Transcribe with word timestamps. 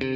The 0.00 0.08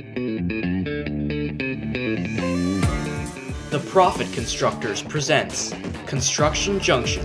Profit 3.89 4.33
Constructors 4.33 5.03
presents 5.03 5.75
Construction 6.07 6.81
Junction, 6.81 7.23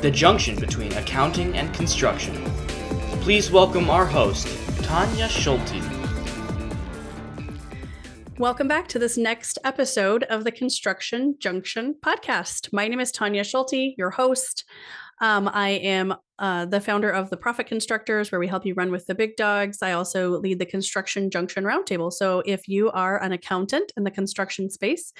the 0.00 0.10
junction 0.10 0.58
between 0.58 0.92
accounting 0.94 1.56
and 1.56 1.72
construction. 1.72 2.34
Please 3.20 3.52
welcome 3.52 3.88
our 3.88 4.04
host, 4.04 4.48
Tanya 4.82 5.28
Schulte. 5.28 5.80
Welcome 8.36 8.66
back 8.66 8.88
to 8.88 8.98
this 8.98 9.16
next 9.16 9.56
episode 9.62 10.24
of 10.24 10.42
the 10.42 10.50
Construction 10.50 11.36
Junction 11.38 11.94
podcast. 12.04 12.72
My 12.72 12.88
name 12.88 12.98
is 12.98 13.12
Tanya 13.12 13.44
Schulte, 13.44 13.94
your 13.96 14.10
host. 14.10 14.64
Um, 15.20 15.48
I 15.52 15.68
am 15.68 16.16
uh, 16.40 16.64
the 16.64 16.80
founder 16.80 17.10
of 17.10 17.28
the 17.28 17.36
Profit 17.36 17.66
Constructors, 17.66 18.32
where 18.32 18.40
we 18.40 18.46
help 18.48 18.64
you 18.64 18.74
run 18.74 18.90
with 18.90 19.06
the 19.06 19.14
big 19.14 19.36
dogs. 19.36 19.82
I 19.82 19.92
also 19.92 20.38
lead 20.38 20.58
the 20.58 20.66
Construction 20.66 21.30
Junction 21.30 21.64
Roundtable. 21.64 22.10
So 22.10 22.42
if 22.46 22.66
you 22.66 22.90
are 22.90 23.22
an 23.22 23.32
accountant 23.32 23.92
in 23.96 24.04
the 24.04 24.10
construction 24.10 24.70
space 24.70 25.12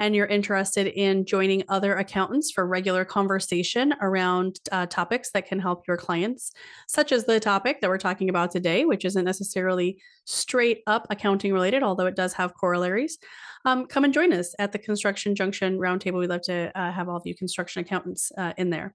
and 0.00 0.16
you're 0.16 0.26
interested 0.26 0.88
in 0.88 1.24
joining 1.24 1.62
other 1.68 1.96
accountants 1.96 2.50
for 2.50 2.66
regular 2.66 3.04
conversation 3.04 3.94
around 4.00 4.58
uh, 4.72 4.86
topics 4.86 5.30
that 5.30 5.46
can 5.46 5.60
help 5.60 5.86
your 5.86 5.96
clients, 5.96 6.50
such 6.88 7.12
as 7.12 7.24
the 7.24 7.38
topic 7.38 7.80
that 7.80 7.88
we're 7.88 7.96
talking 7.96 8.28
about 8.28 8.50
today, 8.50 8.84
which 8.84 9.04
isn't 9.04 9.24
necessarily 9.24 10.02
straight 10.24 10.82
up 10.88 11.06
accounting 11.10 11.52
related, 11.52 11.84
although 11.84 12.06
it 12.06 12.16
does 12.16 12.32
have 12.32 12.54
corollaries. 12.54 13.18
Um, 13.64 13.86
come 13.86 14.02
and 14.02 14.12
join 14.12 14.32
us 14.32 14.54
at 14.58 14.72
the 14.72 14.78
Construction 14.78 15.36
Junction 15.36 15.78
Roundtable. 15.78 16.18
We'd 16.18 16.30
love 16.30 16.42
to 16.42 16.72
uh, 16.78 16.90
have 16.90 17.08
all 17.08 17.16
of 17.16 17.22
you 17.24 17.36
construction 17.36 17.80
accountants 17.80 18.32
uh, 18.36 18.52
in 18.58 18.70
there. 18.70 18.94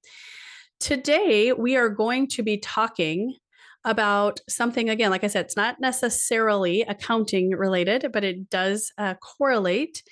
Today, 0.80 1.52
we 1.52 1.76
are 1.76 1.90
going 1.90 2.28
to 2.30 2.44
be 2.44 2.58
talking 2.58 3.36
about 3.86 4.42
something 4.50 4.90
again 4.90 5.10
like 5.10 5.24
i 5.24 5.28
said 5.28 5.46
it's 5.46 5.56
not 5.56 5.80
necessarily 5.80 6.82
accounting 6.82 7.52
related 7.52 8.12
but 8.12 8.26
it 8.26 8.50
does 8.50 8.92
uh, 8.98 9.14
correlate 9.16 10.04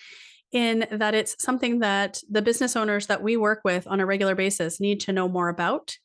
in 0.53 0.87
that 0.89 1.13
it's 1.13 1.35
something 1.43 1.79
that 1.79 2.21
the 2.29 2.41
business 2.41 2.77
owners 2.77 3.07
that 3.07 3.21
we 3.21 3.35
work 3.35 3.61
with 3.65 3.85
on 3.87 3.99
a 3.99 4.05
regular 4.05 4.35
basis 4.35 4.79
need 4.79 5.01
to 5.01 5.11
know 5.11 5.27
more 5.27 5.49
about 5.49 5.97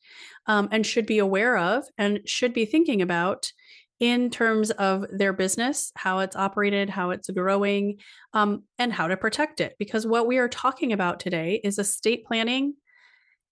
um, 0.47 0.67
and 0.71 0.85
should 0.85 1.05
be 1.05 1.19
aware 1.19 1.57
of 1.57 1.85
and 1.97 2.19
should 2.25 2.53
be 2.53 2.65
thinking 2.65 3.01
about 3.01 3.51
in 3.99 4.29
terms 4.29 4.69
of 4.71 5.05
their 5.13 5.31
business, 5.31 5.93
how 5.95 6.19
it's 6.19 6.35
operated, 6.35 6.89
how 6.89 7.11
it's 7.11 7.29
growing, 7.29 7.97
um, 8.33 8.63
and 8.77 8.91
how 8.91 9.07
to 9.07 9.15
protect 9.15 9.61
it. 9.61 9.75
Because 9.79 10.05
what 10.05 10.27
we 10.27 10.39
are 10.39 10.49
talking 10.49 10.91
about 10.91 11.21
today 11.21 11.61
is 11.63 11.79
estate 11.79 12.25
planning 12.25 12.73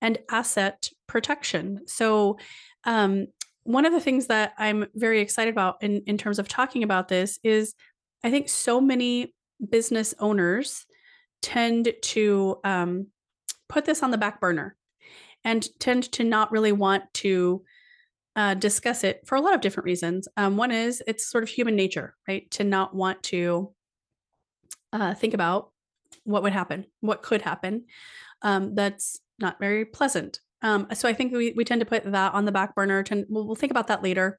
and 0.02 0.17
asset 0.30 0.89
protection. 1.11 1.81
So, 1.87 2.39
um, 2.85 3.27
one 3.63 3.85
of 3.85 3.93
the 3.93 3.99
things 3.99 4.25
that 4.27 4.53
I'm 4.57 4.87
very 4.95 5.19
excited 5.19 5.51
about 5.51 5.83
in, 5.83 6.01
in 6.07 6.17
terms 6.17 6.39
of 6.39 6.47
talking 6.47 6.81
about 6.81 7.09
this 7.09 7.37
is 7.43 7.75
I 8.23 8.31
think 8.31 8.49
so 8.49 8.81
many 8.81 9.35
business 9.69 10.15
owners 10.19 10.85
tend 11.43 11.93
to 12.01 12.59
um, 12.63 13.07
put 13.69 13.85
this 13.85 14.01
on 14.01 14.09
the 14.09 14.17
back 14.17 14.39
burner 14.39 14.75
and 15.43 15.67
tend 15.79 16.11
to 16.13 16.23
not 16.23 16.51
really 16.51 16.71
want 16.71 17.03
to 17.15 17.63
uh, 18.35 18.53
discuss 18.53 19.03
it 19.03 19.21
for 19.25 19.35
a 19.35 19.41
lot 19.41 19.53
of 19.53 19.61
different 19.61 19.85
reasons. 19.85 20.27
Um, 20.37 20.55
one 20.55 20.71
is 20.71 21.03
it's 21.05 21.29
sort 21.29 21.43
of 21.43 21.49
human 21.49 21.75
nature, 21.75 22.15
right? 22.27 22.49
To 22.51 22.63
not 22.63 22.95
want 22.95 23.21
to 23.23 23.73
uh, 24.93 25.13
think 25.13 25.33
about 25.33 25.71
what 26.23 26.41
would 26.43 26.53
happen, 26.53 26.85
what 27.01 27.21
could 27.21 27.41
happen. 27.41 27.85
Um, 28.41 28.73
that's 28.73 29.19
not 29.39 29.59
very 29.59 29.85
pleasant. 29.85 30.39
Um, 30.61 30.87
so 30.93 31.07
I 31.07 31.13
think 31.13 31.33
we, 31.33 31.53
we 31.55 31.65
tend 31.65 31.79
to 31.81 31.85
put 31.85 32.09
that 32.11 32.33
on 32.33 32.45
the 32.45 32.51
back 32.51 32.75
burner. 32.75 33.03
To, 33.03 33.25
we'll, 33.29 33.47
we'll 33.47 33.55
think 33.55 33.71
about 33.71 33.87
that 33.87 34.03
later. 34.03 34.37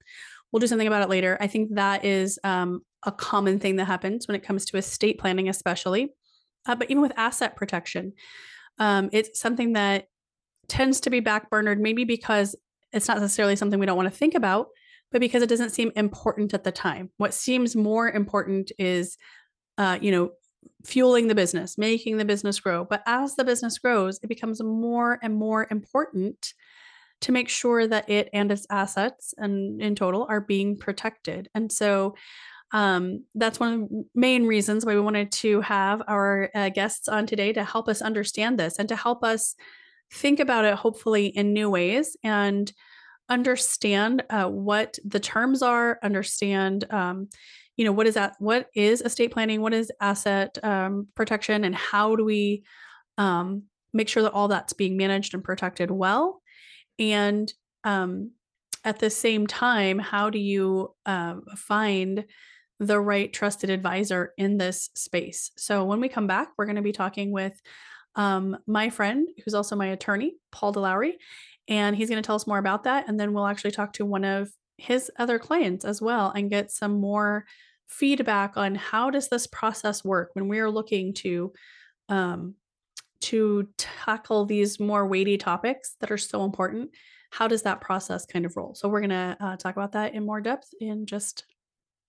We'll 0.50 0.60
do 0.60 0.66
something 0.66 0.86
about 0.86 1.02
it 1.02 1.08
later. 1.08 1.36
I 1.40 1.46
think 1.46 1.74
that 1.74 2.04
is 2.04 2.38
um, 2.44 2.82
a 3.04 3.12
common 3.12 3.58
thing 3.58 3.76
that 3.76 3.86
happens 3.86 4.28
when 4.28 4.34
it 4.34 4.42
comes 4.42 4.64
to 4.66 4.76
estate 4.76 5.18
planning, 5.18 5.48
especially. 5.48 6.12
Uh, 6.66 6.74
but 6.74 6.90
even 6.90 7.02
with 7.02 7.12
asset 7.16 7.56
protection, 7.56 8.12
um, 8.78 9.08
it's 9.12 9.40
something 9.40 9.72
that 9.72 10.06
tends 10.68 11.00
to 11.00 11.10
be 11.10 11.20
backburnered, 11.20 11.78
maybe 11.78 12.04
because 12.04 12.54
it's 12.92 13.08
not 13.08 13.20
necessarily 13.20 13.56
something 13.56 13.80
we 13.80 13.86
don't 13.86 13.96
want 13.96 14.10
to 14.10 14.16
think 14.16 14.34
about, 14.34 14.68
but 15.10 15.20
because 15.20 15.42
it 15.42 15.48
doesn't 15.48 15.70
seem 15.70 15.90
important 15.96 16.54
at 16.54 16.64
the 16.64 16.72
time. 16.72 17.10
What 17.16 17.34
seems 17.34 17.74
more 17.74 18.10
important 18.10 18.70
is, 18.78 19.16
uh, 19.78 19.98
you 20.00 20.10
know, 20.10 20.30
fueling 20.84 21.28
the 21.28 21.34
business, 21.34 21.78
making 21.78 22.16
the 22.16 22.24
business 22.24 22.58
grow. 22.60 22.84
But 22.84 23.02
as 23.06 23.36
the 23.36 23.44
business 23.44 23.78
grows, 23.78 24.18
it 24.22 24.28
becomes 24.28 24.62
more 24.62 25.18
and 25.22 25.34
more 25.34 25.66
important 25.70 26.54
to 27.22 27.32
make 27.32 27.48
sure 27.48 27.86
that 27.86 28.08
it 28.10 28.28
and 28.32 28.50
its 28.50 28.66
assets 28.68 29.32
and 29.38 29.80
in 29.80 29.94
total 29.94 30.26
are 30.28 30.40
being 30.40 30.76
protected. 30.76 31.48
And 31.54 31.70
so 31.70 32.16
um, 32.72 33.24
that's 33.34 33.60
one 33.60 33.72
of 33.72 33.88
the 33.88 34.04
main 34.14 34.46
reasons 34.46 34.84
why 34.84 34.94
we 34.94 35.00
wanted 35.00 35.30
to 35.32 35.60
have 35.60 36.02
our 36.08 36.50
uh, 36.54 36.68
guests 36.70 37.06
on 37.06 37.26
today 37.26 37.52
to 37.52 37.64
help 37.64 37.88
us 37.88 38.02
understand 38.02 38.58
this 38.58 38.78
and 38.78 38.88
to 38.88 38.96
help 38.96 39.22
us 39.22 39.54
think 40.10 40.40
about 40.40 40.64
it 40.64 40.74
hopefully 40.74 41.26
in 41.26 41.52
new 41.52 41.70
ways 41.70 42.16
and 42.24 42.72
understand 43.28 44.22
uh, 44.30 44.48
what 44.48 44.98
the 45.04 45.20
terms 45.20 45.62
are 45.62 45.98
understand 46.02 46.84
um, 46.90 47.28
you 47.76 47.84
know 47.84 47.92
what 47.92 48.06
is 48.06 48.14
that 48.14 48.34
what 48.38 48.68
is 48.74 49.00
estate 49.00 49.32
planning? 49.32 49.60
What 49.60 49.74
is 49.74 49.90
asset 50.00 50.58
um, 50.62 51.08
protection? 51.14 51.64
And 51.64 51.74
how 51.74 52.16
do 52.16 52.24
we 52.24 52.64
um, 53.18 53.64
make 53.92 54.08
sure 54.08 54.22
that 54.22 54.32
all 54.32 54.48
that's 54.48 54.72
being 54.72 54.96
managed 54.96 55.34
and 55.34 55.44
protected 55.44 55.90
well? 55.90 56.42
And 56.98 57.52
um, 57.84 58.32
at 58.84 58.98
the 58.98 59.10
same 59.10 59.46
time 59.46 59.98
how 59.98 60.30
do 60.30 60.38
you 60.38 60.94
uh, 61.06 61.36
find 61.56 62.24
the 62.80 63.00
right 63.00 63.32
trusted 63.32 63.70
advisor 63.70 64.32
in 64.36 64.58
this 64.58 64.90
space? 64.94 65.52
So 65.56 65.84
when 65.84 66.00
we 66.00 66.08
come 66.08 66.26
back 66.26 66.50
we're 66.56 66.66
going 66.66 66.76
to 66.76 66.82
be 66.82 66.92
talking 66.92 67.32
with 67.32 67.60
um, 68.14 68.58
my 68.66 68.90
friend 68.90 69.28
who's 69.44 69.54
also 69.54 69.74
my 69.74 69.86
attorney 69.86 70.34
paul 70.50 70.72
delowry 70.72 71.16
and 71.68 71.96
he's 71.96 72.10
going 72.10 72.22
to 72.22 72.26
tell 72.26 72.36
us 72.36 72.46
more 72.46 72.58
about 72.58 72.84
that 72.84 73.08
and 73.08 73.18
then 73.18 73.32
we'll 73.32 73.46
actually 73.46 73.70
talk 73.70 73.94
to 73.94 74.04
one 74.04 74.24
of 74.24 74.50
his 74.76 75.10
other 75.18 75.38
clients 75.38 75.84
as 75.84 76.00
well 76.00 76.30
and 76.30 76.50
get 76.50 76.70
some 76.70 77.00
more 77.00 77.44
feedback 77.88 78.56
on 78.56 78.74
how 78.74 79.10
does 79.10 79.28
this 79.28 79.46
process 79.46 80.04
work 80.04 80.30
when 80.34 80.48
we 80.48 80.58
are 80.58 80.70
looking 80.70 81.12
to 81.12 81.52
um, 82.08 82.54
to 83.20 83.68
tackle 83.78 84.44
these 84.44 84.80
more 84.80 85.06
weighty 85.06 85.38
topics 85.38 85.94
that 86.00 86.10
are 86.10 86.18
so 86.18 86.44
important 86.44 86.90
how 87.32 87.48
does 87.48 87.62
that 87.62 87.80
process 87.80 88.26
kind 88.26 88.44
of 88.44 88.56
roll? 88.58 88.74
So 88.74 88.88
we're 88.88 89.00
going 89.00 89.10
to 89.10 89.36
uh, 89.40 89.56
talk 89.56 89.74
about 89.74 89.92
that 89.92 90.14
in 90.14 90.24
more 90.24 90.42
depth 90.42 90.68
in 90.80 91.06
just 91.06 91.46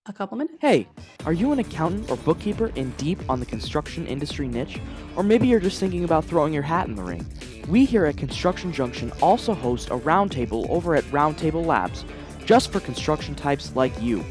a 0.06 0.12
couple 0.12 0.36
minutes. 0.36 0.58
Hey 0.60 0.86
are 1.24 1.32
you 1.32 1.50
an 1.52 1.58
accountant 1.58 2.10
or 2.10 2.16
bookkeeper 2.18 2.70
in 2.74 2.90
deep 2.92 3.18
on 3.30 3.40
the 3.40 3.46
construction 3.46 4.06
industry 4.06 4.46
niche? 4.46 4.78
Or 5.16 5.22
maybe 5.22 5.48
you're 5.48 5.60
just 5.60 5.80
thinking 5.80 6.04
about 6.04 6.26
throwing 6.26 6.52
your 6.52 6.62
hat 6.62 6.86
in 6.88 6.94
the 6.94 7.02
ring. 7.02 7.26
We 7.68 7.86
here 7.86 8.04
at 8.04 8.18
construction 8.18 8.70
junction 8.70 9.10
also 9.22 9.54
host 9.54 9.88
a 9.88 9.96
roundtable 9.96 10.68
over 10.68 10.94
at 10.94 11.04
roundtable 11.04 11.64
labs 11.64 12.04
just 12.44 12.72
for 12.72 12.80
construction 12.80 13.34
types 13.34 13.74
like 13.74 14.00
you 14.02 14.24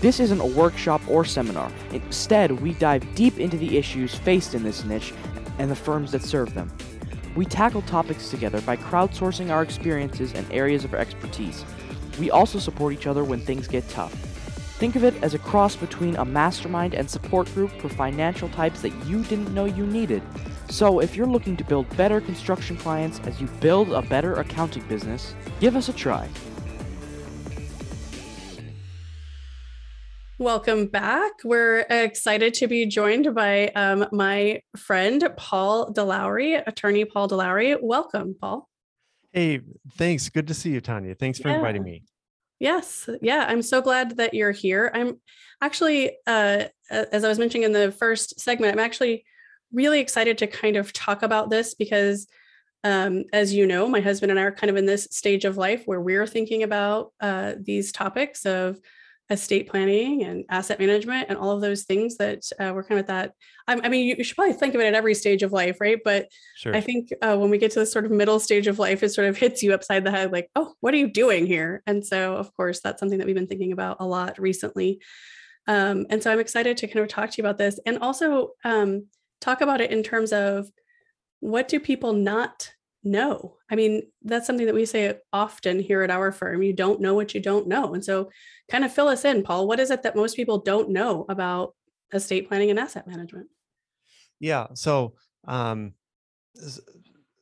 this 0.00 0.18
isn't 0.18 0.40
a 0.40 0.46
workshop 0.46 1.02
or 1.08 1.26
seminar. 1.26 1.70
Instead, 1.92 2.52
we 2.62 2.72
dive 2.74 3.14
deep 3.14 3.38
into 3.38 3.58
the 3.58 3.76
issues 3.76 4.14
faced 4.14 4.54
in 4.54 4.62
this 4.62 4.82
niche 4.82 5.12
and 5.58 5.70
the 5.70 5.76
firms 5.76 6.10
that 6.12 6.22
serve 6.22 6.54
them. 6.54 6.72
We 7.36 7.44
tackle 7.44 7.82
topics 7.82 8.30
together 8.30 8.62
by 8.62 8.76
crowdsourcing 8.76 9.50
our 9.50 9.62
experiences 9.62 10.32
and 10.32 10.50
areas 10.50 10.84
of 10.84 10.94
expertise. 10.94 11.66
We 12.18 12.30
also 12.30 12.58
support 12.58 12.94
each 12.94 13.06
other 13.06 13.24
when 13.24 13.40
things 13.40 13.68
get 13.68 13.88
tough. 13.90 14.12
Think 14.78 14.96
of 14.96 15.04
it 15.04 15.22
as 15.22 15.34
a 15.34 15.38
cross 15.38 15.76
between 15.76 16.16
a 16.16 16.24
mastermind 16.24 16.94
and 16.94 17.08
support 17.08 17.52
group 17.52 17.70
for 17.72 17.90
financial 17.90 18.48
types 18.48 18.80
that 18.80 18.94
you 19.04 19.22
didn't 19.24 19.52
know 19.52 19.66
you 19.66 19.86
needed. 19.86 20.22
So, 20.70 21.00
if 21.00 21.14
you're 21.14 21.26
looking 21.26 21.56
to 21.58 21.64
build 21.64 21.94
better 21.96 22.20
construction 22.22 22.76
clients 22.78 23.20
as 23.24 23.38
you 23.38 23.48
build 23.60 23.92
a 23.92 24.00
better 24.00 24.36
accounting 24.36 24.84
business, 24.84 25.34
give 25.60 25.76
us 25.76 25.90
a 25.90 25.92
try. 25.92 26.28
Welcome 30.40 30.86
back. 30.86 31.32
We're 31.44 31.80
excited 31.90 32.54
to 32.54 32.66
be 32.66 32.86
joined 32.86 33.34
by 33.34 33.68
um, 33.76 34.06
my 34.10 34.62
friend, 34.74 35.22
Paul 35.36 35.92
DeLowry, 35.92 36.66
attorney 36.66 37.04
Paul 37.04 37.28
DeLowry. 37.28 37.76
Welcome, 37.78 38.34
Paul. 38.40 38.66
Hey, 39.32 39.60
thanks. 39.98 40.30
Good 40.30 40.46
to 40.46 40.54
see 40.54 40.70
you, 40.70 40.80
Tanya. 40.80 41.14
Thanks 41.14 41.38
for 41.38 41.50
yeah. 41.50 41.56
inviting 41.56 41.82
me. 41.82 42.04
Yes. 42.58 43.06
Yeah. 43.20 43.44
I'm 43.46 43.60
so 43.60 43.82
glad 43.82 44.16
that 44.16 44.32
you're 44.32 44.50
here. 44.50 44.90
I'm 44.94 45.20
actually, 45.60 46.16
uh, 46.26 46.64
as 46.88 47.22
I 47.22 47.28
was 47.28 47.38
mentioning 47.38 47.64
in 47.64 47.72
the 47.72 47.92
first 47.92 48.40
segment, 48.40 48.72
I'm 48.72 48.82
actually 48.82 49.26
really 49.74 50.00
excited 50.00 50.38
to 50.38 50.46
kind 50.46 50.76
of 50.76 50.94
talk 50.94 51.22
about 51.22 51.50
this 51.50 51.74
because, 51.74 52.26
um, 52.82 53.24
as 53.34 53.52
you 53.52 53.66
know, 53.66 53.86
my 53.88 54.00
husband 54.00 54.30
and 54.30 54.40
I 54.40 54.44
are 54.44 54.52
kind 54.52 54.70
of 54.70 54.78
in 54.78 54.86
this 54.86 55.06
stage 55.10 55.44
of 55.44 55.58
life 55.58 55.82
where 55.84 56.00
we're 56.00 56.26
thinking 56.26 56.62
about 56.62 57.12
uh, 57.20 57.56
these 57.60 57.92
topics 57.92 58.46
of 58.46 58.80
estate 59.30 59.68
planning 59.68 60.24
and 60.24 60.44
asset 60.50 60.80
management 60.80 61.26
and 61.28 61.38
all 61.38 61.52
of 61.52 61.60
those 61.60 61.84
things 61.84 62.16
that 62.16 62.42
uh, 62.58 62.72
we're 62.74 62.82
kind 62.82 63.00
of 63.00 63.06
that. 63.06 63.32
I, 63.68 63.80
I 63.84 63.88
mean, 63.88 64.08
you, 64.08 64.16
you, 64.18 64.24
should 64.24 64.36
probably 64.36 64.54
think 64.54 64.74
of 64.74 64.80
it 64.80 64.86
at 64.86 64.94
every 64.94 65.14
stage 65.14 65.44
of 65.44 65.52
life, 65.52 65.80
right? 65.80 65.98
But 66.04 66.28
sure. 66.56 66.74
I 66.74 66.80
think 66.80 67.12
uh, 67.22 67.36
when 67.36 67.48
we 67.48 67.58
get 67.58 67.70
to 67.72 67.78
the 67.78 67.86
sort 67.86 68.04
of 68.04 68.10
middle 68.10 68.40
stage 68.40 68.66
of 68.66 68.80
life, 68.80 69.02
it 69.02 69.10
sort 69.10 69.28
of 69.28 69.36
hits 69.36 69.62
you 69.62 69.72
upside 69.72 70.04
the 70.04 70.10
head, 70.10 70.32
like, 70.32 70.50
oh, 70.56 70.74
what 70.80 70.92
are 70.92 70.96
you 70.96 71.08
doing 71.08 71.46
here? 71.46 71.82
And 71.86 72.04
so, 72.04 72.34
of 72.34 72.54
course, 72.56 72.80
that's 72.80 72.98
something 72.98 73.18
that 73.18 73.26
we've 73.26 73.36
been 73.36 73.46
thinking 73.46 73.72
about 73.72 73.98
a 74.00 74.06
lot 74.06 74.38
recently. 74.38 75.00
Um, 75.68 76.06
and 76.10 76.22
so 76.22 76.32
I'm 76.32 76.40
excited 76.40 76.76
to 76.78 76.88
kind 76.88 77.04
of 77.04 77.08
talk 77.08 77.30
to 77.30 77.38
you 77.38 77.46
about 77.46 77.58
this 77.58 77.78
and 77.86 77.98
also 77.98 78.50
um, 78.64 79.06
talk 79.40 79.60
about 79.60 79.80
it 79.80 79.92
in 79.92 80.02
terms 80.02 80.32
of 80.32 80.68
what 81.38 81.68
do 81.68 81.78
people 81.78 82.12
not 82.12 82.72
know? 83.02 83.56
I 83.70 83.76
mean, 83.76 84.02
that's 84.22 84.46
something 84.46 84.66
that 84.66 84.74
we 84.74 84.84
say 84.84 85.14
often 85.32 85.80
here 85.80 86.02
at 86.02 86.10
our 86.10 86.32
firm. 86.32 86.62
You 86.62 86.72
don't 86.72 87.00
know 87.00 87.14
what 87.14 87.34
you 87.34 87.40
don't 87.40 87.66
know. 87.66 87.94
And 87.94 88.04
so, 88.04 88.30
kind 88.70 88.84
of 88.84 88.92
fill 88.92 89.08
us 89.08 89.24
in, 89.24 89.42
Paul. 89.42 89.66
What 89.66 89.80
is 89.80 89.90
it 89.90 90.02
that 90.02 90.16
most 90.16 90.36
people 90.36 90.58
don't 90.58 90.90
know 90.90 91.26
about 91.28 91.74
estate 92.12 92.48
planning 92.48 92.70
and 92.70 92.78
asset 92.78 93.06
management? 93.06 93.48
Yeah. 94.38 94.68
So, 94.74 95.14
um, 95.46 95.94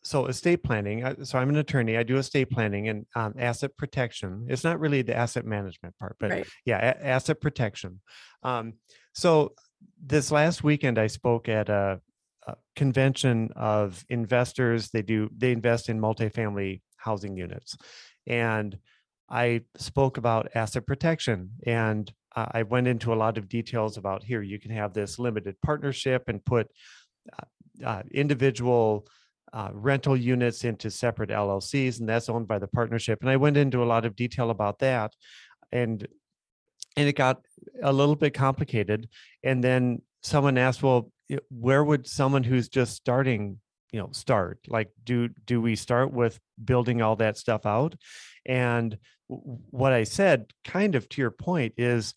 so 0.03 0.27
estate 0.27 0.63
planning. 0.63 1.25
So 1.25 1.39
I'm 1.39 1.51
an 1.51 1.57
attorney. 1.57 1.97
I 1.97 2.03
do 2.03 2.17
estate 2.17 2.51
planning 2.51 2.89
and 2.89 3.07
um, 3.15 3.35
asset 3.39 3.77
protection. 3.77 4.47
It's 4.49 4.65
not 4.65 4.81
really 4.81 5.03
the 5.03 5.15
asset 5.15 5.45
management 5.45 5.99
part, 5.99 6.17
but 6.19 6.31
right. 6.31 6.47
yeah, 6.65 6.79
a- 6.79 7.07
asset 7.07 7.41
protection. 7.41 8.01
Um, 8.43 8.75
so 9.13 9.53
this 10.03 10.33
last 10.33 10.65
weekend, 10.65 10.99
I 10.99 11.09
spoke 11.09 11.49
at 11.49 11.69
a, 11.69 12.01
a, 12.49 12.57
convention 12.77 13.51
of 13.57 14.05
investors. 14.09 14.91
They 14.91 15.03
do 15.03 15.31
they 15.37 15.53
invest 15.53 15.89
in 15.89 16.01
multifamily 16.01 16.83
housing 16.97 17.37
units, 17.37 17.77
and 18.27 18.79
I 19.31 19.63
spoke 19.77 20.17
about 20.17 20.51
asset 20.55 20.87
protection 20.87 21.51
and 21.67 22.11
uh, 22.37 22.47
I 22.53 22.63
went 22.63 22.87
into 22.87 23.13
a 23.13 23.17
lot 23.17 23.37
of 23.37 23.49
details 23.49 23.97
about 23.97 24.23
here. 24.23 24.43
You 24.43 24.61
can 24.61 24.71
have 24.71 24.93
this 24.93 25.19
limited 25.19 25.57
partnership 25.61 26.29
and 26.29 26.45
put 26.45 26.69
uh, 27.33 27.85
uh 27.85 28.03
individual 28.13 29.07
uh, 29.53 29.71
rental 29.73 30.17
units 30.17 30.65
into 30.65 30.91
separate 30.91 31.31
LLCs, 31.31 32.01
and 32.01 32.09
that's 32.09 32.29
owned 32.29 32.47
by 32.47 32.59
the 32.59 32.69
partnership. 32.69 33.21
And 33.23 33.31
I 33.31 33.37
went 33.37 33.57
into 33.57 33.83
a 33.83 33.87
lot 33.87 34.05
of 34.05 34.15
detail 34.15 34.51
about 34.51 34.79
that, 34.81 35.13
and 35.73 36.07
and 36.97 37.09
it 37.09 37.17
got 37.17 37.41
a 37.83 37.93
little 37.93 38.17
bit 38.17 38.35
complicated. 38.35 39.09
And 39.43 39.63
then 39.65 40.03
someone 40.23 40.59
asked, 40.59 40.83
"Well, 40.83 41.11
where 41.51 41.85
would 41.85 42.07
someone 42.07 42.45
who's 42.45 42.69
just 42.69 42.95
starting, 42.95 43.59
you 43.93 44.01
know, 44.01 44.11
start? 44.13 44.61
Like, 44.69 44.91
do 45.05 45.29
do 45.47 45.61
we 45.61 45.77
start 45.77 46.13
with 46.13 46.39
building 46.63 47.03
all 47.03 47.17
that 47.17 47.37
stuff 47.37 47.67
out?" 47.67 47.95
And 48.47 48.99
what 49.27 49.93
I 49.93 50.05
said, 50.05 50.53
kind 50.65 50.95
of 50.95 51.09
to 51.11 51.21
your 51.21 51.31
point, 51.31 51.75
is, 51.77 52.15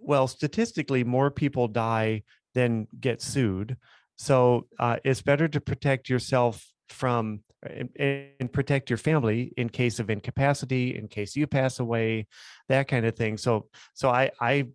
well, 0.00 0.26
statistically, 0.26 1.04
more 1.04 1.30
people 1.30 1.68
die 1.68 2.22
than 2.54 2.86
get 3.00 3.20
sued 3.20 3.76
so 4.16 4.66
uh, 4.78 4.96
it's 5.04 5.22
better 5.22 5.48
to 5.48 5.60
protect 5.60 6.08
yourself 6.08 6.64
from 6.88 7.40
and, 7.62 7.88
and, 7.98 8.52
protect 8.52 8.90
your 8.90 8.98
family 8.98 9.52
in 9.56 9.70
case 9.70 9.98
of 9.98 10.10
incapacity, 10.10 10.96
in 10.96 11.08
case 11.08 11.34
you 11.34 11.46
pass 11.46 11.80
away, 11.80 12.26
that 12.68 12.88
kind 12.88 13.06
of 13.06 13.16
thing. 13.16 13.38
So 13.38 13.68
so 13.94 14.10
I 14.10 14.30
I 14.40 14.66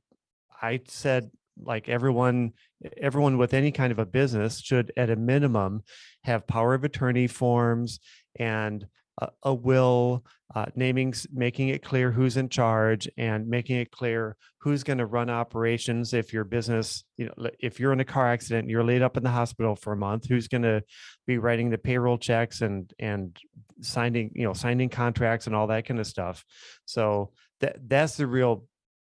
I 0.61 0.81
said 0.87 1.29
like 1.63 1.89
everyone 1.89 2.53
everyone 2.97 3.37
with 3.37 3.53
any 3.53 3.71
kind 3.71 3.91
of 3.91 3.99
a 3.99 4.05
business 4.05 4.59
should 4.59 4.91
at 4.97 5.09
a 5.09 5.15
minimum 5.15 5.83
have 6.23 6.47
power 6.47 6.73
of 6.73 6.83
attorney 6.83 7.27
forms 7.27 7.99
and 8.37 8.87
a, 9.19 9.29
a 9.43 9.53
will 9.53 10.23
uh, 10.55 10.65
naming 10.75 11.13
making 11.31 11.69
it 11.69 11.83
clear 11.83 12.11
who's 12.11 12.37
in 12.37 12.49
charge 12.49 13.07
and 13.17 13.47
making 13.47 13.77
it 13.77 13.91
clear 13.91 14.35
who's 14.61 14.83
going 14.83 14.97
to 14.97 15.05
run 15.05 15.29
operations 15.29 16.13
if 16.13 16.33
your 16.33 16.43
business 16.43 17.03
you 17.17 17.25
know 17.25 17.49
if 17.59 17.79
you're 17.79 17.93
in 17.93 17.99
a 17.99 18.05
car 18.05 18.31
accident 18.31 18.69
you're 18.69 18.83
laid 18.83 19.01
up 19.01 19.17
in 19.17 19.23
the 19.23 19.29
hospital 19.29 19.75
for 19.75 19.93
a 19.93 19.97
month 19.97 20.25
who's 20.27 20.47
going 20.47 20.63
to 20.63 20.81
be 21.27 21.37
writing 21.37 21.69
the 21.69 21.77
payroll 21.77 22.17
checks 22.17 22.61
and 22.61 22.91
and 22.97 23.37
signing 23.81 24.31
you 24.33 24.43
know 24.43 24.53
signing 24.53 24.89
contracts 24.89 25.47
and 25.47 25.55
all 25.55 25.67
that 25.67 25.85
kind 25.85 25.99
of 25.99 26.07
stuff. 26.07 26.43
So 26.85 27.31
that 27.61 27.77
that's 27.87 28.17
the 28.17 28.27
real 28.27 28.65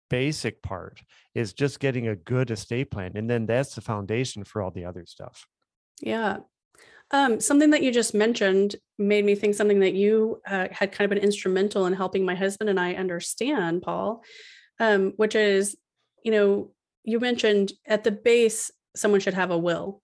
basic 0.09 0.61
part 0.61 1.01
is 1.35 1.53
just 1.53 1.79
getting 1.79 2.07
a 2.07 2.15
good 2.15 2.51
estate 2.51 2.91
plan 2.91 3.11
and 3.15 3.29
then 3.29 3.45
that's 3.45 3.75
the 3.75 3.81
foundation 3.81 4.43
for 4.43 4.61
all 4.61 4.71
the 4.71 4.85
other 4.85 5.05
stuff 5.05 5.47
yeah 6.01 6.37
um, 7.11 7.39
something 7.39 7.69
that 7.69 7.83
you 7.83 7.91
just 7.91 8.13
mentioned 8.13 8.75
made 8.99 9.23
me 9.23 9.35
think 9.35 9.55
something 9.55 9.79
that 9.79 9.93
you 9.93 10.41
uh, 10.45 10.67
had 10.71 10.91
kind 10.91 11.05
of 11.05 11.15
been 11.15 11.23
instrumental 11.23 11.85
in 11.85 11.93
helping 11.93 12.25
my 12.25 12.35
husband 12.35 12.69
and 12.69 12.79
I 12.79 12.95
understand, 12.95 13.81
Paul, 13.81 14.23
um, 14.79 15.13
which 15.15 15.33
is, 15.33 15.77
you 16.23 16.31
know, 16.31 16.71
you 17.03 17.19
mentioned 17.19 17.71
at 17.85 18.03
the 18.03 18.11
base, 18.11 18.71
someone 18.95 19.21
should 19.21 19.35
have 19.35 19.51
a 19.51 19.57
will. 19.57 20.01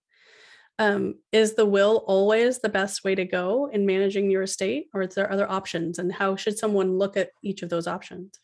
Um, 0.79 1.15
is 1.31 1.53
the 1.53 1.65
will 1.65 2.03
always 2.07 2.59
the 2.59 2.69
best 2.69 3.03
way 3.03 3.15
to 3.15 3.25
go 3.25 3.69
in 3.71 3.85
managing 3.85 4.31
your 4.31 4.43
estate, 4.43 4.87
or 4.93 5.03
is 5.03 5.13
there 5.13 5.31
other 5.31 5.49
options? 5.49 5.99
And 5.99 6.11
how 6.11 6.35
should 6.35 6.57
someone 6.57 6.97
look 6.97 7.15
at 7.15 7.29
each 7.43 7.61
of 7.61 7.69
those 7.69 7.85
options? 7.85 8.39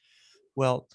Well, 0.55 0.87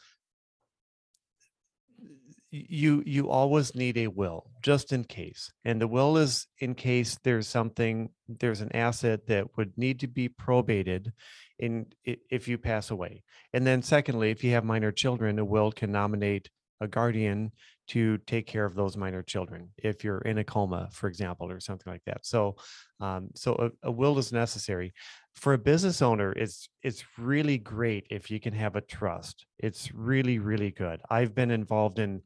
you 2.55 3.03
you 3.05 3.29
always 3.29 3.75
need 3.75 3.99
a 3.99 4.07
will 4.07 4.49
just 4.63 4.93
in 4.93 5.03
case 5.03 5.51
and 5.65 5.81
the 5.81 5.89
will 5.89 6.17
is 6.17 6.47
in 6.61 6.73
case 6.73 7.19
there's 7.25 7.49
something 7.49 8.09
there's 8.29 8.61
an 8.61 8.75
asset 8.77 9.27
that 9.27 9.45
would 9.57 9.77
need 9.77 9.99
to 9.99 10.07
be 10.07 10.29
probated 10.29 11.13
in 11.59 11.85
if 12.05 12.47
you 12.47 12.57
pass 12.57 12.93
away 12.93 13.25
and 13.53 13.67
then 13.67 13.83
secondly 13.83 14.31
if 14.31 14.45
you 14.45 14.53
have 14.53 14.65
minor 14.65 14.93
children 14.93 15.41
a 15.41 15.45
will 15.45 15.73
can 15.73 15.91
nominate 15.91 16.49
a 16.81 16.87
guardian 16.87 17.51
to 17.87 18.19
take 18.19 18.47
care 18.47 18.65
of 18.65 18.75
those 18.75 18.97
minor 18.97 19.23
children 19.23 19.71
if 19.77 20.03
you're 20.03 20.19
in 20.19 20.39
a 20.39 20.45
coma 20.45 20.89
for 20.93 21.09
example 21.09 21.51
or 21.51 21.61
something 21.61 21.93
like 21.93 22.05
that. 22.07 22.25
So 22.25 22.57
um, 23.01 23.31
so 23.35 23.55
a, 23.83 23.89
a 23.89 23.91
will 23.91 24.19
is 24.19 24.33
necessary. 24.33 24.95
For 25.35 25.53
a 25.53 25.59
business 25.59 26.01
owner 26.01 26.33
it's 26.33 26.69
it's 26.83 27.05
really 27.19 27.59
great 27.59 28.07
if 28.11 28.31
you 28.31 28.41
can 28.41 28.55
have 28.55 28.77
a 28.77 28.81
trust. 28.81 29.47
It's 29.59 29.93
really 29.93 30.39
really 30.39 30.71
good. 30.71 31.01
I've 31.11 31.35
been 31.35 31.51
involved 31.51 31.99
in 31.99 32.23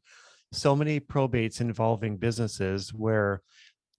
so 0.51 0.75
many 0.75 0.99
probates 0.99 1.61
involving 1.61 2.17
businesses 2.17 2.93
where 2.93 3.41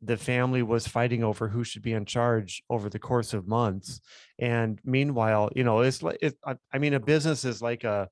the 0.03 0.17
family 0.17 0.63
was 0.63 0.89
fighting 0.89 1.23
over 1.23 1.49
who 1.49 1.63
should 1.63 1.83
be 1.83 1.93
in 1.93 2.07
charge 2.07 2.63
over 2.71 2.89
the 2.89 2.99
course 2.99 3.35
of 3.35 3.47
months. 3.47 4.01
And 4.39 4.81
meanwhile 4.85 5.51
you 5.55 5.65
know 5.65 5.81
it's 5.81 6.03
like 6.03 6.19
it, 6.23 6.39
I, 6.73 6.79
mean 6.79 6.95
a 6.95 7.01
business 7.01 7.45
is 7.45 7.61
like 7.61 7.85
a, 7.85 8.09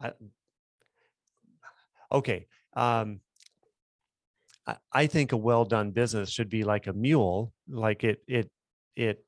a 0.00 0.12
okay 2.12 2.46
um 2.76 3.20
I 4.92 5.06
think 5.06 5.32
a 5.32 5.36
well 5.36 5.64
done 5.64 5.92
business 5.92 6.30
should 6.30 6.48
be 6.48 6.64
like 6.64 6.86
a 6.88 6.92
mule, 6.92 7.52
like 7.68 8.02
it 8.02 8.20
it 8.26 8.50
it 8.96 9.24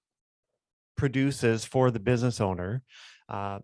produces 0.96 1.64
for 1.64 1.90
the 1.90 2.00
business 2.00 2.40
owner, 2.40 2.82
uh, 3.28 3.60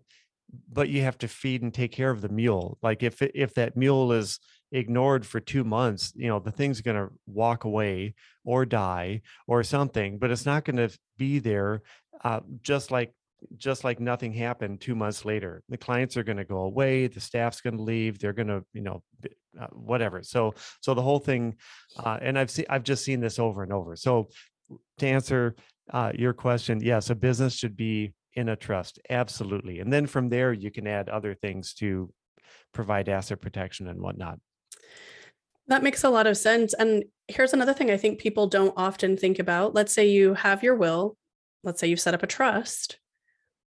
but 0.71 0.87
you 0.87 1.01
have 1.01 1.17
to 1.17 1.27
feed 1.27 1.63
and 1.63 1.73
take 1.73 1.91
care 1.91 2.09
of 2.09 2.21
the 2.21 2.29
mule. 2.29 2.77
Like 2.81 3.03
if 3.03 3.21
if 3.21 3.53
that 3.55 3.75
mule 3.75 4.13
is 4.13 4.39
ignored 4.71 5.25
for 5.25 5.41
two 5.41 5.65
months, 5.65 6.13
you 6.15 6.29
know 6.29 6.39
the 6.39 6.51
thing's 6.51 6.79
going 6.81 6.97
to 6.97 7.13
walk 7.27 7.65
away 7.65 8.15
or 8.45 8.65
die 8.65 9.21
or 9.45 9.61
something, 9.61 10.17
but 10.17 10.31
it's 10.31 10.45
not 10.45 10.63
going 10.63 10.77
to 10.77 10.97
be 11.17 11.39
there. 11.39 11.81
Uh, 12.23 12.39
just 12.61 12.89
like 12.89 13.13
just 13.57 13.83
like 13.83 13.99
nothing 13.99 14.33
happened 14.33 14.79
two 14.81 14.95
months 14.95 15.25
later 15.25 15.61
the 15.69 15.77
clients 15.77 16.17
are 16.17 16.23
going 16.23 16.37
to 16.37 16.45
go 16.45 16.59
away 16.59 17.05
the 17.05 17.19
staff's 17.19 17.61
going 17.61 17.75
to 17.75 17.83
leave 17.83 18.17
they're 18.17 18.33
going 18.33 18.47
to 18.47 18.63
you 18.73 18.81
know 18.81 19.03
uh, 19.59 19.67
whatever. 19.71 20.23
So 20.23 20.53
so 20.81 20.93
the 20.93 21.01
whole 21.01 21.19
thing 21.19 21.55
uh, 21.97 22.17
and 22.21 22.37
i've 22.37 22.51
seen 22.51 22.65
i've 22.69 22.83
just 22.83 23.03
seen 23.03 23.19
this 23.19 23.39
over 23.39 23.63
and 23.63 23.73
over. 23.73 23.95
So 23.95 24.29
to 24.99 25.07
answer 25.07 25.55
uh, 25.91 26.11
your 26.15 26.33
question 26.33 26.81
yes 26.81 27.09
a 27.09 27.15
business 27.15 27.55
should 27.55 27.77
be 27.77 28.13
in 28.33 28.49
a 28.49 28.55
trust 28.55 28.99
absolutely. 29.09 29.79
And 29.79 29.91
then 29.91 30.07
from 30.07 30.29
there 30.29 30.53
you 30.53 30.71
can 30.71 30.87
add 30.87 31.09
other 31.09 31.35
things 31.35 31.73
to 31.75 32.11
provide 32.73 33.07
asset 33.09 33.41
protection 33.41 33.87
and 33.87 34.01
whatnot. 34.01 34.39
That 35.67 35.83
makes 35.83 36.03
a 36.03 36.09
lot 36.09 36.27
of 36.27 36.37
sense 36.37 36.73
and 36.73 37.05
here's 37.27 37.53
another 37.53 37.73
thing 37.73 37.89
i 37.89 37.97
think 37.97 38.19
people 38.19 38.47
don't 38.47 38.73
often 38.77 39.17
think 39.17 39.39
about. 39.39 39.73
Let's 39.73 39.93
say 39.93 40.09
you 40.09 40.33
have 40.35 40.63
your 40.63 40.75
will 40.75 41.17
let's 41.65 41.81
say 41.81 41.87
you've 41.87 41.99
set 41.99 42.13
up 42.13 42.23
a 42.23 42.27
trust. 42.27 42.99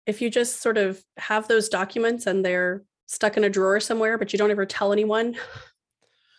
If 0.06 0.22
you 0.22 0.30
just 0.30 0.62
sort 0.62 0.78
of 0.78 1.02
have 1.18 1.48
those 1.48 1.70
documents 1.70 2.28
and 2.28 2.46
they're 2.46 2.84
stuck 3.08 3.38
in 3.38 3.44
a 3.44 3.50
drawer 3.50 3.80
somewhere, 3.80 4.18
but 4.18 4.32
you 4.32 4.40
don't 4.40 4.52
ever 4.52 4.66
tell 4.66 4.94
anyone 4.94 5.36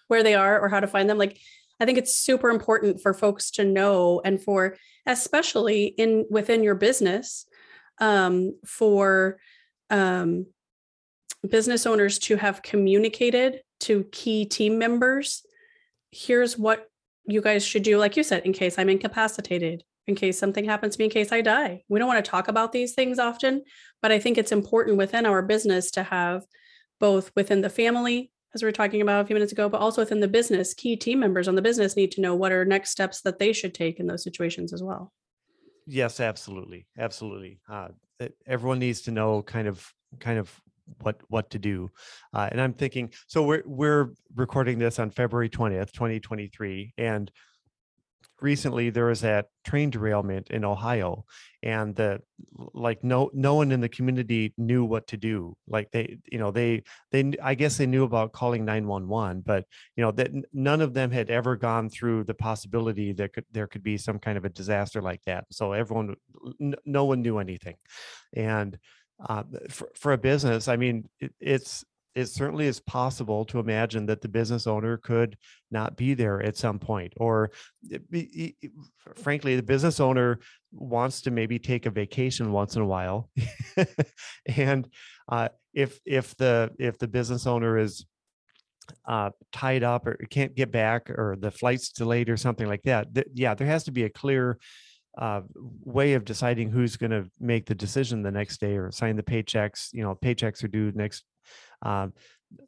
where 0.09 0.23
they 0.23 0.35
are 0.35 0.61
or 0.61 0.69
how 0.69 0.81
to 0.81 0.87
find 0.87 1.11
them, 1.11 1.19
like 1.19 1.39
I 1.81 1.85
think 1.85 1.99
it's 1.99 2.15
super 2.15 2.51
important 2.51 3.01
for 3.01 3.15
folks 3.15 3.51
to 3.53 3.65
know 3.65 4.21
and 4.25 4.43
for 4.43 4.77
especially 5.07 5.87
in 5.87 6.27
within 6.31 6.63
your 6.63 6.75
business 6.75 7.47
um, 7.99 8.59
for 8.67 9.39
um, 9.91 10.47
business 11.49 11.87
owners 11.87 12.19
to 12.19 12.37
have 12.37 12.63
communicated 12.63 13.63
to 13.81 14.05
key 14.11 14.45
team 14.45 14.79
members 14.79 15.45
here's 16.11 16.59
what 16.59 16.89
you 17.27 17.43
guys 17.43 17.65
should 17.65 17.83
do. 17.83 17.99
Like 17.99 18.17
you 18.17 18.23
said 18.23 18.45
in 18.45 18.53
case 18.53 18.79
i'm 18.79 18.89
incapacitated 18.89 19.85
in 20.09 20.15
case 20.15 20.39
something 20.39 20.65
happens 20.65 20.97
to 20.97 21.01
me, 21.01 21.05
in 21.05 21.11
case 21.11 21.31
I 21.31 21.43
die. 21.43 21.83
We 21.89 21.99
don't 21.99 22.09
want 22.09 22.25
to 22.25 22.31
talk 22.31 22.49
about 22.49 22.73
these 22.73 22.95
things 22.95 23.19
often, 23.19 23.63
but 24.01 24.11
I 24.11 24.19
think 24.19 24.39
it's 24.39 24.53
important 24.53 24.97
within 24.97 25.27
our 25.27 25.43
business 25.43 25.91
to 25.93 26.03
have 26.03 26.45
both 26.99 27.31
within 27.37 27.61
the 27.61 27.71
family, 27.71 28.33
as 28.55 28.63
we 28.63 28.67
were 28.67 28.73
talking 28.73 29.03
about 29.03 29.21
a 29.21 29.27
few 29.27 29.35
minutes 29.35 29.53
ago, 29.53 29.69
but 29.69 29.81
also 29.81 30.03
within 30.03 30.21
the 30.21 30.27
business, 30.27 30.75
key 30.75 30.97
team 30.97 31.21
members 31.21 31.47
on 31.47 31.55
the 31.55 31.63
business 31.63 31.95
need 31.95 32.11
to 32.13 32.23
know 32.23 32.35
what 32.35 32.51
are 32.51 32.65
next 32.65 32.91
steps 32.91 33.21
that 33.21 33.39
they 33.39 33.53
should 33.53 33.75
take 33.75 34.01
in 34.01 34.07
those 34.07 34.25
situations 34.25 34.73
as 34.73 34.83
well. 34.83 35.13
Yes, 35.87 36.21
absolutely, 36.21 36.87
absolutely. 36.99 37.61
Uh, 37.69 37.89
everyone 38.47 38.79
needs 38.79 39.03
to 39.03 39.11
know 39.11 39.43
kind 39.43 39.69
of 39.69 39.87
kind 40.19 40.39
of 40.39 40.61
what 41.03 41.21
what 41.29 41.51
to 41.51 41.59
do. 41.59 41.91
Uh, 42.33 42.49
and 42.51 42.61
I'm 42.61 42.73
thinking, 42.73 43.13
so 43.27 43.43
we're 43.43 43.63
we're 43.67 44.11
recording 44.35 44.79
this 44.79 44.99
on 44.99 45.11
February 45.11 45.51
20th, 45.51 45.93
2023, 45.93 46.95
and 46.99 47.31
recently 48.41 48.91
there 48.91 49.07
was 49.07 49.21
that 49.21 49.47
train 49.65 49.91
derailment 49.91 50.49
in 50.51 50.65
Ohio 50.65 51.25
and 51.63 51.95
the 51.97 52.21
like 52.73 53.03
no 53.03 53.31
no 53.35 53.57
one 53.57 53.73
in 53.73 53.81
the 53.81 53.89
community 53.89 54.55
knew 54.57 54.85
what 54.85 55.07
to 55.09 55.17
do. 55.17 55.57
Like 55.67 55.91
they 55.91 56.19
you 56.31 56.39
know 56.39 56.51
they 56.51 56.85
they 57.11 57.33
I 57.43 57.55
guess 57.55 57.77
they 57.77 57.87
knew 57.87 58.05
about 58.05 58.33
calling 58.33 58.65
911 58.65 59.43
but 59.45 59.65
you 59.97 60.03
know 60.03 60.13
that 60.13 60.31
none 60.53 60.81
of 60.81 60.95
them 60.95 61.11
had 61.11 61.31
ever 61.31 61.57
gone 61.57 61.91
through 61.91 62.25
the 62.25 62.35
possibility 62.35 63.13
that 63.15 63.33
could 63.33 63.45
there 63.53 63.67
could 63.67 63.83
be 63.83 63.99
some 63.99 64.19
kind 64.19 64.39
of 64.39 64.45
a 64.45 64.51
disaster 64.51 65.03
like 65.03 65.23
that 65.25 65.45
so 65.51 65.73
everyone 65.73 66.15
no 66.85 67.05
one 67.05 67.23
knew 67.23 67.39
anything. 67.39 67.77
And 68.35 68.79
uh, 69.27 69.43
for, 69.69 69.89
for 69.97 70.13
a 70.13 70.19
business 70.19 70.69
i 70.69 70.77
mean 70.77 71.09
it, 71.19 71.33
it's 71.41 71.85
it 72.19 72.29
certainly 72.29 72.67
is 72.67 72.81
possible 72.81 73.45
to 73.45 73.61
imagine 73.61 74.05
that 74.07 74.21
the 74.21 74.29
business 74.29 74.67
owner 74.67 74.97
could 74.97 75.37
not 75.71 75.97
be 75.97 76.15
there 76.15 76.43
at 76.43 76.57
some 76.57 76.77
point 76.77 77.13
or 77.17 77.53
frankly 79.15 79.55
the 79.55 79.63
business 79.63 80.01
owner 80.01 80.41
wants 80.73 81.21
to 81.23 81.31
maybe 81.31 81.61
take 81.61 81.87
a 81.87 81.91
vacation 81.91 82.51
once 82.51 82.75
in 82.75 82.83
a 82.83 82.87
while. 82.87 83.31
And 84.57 84.89
uh, 85.31 85.51
if 85.75 86.01
if 86.05 86.37
the 86.37 86.71
if 86.79 86.99
the 86.99 87.07
business 87.07 87.47
owner 87.47 87.79
is 87.79 88.05
uh, 89.07 89.31
tied 89.53 89.85
up 89.85 90.07
or 90.07 90.17
can't 90.29 90.57
get 90.57 90.73
back 90.73 91.11
or 91.11 91.37
the 91.39 91.53
flight's 91.53 91.93
delayed 91.93 92.29
or 92.29 92.37
something 92.37 92.67
like 92.67 92.83
that 92.85 93.15
th- 93.15 93.27
yeah 93.35 93.55
there 93.55 93.67
has 93.67 93.85
to 93.85 93.93
be 93.93 94.05
a 94.05 94.11
clear 94.11 94.59
uh, 95.19 95.43
way 95.85 96.15
of 96.15 96.25
deciding 96.25 96.71
who's 96.71 96.97
going 96.97 97.11
to 97.11 97.27
make 97.39 97.67
the 97.67 97.75
decision 97.75 98.23
the 98.23 98.31
next 98.31 98.61
day 98.61 98.79
or 98.79 98.91
sign 98.91 99.15
the 99.15 99.23
paychecks 99.23 99.89
you 99.93 100.03
know 100.03 100.15
paychecks 100.15 100.65
are 100.65 100.69
due 100.69 100.91
next 100.95 101.25
um, 101.83 102.13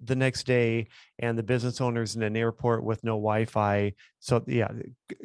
the 0.04 0.14
next 0.14 0.44
day 0.44 0.86
and 1.18 1.38
the 1.38 1.42
business 1.42 1.80
owners 1.80 2.16
in 2.16 2.22
an 2.22 2.36
airport 2.36 2.84
with 2.84 3.02
no 3.02 3.12
wi-fi 3.12 3.92
so 4.18 4.42
yeah 4.46 4.68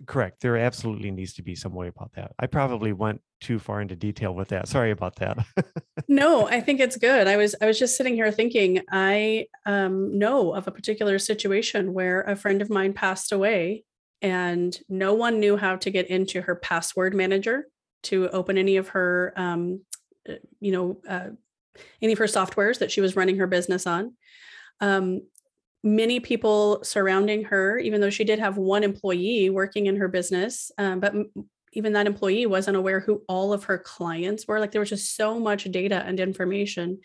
correct 0.05 0.41
there 0.41 0.57
absolutely 0.57 1.11
needs 1.11 1.33
to 1.33 1.43
be 1.43 1.55
some 1.55 1.73
way 1.73 1.87
about 1.87 2.11
that. 2.13 2.31
I 2.39 2.47
probably 2.47 2.93
went 2.93 3.21
too 3.41 3.59
far 3.59 3.81
into 3.81 3.95
detail 3.95 4.33
with 4.33 4.49
that 4.49 4.67
sorry 4.67 4.91
about 4.91 5.17
that. 5.17 5.45
No 6.07 6.47
i 6.49 6.61
think 6.61 6.79
it's 6.79 6.97
good 6.97 7.27
i 7.27 7.37
was 7.37 7.55
i 7.61 7.65
was 7.65 7.77
just 7.77 7.97
sitting 7.97 8.15
here 8.15 8.31
thinking 8.31 8.81
i 8.91 9.45
um, 9.65 10.17
know 10.17 10.53
of 10.53 10.67
a 10.67 10.71
particular 10.71 11.19
situation 11.19 11.93
where 11.93 12.21
a 12.21 12.35
friend 12.35 12.61
of 12.61 12.69
mine 12.69 12.93
passed 12.93 13.31
away 13.31 13.83
and 14.21 14.79
no 14.87 15.13
one 15.13 15.39
knew 15.39 15.57
how 15.57 15.75
to 15.75 15.91
get 15.91 16.07
into 16.07 16.41
her 16.41 16.55
password 16.55 17.13
manager 17.13 17.67
to 18.03 18.29
open 18.29 18.57
any 18.57 18.77
of 18.77 18.89
her 18.89 19.33
um, 19.35 19.81
uh, 20.29 20.33
you 20.59 20.71
know 20.71 21.01
uh, 21.07 21.29
any 22.01 22.13
of 22.13 22.19
her 22.19 22.25
softwares 22.25 22.79
that 22.79 22.91
she 22.91 23.01
was 23.01 23.15
running 23.15 23.37
her 23.37 23.47
business 23.47 23.87
on. 23.87 24.13
Um, 24.81 25.21
many 25.83 26.19
people 26.19 26.83
surrounding 26.83 27.43
her, 27.45 27.77
even 27.77 28.01
though 28.01 28.09
she 28.09 28.23
did 28.23 28.39
have 28.39 28.57
one 28.57 28.83
employee 28.83 29.49
working 29.49 29.85
in 29.85 29.97
her 29.97 30.07
business, 30.07 30.71
um, 30.77 30.99
but 30.99 31.13
even 31.73 31.93
that 31.93 32.07
employee 32.07 32.45
wasn't 32.45 32.77
aware 32.77 32.99
who 32.99 33.21
all 33.27 33.53
of 33.53 33.65
her 33.65 33.77
clients 33.77 34.47
were. 34.47 34.59
Like 34.59 34.71
there 34.71 34.81
was 34.81 34.89
just 34.89 35.15
so 35.15 35.39
much 35.39 35.65
data 35.65 36.03
and 36.05 36.19
information. 36.19 36.99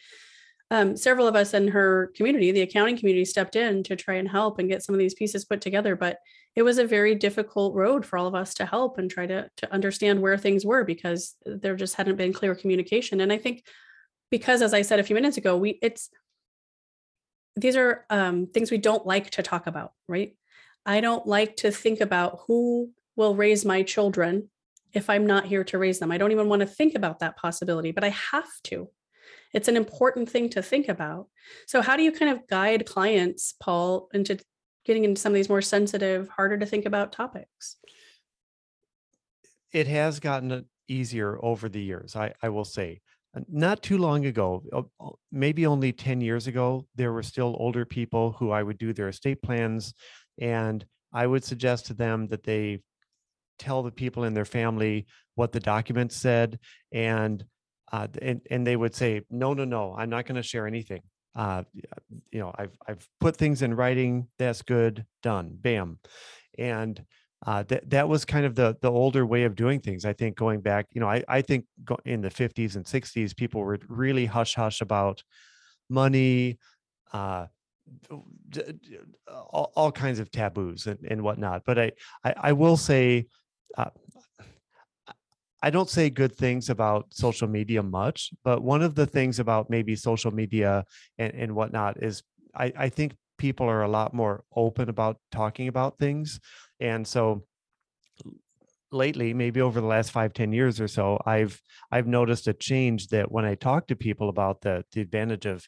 Um, 0.70 0.96
several 0.96 1.26
of 1.26 1.34
us 1.34 1.52
in 1.52 1.68
her 1.68 2.12
community, 2.14 2.52
the 2.52 2.62
accounting 2.62 2.96
community, 2.96 3.24
stepped 3.24 3.56
in 3.56 3.82
to 3.84 3.96
try 3.96 4.14
and 4.14 4.28
help 4.28 4.58
and 4.58 4.68
get 4.68 4.84
some 4.84 4.94
of 4.94 5.00
these 5.00 5.14
pieces 5.14 5.44
put 5.44 5.60
together. 5.60 5.96
But 5.96 6.18
it 6.54 6.62
was 6.62 6.78
a 6.78 6.86
very 6.86 7.16
difficult 7.16 7.74
road 7.74 8.06
for 8.06 8.16
all 8.16 8.28
of 8.28 8.36
us 8.36 8.54
to 8.54 8.66
help 8.66 8.96
and 8.96 9.10
try 9.10 9.26
to 9.26 9.50
to 9.56 9.72
understand 9.72 10.22
where 10.22 10.38
things 10.38 10.64
were 10.64 10.84
because 10.84 11.34
there 11.44 11.74
just 11.74 11.96
hadn't 11.96 12.16
been 12.16 12.32
clear 12.32 12.54
communication. 12.54 13.20
And 13.20 13.32
I 13.32 13.38
think 13.38 13.64
because 14.30 14.62
as 14.62 14.72
i 14.72 14.82
said 14.82 14.98
a 14.98 15.04
few 15.04 15.14
minutes 15.14 15.36
ago 15.36 15.56
we 15.56 15.78
it's 15.82 16.10
these 17.56 17.76
are 17.76 18.04
um, 18.10 18.46
things 18.46 18.70
we 18.70 18.78
don't 18.78 19.06
like 19.06 19.30
to 19.30 19.42
talk 19.42 19.66
about 19.66 19.92
right? 20.08 20.34
I 20.86 21.00
don't 21.00 21.26
like 21.26 21.56
to 21.56 21.70
think 21.70 22.00
about 22.00 22.40
who 22.46 22.90
will 23.16 23.34
raise 23.34 23.64
my 23.64 23.82
children 23.82 24.48
if 24.92 25.10
i'm 25.10 25.26
not 25.26 25.46
here 25.46 25.62
to 25.64 25.78
raise 25.78 25.98
them. 25.98 26.10
I 26.10 26.18
don't 26.18 26.32
even 26.32 26.48
want 26.48 26.60
to 26.60 26.66
think 26.66 26.94
about 26.94 27.18
that 27.20 27.36
possibility 27.36 27.92
but 27.92 28.04
i 28.04 28.08
have 28.08 28.50
to. 28.64 28.88
It's 29.52 29.68
an 29.68 29.76
important 29.76 30.30
thing 30.30 30.48
to 30.50 30.62
think 30.62 30.88
about. 30.88 31.26
So 31.66 31.82
how 31.82 31.96
do 31.96 32.04
you 32.04 32.12
kind 32.12 32.30
of 32.30 32.46
guide 32.46 32.86
clients 32.86 33.54
paul 33.60 34.08
into 34.14 34.38
getting 34.84 35.04
into 35.04 35.20
some 35.20 35.32
of 35.32 35.34
these 35.34 35.48
more 35.48 35.62
sensitive 35.62 36.28
harder 36.28 36.56
to 36.56 36.66
think 36.66 36.86
about 36.86 37.12
topics? 37.12 37.76
It 39.72 39.86
has 39.86 40.20
gotten 40.20 40.66
easier 40.88 41.38
over 41.44 41.68
the 41.68 41.80
years 41.80 42.16
i, 42.16 42.34
I 42.42 42.48
will 42.48 42.64
say 42.64 43.00
not 43.48 43.82
too 43.82 43.98
long 43.98 44.26
ago, 44.26 44.90
maybe 45.30 45.66
only 45.66 45.92
10 45.92 46.20
years 46.20 46.46
ago, 46.46 46.86
there 46.96 47.12
were 47.12 47.22
still 47.22 47.56
older 47.58 47.84
people 47.84 48.32
who 48.32 48.50
I 48.50 48.62
would 48.62 48.78
do 48.78 48.92
their 48.92 49.08
estate 49.08 49.40
plans. 49.42 49.94
And 50.40 50.84
I 51.12 51.26
would 51.26 51.44
suggest 51.44 51.86
to 51.86 51.94
them 51.94 52.28
that 52.28 52.42
they 52.42 52.80
tell 53.58 53.82
the 53.82 53.92
people 53.92 54.24
in 54.24 54.34
their 54.34 54.44
family 54.44 55.06
what 55.34 55.52
the 55.52 55.60
document 55.60 56.12
said. 56.12 56.58
And, 56.92 57.44
uh, 57.92 58.08
and, 58.20 58.40
and 58.50 58.66
they 58.66 58.76
would 58.76 58.94
say, 58.94 59.22
no, 59.30 59.54
no, 59.54 59.64
no, 59.64 59.94
I'm 59.96 60.10
not 60.10 60.26
going 60.26 60.36
to 60.36 60.42
share 60.42 60.66
anything. 60.66 61.02
Uh, 61.36 61.62
you 62.32 62.40
know, 62.40 62.52
I've, 62.58 62.76
I've 62.88 63.06
put 63.20 63.36
things 63.36 63.62
in 63.62 63.74
writing. 63.74 64.26
That's 64.38 64.62
good. 64.62 65.04
Done. 65.22 65.56
Bam. 65.60 65.98
And, 66.58 67.00
uh, 67.46 67.62
that 67.64 67.88
that 67.88 68.08
was 68.08 68.24
kind 68.24 68.44
of 68.44 68.54
the 68.54 68.76
the 68.82 68.90
older 68.90 69.24
way 69.24 69.44
of 69.44 69.56
doing 69.56 69.80
things. 69.80 70.04
I 70.04 70.12
think 70.12 70.36
going 70.36 70.60
back, 70.60 70.86
you 70.92 71.00
know, 71.00 71.08
I 71.08 71.24
I 71.26 71.40
think 71.42 71.64
in 72.04 72.20
the 72.20 72.28
50s 72.28 72.76
and 72.76 72.84
60s, 72.84 73.36
people 73.36 73.62
were 73.62 73.78
really 73.88 74.26
hush 74.26 74.54
hush 74.54 74.80
about 74.80 75.22
money, 75.88 76.58
uh, 77.12 77.46
all, 79.28 79.72
all 79.74 79.90
kinds 79.90 80.18
of 80.18 80.30
taboos 80.30 80.86
and, 80.86 80.98
and 81.08 81.22
whatnot. 81.22 81.62
But 81.64 81.78
I 81.78 81.92
I, 82.24 82.34
I 82.36 82.52
will 82.52 82.76
say. 82.76 83.26
Uh, 83.76 83.90
I 85.62 85.68
don't 85.68 85.90
say 85.90 86.08
good 86.08 86.34
things 86.34 86.70
about 86.70 87.12
social 87.12 87.46
media 87.46 87.82
much, 87.82 88.30
but 88.44 88.62
one 88.62 88.80
of 88.80 88.94
the 88.94 89.04
things 89.04 89.38
about 89.38 89.68
maybe 89.68 89.94
social 89.94 90.30
media 90.30 90.86
and, 91.18 91.34
and 91.34 91.54
whatnot 91.54 92.02
is 92.02 92.22
I, 92.54 92.72
I 92.74 92.88
think 92.88 93.14
people 93.40 93.66
are 93.66 93.82
a 93.82 93.88
lot 93.88 94.12
more 94.14 94.44
open 94.54 94.88
about 94.88 95.16
talking 95.32 95.66
about 95.66 95.98
things 95.98 96.38
and 96.78 97.08
so 97.08 97.42
lately 98.92 99.32
maybe 99.32 99.60
over 99.60 99.80
the 99.80 99.86
last 99.86 100.10
five 100.10 100.32
ten 100.32 100.52
years 100.52 100.80
or 100.80 100.88
so 100.88 101.18
i've 101.24 101.60
i've 101.92 102.06
noticed 102.06 102.48
a 102.48 102.52
change 102.52 103.06
that 103.08 103.30
when 103.30 103.44
i 103.44 103.54
talk 103.54 103.86
to 103.86 103.94
people 103.94 104.28
about 104.28 104.60
the 104.62 104.84
the 104.92 105.00
advantage 105.00 105.46
of 105.46 105.66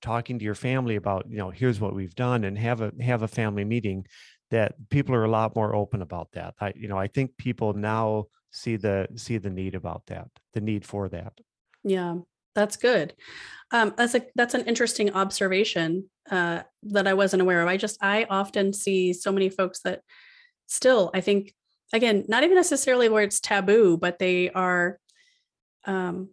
talking 0.00 0.38
to 0.38 0.44
your 0.44 0.54
family 0.54 0.96
about 0.96 1.24
you 1.28 1.36
know 1.36 1.50
here's 1.50 1.80
what 1.80 1.94
we've 1.94 2.14
done 2.14 2.44
and 2.44 2.58
have 2.58 2.80
a 2.80 2.92
have 3.00 3.22
a 3.22 3.28
family 3.28 3.64
meeting 3.64 4.04
that 4.50 4.74
people 4.90 5.14
are 5.14 5.24
a 5.24 5.30
lot 5.30 5.56
more 5.56 5.74
open 5.74 6.02
about 6.02 6.28
that. 6.32 6.54
I 6.60 6.72
you 6.76 6.88
know 6.88 6.98
i 6.98 7.08
think 7.08 7.36
people 7.36 7.72
now 7.72 8.26
see 8.50 8.76
the 8.76 9.08
see 9.16 9.38
the 9.38 9.50
need 9.50 9.74
about 9.74 10.06
that 10.06 10.28
the 10.52 10.60
need 10.60 10.84
for 10.84 11.08
that. 11.08 11.32
Yeah 11.84 12.18
that's 12.54 12.76
good 12.76 13.14
um, 13.72 13.94
that's 13.96 14.14
a 14.14 14.22
that's 14.34 14.54
an 14.54 14.66
interesting 14.66 15.12
observation 15.14 16.08
uh, 16.30 16.62
that 16.82 17.06
i 17.06 17.14
wasn't 17.14 17.42
aware 17.42 17.62
of 17.62 17.68
i 17.68 17.76
just 17.76 17.98
i 18.02 18.26
often 18.28 18.72
see 18.72 19.12
so 19.12 19.32
many 19.32 19.48
folks 19.48 19.80
that 19.80 20.02
still, 20.72 21.10
I 21.14 21.20
think, 21.20 21.54
again, 21.92 22.24
not 22.28 22.42
even 22.42 22.56
necessarily 22.56 23.08
where 23.08 23.22
it's 23.22 23.40
taboo, 23.40 23.98
but 23.98 24.18
they 24.18 24.50
are 24.50 24.98
um, 25.84 26.30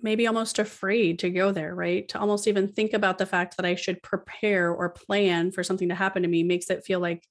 maybe 0.00 0.26
almost 0.26 0.58
afraid 0.58 1.18
to 1.20 1.30
go 1.30 1.52
there, 1.52 1.74
right? 1.74 2.08
To 2.08 2.18
almost 2.18 2.48
even 2.48 2.68
think 2.68 2.94
about 2.94 3.18
the 3.18 3.26
fact 3.26 3.56
that 3.56 3.66
I 3.66 3.74
should 3.74 4.02
prepare 4.02 4.72
or 4.72 4.88
plan 4.88 5.52
for 5.52 5.62
something 5.62 5.90
to 5.90 5.94
happen 5.94 6.22
to 6.22 6.28
me 6.28 6.42
makes 6.42 6.70
it 6.70 6.84
feel 6.84 7.00
like 7.00 7.22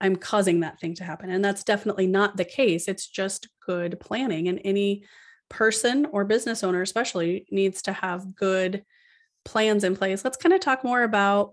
I'm 0.00 0.16
causing 0.16 0.60
that 0.60 0.78
thing 0.78 0.94
to 0.96 1.04
happen. 1.04 1.30
And 1.30 1.44
that's 1.44 1.64
definitely 1.64 2.06
not 2.06 2.36
the 2.36 2.44
case. 2.44 2.86
It's 2.86 3.08
just 3.08 3.48
good 3.66 3.98
planning. 3.98 4.48
And 4.48 4.60
any 4.64 5.04
person 5.48 6.06
or 6.06 6.24
business 6.24 6.62
owner, 6.62 6.82
especially, 6.82 7.46
needs 7.50 7.82
to 7.82 7.92
have 7.92 8.34
good 8.34 8.84
plans 9.44 9.84
in 9.84 9.96
place. 9.96 10.24
Let's 10.24 10.36
kind 10.36 10.52
of 10.52 10.60
talk 10.60 10.84
more 10.84 11.02
about 11.02 11.52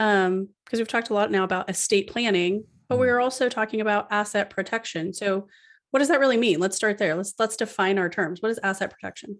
um 0.00 0.48
because 0.64 0.80
we've 0.80 0.88
talked 0.88 1.10
a 1.10 1.14
lot 1.14 1.30
now 1.30 1.44
about 1.44 1.70
estate 1.70 2.10
planning 2.10 2.64
but 2.88 2.98
we 2.98 3.06
mm. 3.06 3.12
are 3.12 3.20
also 3.20 3.48
talking 3.48 3.80
about 3.80 4.08
asset 4.10 4.50
protection. 4.50 5.12
So 5.12 5.48
what 5.90 6.00
does 6.00 6.08
that 6.08 6.20
really 6.20 6.36
mean? 6.36 6.60
Let's 6.60 6.76
start 6.76 6.98
there. 6.98 7.14
Let's 7.14 7.34
let's 7.38 7.56
define 7.56 7.98
our 7.98 8.08
terms. 8.08 8.42
What 8.42 8.50
is 8.50 8.58
asset 8.62 8.90
protection? 8.90 9.38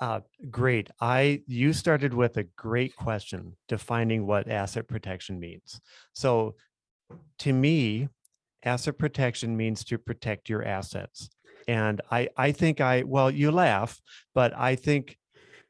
Uh, 0.00 0.20
great. 0.50 0.90
I 1.00 1.42
you 1.46 1.72
started 1.72 2.14
with 2.14 2.36
a 2.36 2.44
great 2.44 2.96
question 2.96 3.56
defining 3.68 4.26
what 4.26 4.48
asset 4.48 4.88
protection 4.88 5.38
means. 5.38 5.80
So 6.14 6.56
to 7.40 7.52
me, 7.52 8.08
asset 8.64 8.98
protection 8.98 9.56
means 9.56 9.84
to 9.84 9.98
protect 9.98 10.48
your 10.48 10.64
assets. 10.64 11.30
And 11.68 12.00
I 12.10 12.28
I 12.36 12.52
think 12.52 12.80
I 12.80 13.02
well 13.02 13.30
you 13.30 13.50
laugh, 13.50 14.00
but 14.34 14.56
I 14.56 14.76
think 14.76 15.18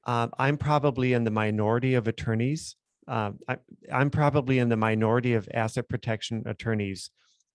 um, 0.05 0.33
I'm 0.39 0.59
probably 0.59 1.13
in 1.13 1.25
the 1.25 1.31
minority 1.31 1.95
of 1.95 2.09
attorneys 2.09 2.77
um, 3.07 3.39
I, 3.49 3.57
I'm 3.93 4.11
probably 4.11 4.59
in 4.59 4.69
the 4.69 4.77
minority 4.77 5.35
of 5.35 5.49
asset 5.53 5.89
protection 5.89 6.43
attorneys 6.47 7.11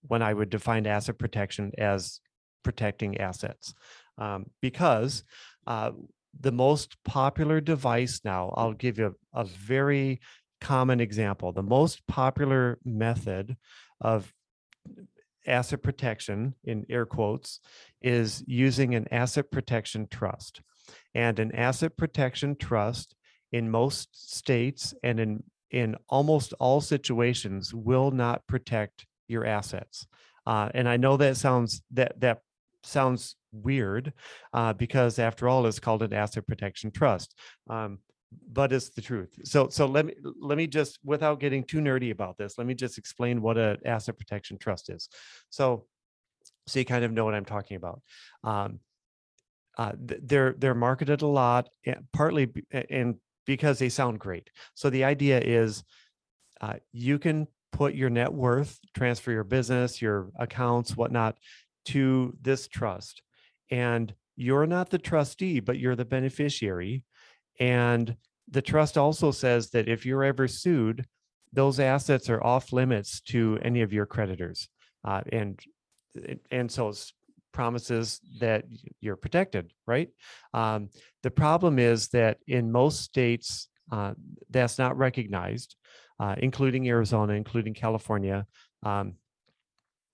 when 0.07 0.21
I 0.21 0.33
would 0.33 0.49
define 0.49 0.85
asset 0.85 1.17
protection 1.17 1.71
as 1.77 2.19
protecting 2.63 3.17
assets, 3.17 3.73
um, 4.17 4.45
because 4.61 5.23
uh, 5.65 5.91
the 6.39 6.51
most 6.51 6.97
popular 7.03 7.59
device 7.59 8.21
now, 8.23 8.53
I'll 8.55 8.73
give 8.73 8.99
you 8.99 9.15
a, 9.33 9.41
a 9.41 9.45
very 9.45 10.19
common 10.61 10.99
example. 10.99 11.51
The 11.51 11.63
most 11.63 12.05
popular 12.07 12.77
method 12.85 13.57
of 14.01 14.31
asset 15.49 15.81
protection 15.81 16.55
in 16.63 16.85
air 16.89 17.05
quotes 17.05 17.59
is 18.01 18.43
using 18.47 18.95
an 18.95 19.07
asset 19.11 19.51
protection 19.51 20.07
trust. 20.09 20.61
And 21.13 21.39
an 21.39 21.53
asset 21.55 21.97
protection 21.97 22.55
trust 22.55 23.15
in 23.51 23.69
most 23.69 24.33
states 24.33 24.93
and 25.03 25.19
in 25.19 25.43
in 25.71 25.95
almost 26.07 26.53
all 26.59 26.81
situations 26.81 27.73
will 27.73 28.09
not 28.09 28.45
protect 28.47 29.05
your 29.27 29.45
assets. 29.45 30.07
Uh, 30.47 30.69
and 30.73 30.89
I 30.89 30.97
know 30.97 31.17
that 31.17 31.37
sounds 31.37 31.81
that 31.91 32.19
that 32.21 32.39
sounds 32.83 33.35
weird 33.51 34.13
uh, 34.53 34.73
because 34.73 35.19
after 35.19 35.47
all, 35.47 35.65
it's 35.65 35.79
called 35.79 36.03
an 36.03 36.13
asset 36.13 36.47
protection 36.47 36.91
trust. 36.91 37.35
Um, 37.69 37.99
but 38.51 38.71
it's 38.71 38.89
the 38.89 39.01
truth. 39.01 39.29
So 39.43 39.69
so 39.69 39.85
let 39.85 40.05
me 40.05 40.13
let 40.39 40.57
me 40.57 40.67
just 40.67 40.99
without 41.03 41.39
getting 41.39 41.63
too 41.63 41.79
nerdy 41.79 42.11
about 42.11 42.37
this, 42.37 42.57
let 42.57 42.67
me 42.67 42.73
just 42.73 42.97
explain 42.97 43.41
what 43.41 43.57
an 43.57 43.77
asset 43.85 44.17
protection 44.17 44.57
trust 44.57 44.89
is. 44.89 45.09
So 45.49 45.85
so 46.67 46.79
you 46.79 46.85
kind 46.85 47.03
of 47.03 47.11
know 47.11 47.25
what 47.25 47.33
I'm 47.33 47.45
talking 47.45 47.77
about. 47.77 48.01
Um, 48.43 48.79
uh, 49.77 49.93
they're 49.97 50.53
they're 50.57 50.75
marketed 50.75 51.21
a 51.21 51.27
lot, 51.27 51.69
eh, 51.85 51.95
partly 52.13 52.51
and 52.89 53.15
because 53.45 53.79
they 53.79 53.89
sound 53.89 54.19
great. 54.19 54.49
So 54.75 54.89
the 54.89 55.05
idea 55.05 55.39
is 55.39 55.83
uh, 56.61 56.75
you 56.91 57.17
can 57.17 57.47
put 57.71 57.95
your 57.95 58.09
net 58.09 58.33
worth, 58.33 58.79
transfer 58.93 59.31
your 59.31 59.43
business, 59.43 60.01
your 60.01 60.29
accounts, 60.37 60.97
whatnot, 60.97 61.37
to 61.85 62.35
this 62.41 62.67
trust, 62.67 63.21
and 63.71 64.13
you're 64.35 64.67
not 64.67 64.89
the 64.89 64.97
trustee, 64.97 65.59
but 65.59 65.79
you're 65.79 65.95
the 65.95 66.05
beneficiary 66.05 67.03
and 67.59 68.15
the 68.49 68.61
trust 68.61 68.97
also 68.97 69.31
says 69.31 69.69
that 69.71 69.87
if 69.87 70.05
you're 70.05 70.23
ever 70.23 70.47
sued, 70.47 71.05
those 71.53 71.79
assets 71.79 72.29
are 72.29 72.43
off 72.43 72.71
limits 72.71 73.21
to 73.21 73.59
any 73.61 73.81
of 73.81 73.93
your 73.93 74.05
creditors. 74.05 74.69
Uh, 75.03 75.21
and 75.31 75.59
and 76.51 76.71
so 76.71 76.89
it's 76.89 77.13
promises 77.51 78.21
that 78.39 78.65
you're 79.01 79.15
protected, 79.15 79.71
right? 79.87 80.09
Um, 80.53 80.89
the 81.23 81.31
problem 81.31 81.79
is 81.79 82.07
that 82.09 82.37
in 82.47 82.71
most 82.71 83.01
states, 83.01 83.67
uh, 83.91 84.13
that's 84.49 84.77
not 84.77 84.97
recognized, 84.97 85.75
uh, 86.19 86.35
including 86.37 86.87
Arizona, 86.87 87.33
including 87.33 87.73
California. 87.73 88.45
Um, 88.83 89.15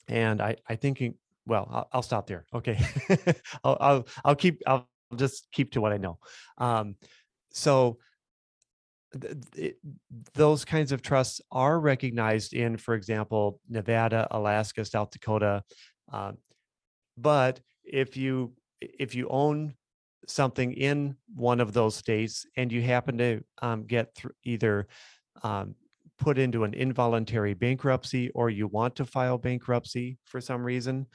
and 0.08 0.42
I, 0.42 0.56
I 0.68 0.75
think, 0.75 1.04
well, 1.46 1.68
I'll, 1.72 1.90
I'll 1.94 2.02
stop 2.02 2.28
there. 2.28 2.46
Okay, 2.54 2.80
I'll, 3.64 3.78
I'll, 3.80 4.08
I'll 4.24 4.36
keep, 4.36 4.62
I'll 4.66 4.88
just 5.16 5.48
keep 5.52 5.72
to 5.74 5.82
what 5.82 5.92
I 5.92 5.98
know. 5.98 6.18
Um, 6.58 6.96
so 7.56 7.98
it, 9.56 9.78
those 10.34 10.66
kinds 10.66 10.92
of 10.92 11.02
trusts 11.02 11.40
are 11.52 11.80
recognized 11.80 12.54
in, 12.54 12.76
for 12.76 12.96
example, 12.96 13.60
Nevada, 13.70 14.28
Alaska, 14.32 14.84
South 14.84 15.10
Dakota. 15.10 15.64
Uh, 16.12 16.34
but 17.18 17.62
if 17.84 18.18
you 18.18 18.54
if 18.82 19.16
you 19.16 19.28
own 19.30 19.74
something 20.28 20.74
in 20.74 21.16
one 21.34 21.62
of 21.62 21.72
those 21.72 21.96
states 21.96 22.46
and 22.58 22.72
you 22.72 22.82
happen 22.82 23.18
to 23.18 23.42
um, 23.62 23.86
get 23.86 24.14
th- 24.16 24.34
either 24.44 24.88
um, 25.44 25.76
put 26.20 26.38
into 26.38 26.64
an 26.64 26.74
involuntary 26.74 27.54
bankruptcy 27.54 28.30
or 28.32 28.50
you 28.50 28.68
want 28.68 28.96
to 28.96 29.06
file 29.06 29.38
bankruptcy 29.38 30.18
for 30.26 30.42
some 30.42 30.64
reason, 30.64 31.06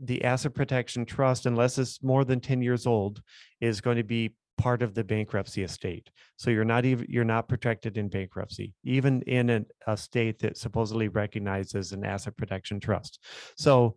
the 0.00 0.24
asset 0.24 0.54
protection 0.54 1.04
trust, 1.04 1.44
unless 1.44 1.76
it's 1.76 2.02
more 2.02 2.24
than 2.24 2.40
10 2.40 2.62
years 2.62 2.86
old, 2.86 3.20
is 3.60 3.80
going 3.80 3.96
to 3.96 4.04
be 4.04 4.34
part 4.58 4.82
of 4.82 4.94
the 4.94 5.04
bankruptcy 5.04 5.62
estate. 5.62 6.10
So 6.36 6.50
you're 6.50 6.64
not 6.64 6.84
even 6.84 7.06
you're 7.08 7.24
not 7.24 7.48
protected 7.48 7.98
in 7.98 8.08
bankruptcy, 8.08 8.74
even 8.84 9.22
in 9.22 9.50
a, 9.50 9.64
a 9.86 9.96
state 9.96 10.38
that 10.40 10.56
supposedly 10.56 11.08
recognizes 11.08 11.92
an 11.92 12.04
asset 12.04 12.36
protection 12.36 12.80
trust. 12.80 13.18
So 13.56 13.96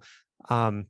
um, 0.49 0.87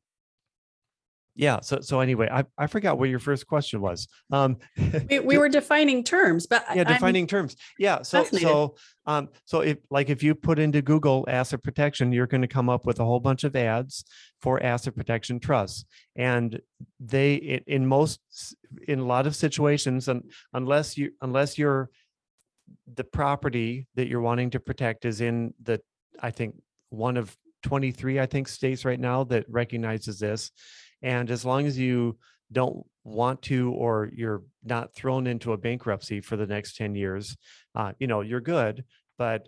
yeah 1.36 1.60
so 1.60 1.80
so 1.82 2.00
anyway 2.00 2.28
i, 2.32 2.44
I 2.58 2.68
forgot 2.68 2.98
what 2.98 3.10
your 3.10 3.20
first 3.20 3.46
question 3.46 3.82
was 3.82 4.08
um 4.32 4.58
we, 5.10 5.20
we 5.20 5.38
were 5.38 5.50
defining 5.50 6.04
terms 6.04 6.48
but 6.48 6.66
yeah 6.74 6.84
defining 6.84 7.24
I'm 7.24 7.28
terms. 7.28 7.56
Yeah 7.78 8.02
so 8.02 8.24
so 8.24 8.76
um 9.06 9.30
so 9.44 9.60
if 9.60 9.78
like 9.90 10.10
if 10.10 10.24
you 10.24 10.34
put 10.34 10.60
into 10.60 10.82
google 10.82 11.26
asset 11.28 11.62
protection 11.62 12.12
you're 12.12 12.28
going 12.28 12.42
to 12.42 12.48
come 12.48 12.70
up 12.70 12.86
with 12.86 13.00
a 13.00 13.06
whole 13.06 13.20
bunch 13.20 13.44
of 13.44 13.56
ads 13.56 14.06
for 14.42 14.64
asset 14.64 14.96
protection 14.96 15.40
trusts 15.40 15.86
and 16.16 16.60
they 17.00 17.36
in 17.68 17.86
most 17.86 18.20
in 18.88 19.00
a 19.00 19.06
lot 19.06 19.28
of 19.28 19.36
situations 19.36 20.08
and 20.08 20.24
unless 20.54 20.98
you 20.98 21.12
unless 21.22 21.58
you're 21.58 21.90
the 22.94 23.04
property 23.04 23.88
that 23.96 24.08
you're 24.08 24.22
wanting 24.22 24.50
to 24.52 24.60
protect 24.60 25.06
is 25.06 25.22
in 25.22 25.54
the 25.62 25.82
i 26.22 26.32
think 26.32 26.56
one 26.90 27.18
of 27.18 27.36
23 27.64 28.20
i 28.20 28.26
think 28.26 28.48
states 28.48 28.86
right 28.86 29.00
now 29.00 29.24
that 29.24 29.46
recognizes 29.50 30.20
this 30.20 30.52
and 31.06 31.30
as 31.30 31.46
long 31.46 31.68
as 31.68 31.78
you 31.78 32.18
don't 32.52 32.84
want 33.04 33.44
to 33.44 33.72
or 33.74 34.10
you're 34.12 34.42
not 34.64 34.96
thrown 34.96 35.28
into 35.28 35.54
a 35.54 35.58
bankruptcy 35.58 36.20
for 36.20 36.36
the 36.36 36.48
next 36.48 36.76
10 36.78 36.96
years, 36.96 37.38
uh, 37.76 37.94
you 38.00 38.08
know, 38.08 38.22
you're 38.22 38.42
good. 38.42 38.84
But 39.18 39.48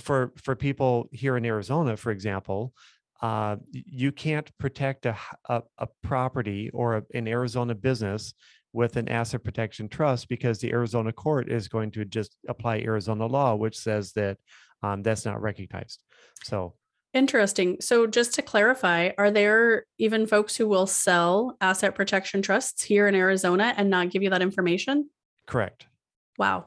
for 0.00 0.32
for 0.42 0.56
people 0.56 1.08
here 1.12 1.36
in 1.36 1.46
Arizona, 1.46 1.96
for 1.96 2.10
example, 2.10 2.74
uh, 3.22 3.56
you 3.70 4.10
can't 4.10 4.50
protect 4.58 5.06
a, 5.06 5.16
a, 5.48 5.62
a 5.78 5.86
property 6.02 6.70
or 6.74 6.96
a, 6.96 7.02
an 7.14 7.28
Arizona 7.28 7.74
business 7.76 8.34
with 8.72 8.96
an 8.96 9.08
asset 9.08 9.44
protection 9.44 9.88
trust 9.88 10.28
because 10.28 10.58
the 10.58 10.72
Arizona 10.72 11.12
court 11.12 11.48
is 11.48 11.68
going 11.68 11.92
to 11.92 12.04
just 12.04 12.36
apply 12.48 12.78
Arizona 12.78 13.26
law, 13.26 13.54
which 13.54 13.78
says 13.78 14.12
that 14.14 14.38
um, 14.82 15.04
that's 15.04 15.24
not 15.24 15.40
recognized. 15.40 16.02
So 16.42 16.74
Interesting. 17.14 17.76
So, 17.80 18.08
just 18.08 18.34
to 18.34 18.42
clarify, 18.42 19.10
are 19.16 19.30
there 19.30 19.86
even 19.98 20.26
folks 20.26 20.56
who 20.56 20.66
will 20.66 20.88
sell 20.88 21.56
asset 21.60 21.94
protection 21.94 22.42
trusts 22.42 22.82
here 22.82 23.06
in 23.06 23.14
Arizona 23.14 23.72
and 23.76 23.88
not 23.88 24.10
give 24.10 24.24
you 24.24 24.30
that 24.30 24.42
information? 24.42 25.08
Correct. 25.46 25.86
Wow. 26.38 26.66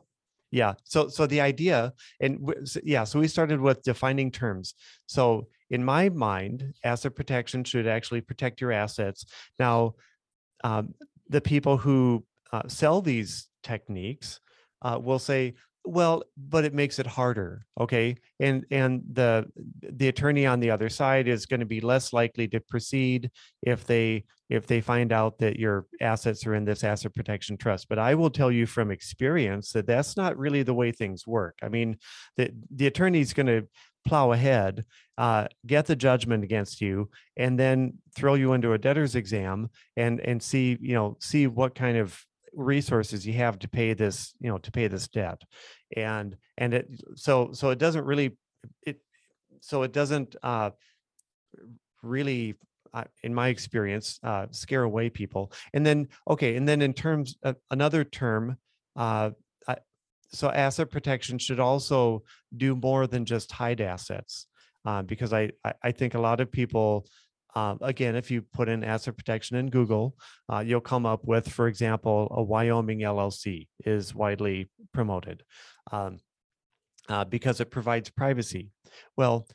Yeah. 0.49 0.75
So, 0.85 1.09
so 1.09 1.27
the 1.27 1.41
idea, 1.41 1.91
and 2.21 2.49
yeah, 2.81 3.03
so 3.03 3.19
we 3.19 3.27
started 3.27 3.59
with 3.59 3.83
defining 3.83 4.31
terms. 4.31 4.73
So, 5.05 5.47
in 5.69 5.83
my 5.83 6.07
mind, 6.07 6.73
asset 6.81 7.13
protection 7.13 7.65
should 7.65 7.85
actually 7.85 8.21
protect 8.21 8.61
your 8.61 8.71
assets. 8.71 9.25
Now, 9.59 9.95
um, 10.63 10.93
the 11.27 11.41
people 11.41 11.75
who 11.75 12.23
uh, 12.53 12.69
sell 12.69 13.01
these 13.01 13.49
techniques 13.63 14.39
uh, 14.81 14.97
will 15.03 15.19
say, 15.19 15.55
well 15.87 16.23
but 16.37 16.65
it 16.65 16.73
makes 16.73 16.99
it 16.99 17.07
harder 17.07 17.65
okay? 17.79 18.15
And 18.39 18.65
and 18.71 19.03
the 19.11 19.45
the 19.81 20.07
attorney 20.07 20.45
on 20.45 20.59
the 20.59 20.71
other 20.71 20.89
side 20.89 21.27
is 21.27 21.45
going 21.45 21.59
to 21.59 21.65
be 21.65 21.81
less 21.81 22.13
likely 22.13 22.47
to 22.49 22.59
proceed 22.59 23.31
if 23.61 23.85
they 23.85 24.25
if 24.49 24.65
they 24.65 24.79
find 24.81 25.11
out 25.11 25.37
that 25.39 25.59
your 25.59 25.85
assets 26.01 26.47
are 26.47 26.55
in 26.55 26.63
this 26.63 26.83
asset 26.83 27.13
protection 27.13 27.57
trust. 27.57 27.89
But 27.89 27.99
i 27.99 28.15
will 28.15 28.29
tell 28.29 28.51
you 28.51 28.65
from 28.65 28.91
experience 28.91 29.71
that 29.73 29.87
that's 29.87 30.17
not 30.17 30.37
really 30.37 30.63
the 30.63 30.73
way 30.73 30.91
things 30.91 31.27
work. 31.27 31.57
I 31.61 31.69
mean 31.69 31.97
the 32.35 32.51
the 32.73 32.87
attorney's 32.87 33.33
going 33.33 33.47
to 33.47 33.67
plow 34.05 34.31
ahead 34.31 34.85
uh, 35.17 35.47
get 35.65 35.85
the 35.85 35.95
judgment 35.95 36.43
against 36.43 36.79
you 36.79 37.09
and 37.35 37.59
then 37.59 37.95
throw 38.15 38.35
you 38.35 38.53
into 38.53 38.73
a 38.73 38.77
debtor's 38.77 39.15
exam 39.15 39.69
and 39.97 40.19
and 40.21 40.41
see 40.41 40.77
you 40.79 40.93
know 40.93 41.17
see 41.19 41.47
what 41.47 41.75
kind 41.75 41.97
of 41.97 42.17
resources 42.57 43.25
you 43.25 43.33
have 43.33 43.59
to 43.59 43.67
pay 43.67 43.93
this 43.93 44.33
you 44.39 44.49
know 44.49 44.57
to 44.57 44.71
pay 44.71 44.87
this 44.87 45.07
debt. 45.07 45.41
And 45.95 46.35
and 46.57 46.73
it 46.73 46.89
so 47.15 47.51
so 47.53 47.69
it 47.69 47.79
doesn't 47.79 48.05
really 48.05 48.37
it 48.85 48.99
so 49.61 49.83
it 49.83 49.93
doesn't 49.93 50.35
uh 50.43 50.71
really 52.03 52.55
uh, 52.93 53.03
in 53.23 53.33
my 53.33 53.49
experience 53.49 54.19
uh 54.23 54.47
scare 54.51 54.83
away 54.83 55.09
people. 55.09 55.51
And 55.73 55.85
then 55.85 56.07
okay 56.27 56.55
and 56.55 56.67
then 56.67 56.81
in 56.81 56.93
terms 56.93 57.37
of 57.43 57.55
another 57.71 58.03
term 58.03 58.57
uh 58.95 59.31
so 60.29 60.49
asset 60.49 60.89
protection 60.89 61.37
should 61.37 61.59
also 61.59 62.23
do 62.55 62.75
more 62.75 63.07
than 63.07 63.25
just 63.25 63.51
hide 63.51 63.81
assets 63.81 64.47
uh, 64.85 65.01
because 65.01 65.33
I, 65.33 65.51
I 65.83 65.91
think 65.91 66.13
a 66.13 66.19
lot 66.19 66.41
of 66.41 66.51
people 66.51 67.07
uh, 67.55 67.75
again, 67.81 68.15
if 68.15 68.29
you 68.29 68.41
put 68.41 68.69
in 68.69 68.83
asset 68.83 69.17
protection 69.17 69.57
in 69.57 69.69
Google, 69.69 70.15
uh, 70.51 70.59
you'll 70.59 70.81
come 70.81 71.05
up 71.05 71.25
with, 71.25 71.49
for 71.49 71.67
example, 71.67 72.27
a 72.35 72.43
Wyoming 72.43 72.99
LLC 72.99 73.67
is 73.85 74.13
widely 74.13 74.69
promoted 74.93 75.43
um, 75.91 76.19
uh, 77.09 77.25
because 77.25 77.59
it 77.59 77.71
provides 77.71 78.09
privacy. 78.09 78.69
Well, 79.15 79.47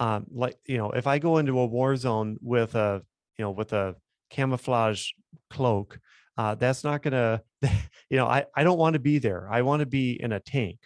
um, 0.00 0.26
like 0.30 0.56
you 0.66 0.78
know, 0.78 0.90
if 0.90 1.06
I 1.06 1.18
go 1.18 1.38
into 1.38 1.58
a 1.58 1.66
war 1.66 1.96
zone 1.96 2.38
with 2.40 2.74
a 2.74 3.02
you 3.36 3.44
know 3.44 3.50
with 3.50 3.72
a 3.72 3.96
camouflage 4.30 5.10
cloak, 5.50 5.98
uh, 6.36 6.54
that's 6.54 6.84
not 6.84 7.02
gonna 7.02 7.42
you 7.62 8.16
know 8.16 8.26
I 8.26 8.44
I 8.54 8.62
don't 8.62 8.78
want 8.78 8.94
to 8.94 9.00
be 9.00 9.18
there. 9.18 9.48
I 9.50 9.62
want 9.62 9.80
to 9.80 9.86
be 9.86 10.12
in 10.12 10.32
a 10.32 10.40
tank. 10.40 10.78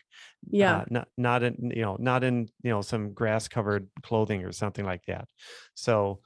Yeah. 0.50 0.78
Uh, 0.78 0.84
not 0.90 1.08
not 1.18 1.42
in 1.42 1.72
you 1.74 1.82
know 1.82 1.96
not 2.00 2.24
in 2.24 2.48
you 2.62 2.70
know 2.70 2.80
some 2.80 3.12
grass 3.12 3.48
covered 3.48 3.88
clothing 4.02 4.44
or 4.44 4.52
something 4.52 4.84
like 4.84 5.04
that. 5.06 5.28
So 5.74 6.20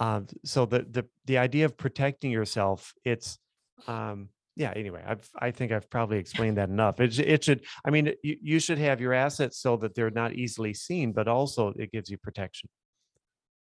um, 0.00 0.26
so 0.44 0.66
the 0.66 0.86
the 0.90 1.06
the 1.26 1.38
idea 1.38 1.64
of 1.66 1.76
protecting 1.76 2.30
yourself, 2.32 2.92
it's 3.04 3.38
um, 3.86 4.30
yeah 4.56 4.72
anyway 4.74 5.02
i've 5.06 5.28
i 5.38 5.50
think 5.50 5.70
i've 5.72 5.88
probably 5.88 6.18
explained 6.18 6.56
that 6.58 6.68
enough. 6.68 7.00
It, 7.00 7.18
it 7.18 7.44
should 7.44 7.64
i 7.84 7.90
mean 7.90 8.12
you, 8.22 8.36
you 8.42 8.58
should 8.58 8.78
have 8.78 9.00
your 9.00 9.12
assets 9.12 9.58
so 9.58 9.76
that 9.78 9.94
they're 9.94 10.10
not 10.10 10.34
easily 10.34 10.74
seen 10.74 11.12
but 11.12 11.28
also 11.28 11.72
it 11.76 11.92
gives 11.92 12.10
you 12.10 12.18
protection. 12.18 12.68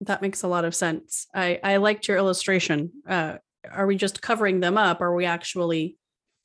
That 0.02 0.22
makes 0.22 0.44
a 0.44 0.48
lot 0.48 0.66
of 0.66 0.76
sense. 0.76 1.28
I 1.34 1.60
i 1.64 1.78
liked 1.78 2.08
your 2.08 2.18
illustration 2.18 2.92
uh 3.08 3.38
are 3.72 3.88
we 3.88 3.96
just 3.96 4.22
covering 4.22 4.60
them 4.60 4.78
up? 4.78 5.02
Are 5.02 5.14
we 5.14 5.26
actually 5.26 5.98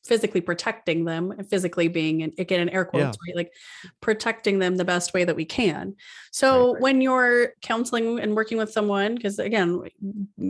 physically 0.05 0.41
protecting 0.41 1.05
them 1.05 1.31
and 1.31 1.49
physically 1.49 1.89
being 1.89 2.23
and 2.23 2.33
again 2.39 2.61
in 2.61 2.69
air 2.71 2.85
quotes 2.85 3.19
yeah. 3.27 3.33
right 3.33 3.37
like 3.37 3.53
protecting 4.01 4.59
them 4.59 4.77
the 4.77 4.85
best 4.85 5.13
way 5.13 5.25
that 5.25 5.37
we 5.37 5.45
can 5.45 5.95
so 6.33 6.67
right, 6.67 6.73
right. 6.73 6.83
when 6.83 7.01
you're 7.01 7.53
counseling 7.61 8.19
and 8.19 8.35
working 8.35 8.57
with 8.57 8.73
someone 8.73 9.15
because 9.15 9.39
again 9.39 9.83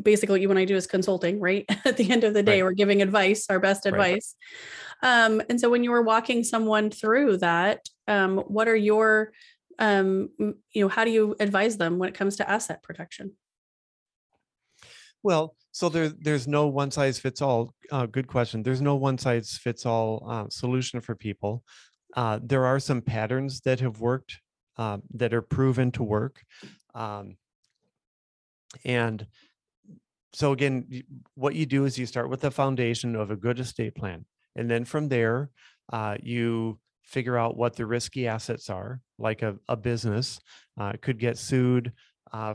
basically 0.02 0.34
what 0.34 0.40
you 0.40 0.50
and 0.50 0.58
i 0.58 0.64
do 0.64 0.76
is 0.76 0.86
consulting 0.86 1.40
right 1.40 1.64
at 1.84 1.96
the 1.96 2.10
end 2.10 2.22
of 2.22 2.32
the 2.32 2.42
day 2.42 2.62
right. 2.62 2.68
we're 2.68 2.72
giving 2.72 3.02
advice 3.02 3.46
our 3.50 3.58
best 3.58 3.86
advice 3.86 4.36
um, 5.02 5.40
and 5.48 5.58
so 5.58 5.70
when 5.70 5.82
you 5.82 5.90
were 5.90 6.02
walking 6.02 6.44
someone 6.44 6.90
through 6.90 7.38
that 7.38 7.88
um, 8.06 8.38
what 8.38 8.68
are 8.68 8.76
your 8.76 9.32
um, 9.80 10.28
you 10.38 10.84
know 10.84 10.88
how 10.88 11.04
do 11.04 11.10
you 11.10 11.34
advise 11.40 11.76
them 11.76 11.98
when 11.98 12.08
it 12.08 12.14
comes 12.14 12.36
to 12.36 12.48
asset 12.48 12.82
protection 12.82 13.32
well 15.22 15.54
so 15.72 15.88
there, 15.88 16.09
there's 16.09 16.48
no 16.48 16.66
one 16.66 16.90
size 16.90 17.18
fits 17.18 17.40
all. 17.40 17.74
Uh, 17.90 18.06
good 18.06 18.26
question. 18.26 18.62
There's 18.62 18.83
no 18.83 18.96
one 18.96 19.18
size 19.18 19.56
fits 19.56 19.87
all 19.87 20.26
uh, 20.28 20.48
solution 20.48 21.00
for 21.00 21.14
people. 21.14 21.62
Uh, 22.16 22.40
there 22.42 22.66
are 22.66 22.80
some 22.80 23.00
patterns 23.00 23.61
that 23.61 23.80
have 23.80 24.00
worked 24.00 24.40
uh, 24.78 24.98
that 25.14 25.33
are 25.33 25.42
proven 25.42 25.92
to 25.92 26.02
work. 26.02 26.42
Um, 26.94 27.37
and 28.85 29.26
so 30.33 30.52
again, 30.52 31.02
what 31.35 31.54
you 31.54 31.66
do 31.66 31.85
is 31.85 31.98
you 31.98 32.06
start 32.06 32.30
with 32.30 32.40
the 32.40 32.50
foundation 32.50 33.14
of 33.14 33.30
a 33.30 33.37
good 33.37 33.61
estate 33.61 33.94
plan. 33.94 34.24
And 34.56 34.68
then 34.68 34.85
from 34.85 35.09
there, 35.09 35.50
uh, 35.92 36.16
you 36.20 36.80
figure 37.04 37.38
out 37.38 37.56
what 37.56 37.76
the 37.76 37.87
risky 37.87 38.26
assets 38.26 38.70
are, 38.70 39.00
like 39.18 39.42
a, 39.42 39.56
a 39.68 39.76
business 39.76 40.40
uh, 40.78 40.92
could 41.00 41.18
get 41.18 41.38
sued 41.38 41.92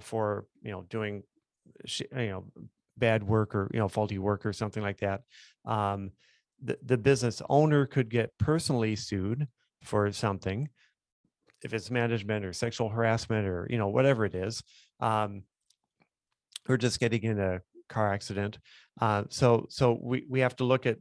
for, 0.01 0.45
you 0.62 0.71
know, 0.71 0.86
doing 0.89 1.23
you 1.85 2.07
know 2.11 2.45
bad 2.97 3.23
work 3.23 3.53
or 3.55 3.69
you 3.73 3.79
know 3.79 3.88
faulty 3.88 4.17
work 4.17 4.45
or 4.45 4.53
something 4.53 4.83
like 4.83 4.99
that 4.99 5.21
um, 5.65 6.11
the, 6.63 6.77
the 6.83 6.97
business 6.97 7.41
owner 7.49 7.85
could 7.85 8.09
get 8.09 8.31
personally 8.38 8.95
sued 8.95 9.47
for 9.83 10.11
something 10.11 10.69
if 11.63 11.73
it's 11.73 11.91
management 11.91 12.45
or 12.45 12.53
sexual 12.53 12.89
harassment 12.89 13.47
or 13.47 13.67
you 13.69 13.77
know 13.77 13.89
whatever 13.89 14.25
it 14.25 14.35
is 14.35 14.63
um, 15.01 15.43
or 16.69 16.77
just 16.77 16.99
getting 16.99 17.23
in 17.23 17.39
a 17.39 17.59
car 17.89 18.13
accident 18.13 18.57
uh, 19.01 19.23
so 19.29 19.65
so 19.69 19.99
we, 20.01 20.25
we 20.29 20.39
have 20.39 20.55
to 20.55 20.63
look 20.63 20.85
at 20.85 20.97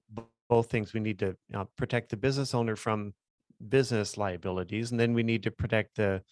both 0.49 0.71
things. 0.71 0.93
We 0.93 1.01
need 1.01 1.19
to 1.21 1.37
uh, 1.55 1.65
protect 1.77 2.11
the 2.11 2.17
business 2.17 2.55
owner 2.55 2.77
from 2.77 3.15
business 3.69 4.19
liabilities 4.19 4.91
and 4.91 5.01
then 5.01 5.15
we 5.15 5.23
need 5.23 5.43
to 5.45 5.51
protect 5.51 5.97
the 5.97 6.23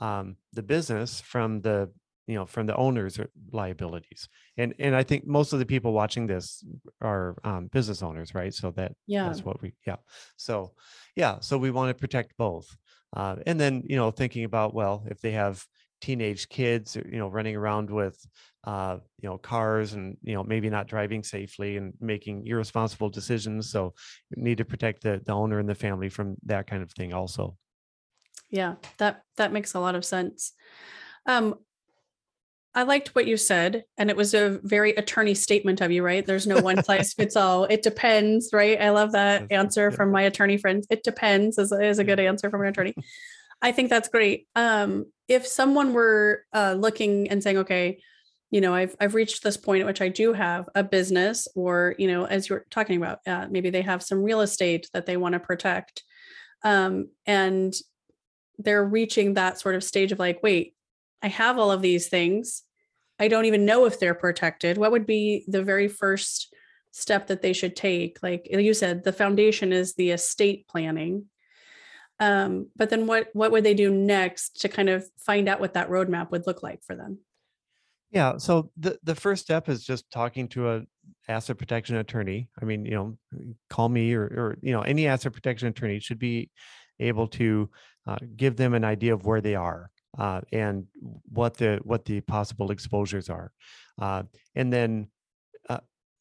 um, 0.00 0.36
the 0.52 0.62
business 0.62 1.20
from 1.20 1.60
the 1.60 1.90
you 2.28 2.34
know 2.34 2.46
from 2.46 2.66
the 2.66 2.76
owners 2.76 3.18
liabilities. 3.50 4.28
And 4.56 4.74
and 4.78 4.94
i 4.94 5.02
think 5.02 5.26
most 5.26 5.52
of 5.52 5.58
the 5.58 5.66
people 5.66 5.92
watching 5.92 6.26
this 6.26 6.62
are 7.00 7.36
um, 7.42 7.66
business 7.72 8.02
owners 8.02 8.34
right? 8.34 8.54
So 8.54 8.70
that 8.72 8.92
yeah. 9.06 9.24
that's 9.26 9.44
what 9.44 9.60
we 9.62 9.72
yeah. 9.86 9.96
So 10.36 10.72
yeah 11.16 11.40
so 11.40 11.58
we 11.58 11.70
want 11.70 11.88
to 11.90 12.00
protect 12.00 12.36
both. 12.36 12.68
Uh, 13.16 13.36
and 13.46 13.58
then 13.58 13.82
you 13.86 13.96
know 13.96 14.10
thinking 14.10 14.44
about 14.44 14.74
well 14.74 15.04
if 15.10 15.20
they 15.20 15.32
have 15.32 15.64
teenage 16.00 16.48
kids 16.48 16.94
you 16.96 17.18
know 17.18 17.28
running 17.28 17.56
around 17.56 17.90
with 17.90 18.24
uh, 18.64 18.98
you 19.20 19.28
know 19.28 19.38
cars 19.38 19.94
and 19.94 20.16
you 20.22 20.34
know 20.34 20.44
maybe 20.44 20.68
not 20.68 20.86
driving 20.86 21.22
safely 21.22 21.78
and 21.78 21.94
making 22.00 22.46
irresponsible 22.46 23.08
decisions 23.08 23.70
so 23.70 23.94
you 24.30 24.42
need 24.42 24.58
to 24.58 24.64
protect 24.64 25.02
the, 25.02 25.20
the 25.24 25.32
owner 25.32 25.58
and 25.58 25.68
the 25.68 25.74
family 25.74 26.08
from 26.08 26.36
that 26.44 26.66
kind 26.66 26.82
of 26.82 26.92
thing 26.92 27.14
also. 27.14 27.56
Yeah 28.50 28.74
that 28.98 29.22
that 29.38 29.52
makes 29.52 29.74
a 29.74 29.80
lot 29.80 29.94
of 29.94 30.04
sense. 30.04 30.52
Um, 31.26 31.56
I 32.78 32.84
liked 32.84 33.08
what 33.08 33.26
you 33.26 33.36
said, 33.36 33.82
and 33.96 34.08
it 34.08 34.16
was 34.16 34.34
a 34.34 34.60
very 34.62 34.92
attorney 34.92 35.34
statement 35.34 35.80
of 35.80 35.90
you, 35.90 36.04
right? 36.04 36.24
There's 36.24 36.46
no 36.46 36.60
one 36.60 36.84
size 36.84 37.12
fits 37.12 37.34
all. 37.36 37.64
It 37.64 37.82
depends, 37.82 38.50
right? 38.52 38.80
I 38.80 38.90
love 38.90 39.10
that 39.12 39.50
answer 39.50 39.90
from 39.90 40.12
my 40.12 40.22
attorney 40.22 40.58
friends. 40.58 40.86
It 40.88 41.02
depends 41.02 41.58
is, 41.58 41.72
is 41.72 41.98
a 41.98 42.04
good 42.04 42.20
answer 42.20 42.48
from 42.50 42.60
an 42.60 42.68
attorney. 42.68 42.94
I 43.60 43.72
think 43.72 43.90
that's 43.90 44.08
great. 44.08 44.46
Um, 44.54 45.06
if 45.26 45.44
someone 45.44 45.92
were 45.92 46.44
uh, 46.52 46.76
looking 46.78 47.28
and 47.30 47.42
saying, 47.42 47.58
okay, 47.58 47.98
you 48.52 48.60
know, 48.60 48.72
I've 48.72 48.94
I've 49.00 49.16
reached 49.16 49.42
this 49.42 49.56
point 49.56 49.80
at 49.80 49.86
which 49.88 50.00
I 50.00 50.08
do 50.08 50.32
have 50.32 50.68
a 50.76 50.84
business, 50.84 51.48
or 51.56 51.96
you 51.98 52.06
know, 52.06 52.26
as 52.26 52.48
you're 52.48 52.64
talking 52.70 52.96
about, 52.96 53.18
uh, 53.26 53.48
maybe 53.50 53.70
they 53.70 53.82
have 53.82 54.04
some 54.04 54.22
real 54.22 54.40
estate 54.40 54.88
that 54.92 55.04
they 55.04 55.16
want 55.16 55.32
to 55.32 55.40
protect, 55.40 56.04
um, 56.62 57.08
and 57.26 57.74
they're 58.56 58.84
reaching 58.84 59.34
that 59.34 59.58
sort 59.58 59.74
of 59.74 59.82
stage 59.82 60.12
of 60.12 60.20
like, 60.20 60.44
wait, 60.44 60.76
I 61.24 61.26
have 61.28 61.58
all 61.58 61.72
of 61.72 61.82
these 61.82 62.08
things. 62.08 62.62
I 63.18 63.28
don't 63.28 63.46
even 63.46 63.64
know 63.64 63.84
if 63.84 63.98
they're 63.98 64.14
protected. 64.14 64.78
What 64.78 64.92
would 64.92 65.06
be 65.06 65.44
the 65.48 65.62
very 65.62 65.88
first 65.88 66.54
step 66.92 67.26
that 67.28 67.42
they 67.42 67.52
should 67.52 67.76
take? 67.76 68.18
Like 68.22 68.48
you 68.50 68.74
said, 68.74 69.04
the 69.04 69.12
foundation 69.12 69.72
is 69.72 69.94
the 69.94 70.10
estate 70.10 70.68
planning. 70.68 71.26
Um, 72.20 72.68
but 72.76 72.90
then 72.90 73.06
what 73.06 73.28
what 73.32 73.52
would 73.52 73.64
they 73.64 73.74
do 73.74 73.90
next 73.90 74.60
to 74.62 74.68
kind 74.68 74.88
of 74.88 75.06
find 75.18 75.48
out 75.48 75.60
what 75.60 75.74
that 75.74 75.88
roadmap 75.88 76.30
would 76.30 76.46
look 76.46 76.62
like 76.62 76.82
for 76.84 76.96
them? 76.96 77.18
Yeah. 78.10 78.38
So 78.38 78.70
the, 78.76 78.98
the 79.02 79.14
first 79.14 79.44
step 79.44 79.68
is 79.68 79.84
just 79.84 80.10
talking 80.10 80.48
to 80.48 80.70
a 80.70 80.82
asset 81.28 81.58
protection 81.58 81.96
attorney. 81.96 82.48
I 82.60 82.64
mean, 82.64 82.86
you 82.86 82.92
know, 82.92 83.18
call 83.68 83.88
me 83.88 84.14
or, 84.14 84.22
or 84.22 84.58
you 84.62 84.72
know, 84.72 84.80
any 84.80 85.06
asset 85.06 85.32
protection 85.32 85.68
attorney 85.68 86.00
should 86.00 86.18
be 86.18 86.50
able 86.98 87.28
to 87.28 87.70
uh, 88.06 88.16
give 88.34 88.56
them 88.56 88.74
an 88.74 88.84
idea 88.84 89.14
of 89.14 89.24
where 89.24 89.40
they 89.40 89.54
are 89.54 89.90
uh, 90.18 90.40
and 90.52 90.86
what 91.30 91.56
the 91.56 91.80
what 91.84 92.04
the 92.04 92.20
possible 92.22 92.70
exposures 92.70 93.30
are, 93.30 93.52
uh, 94.00 94.22
and 94.54 94.72
then 94.72 95.08
uh, 95.68 95.80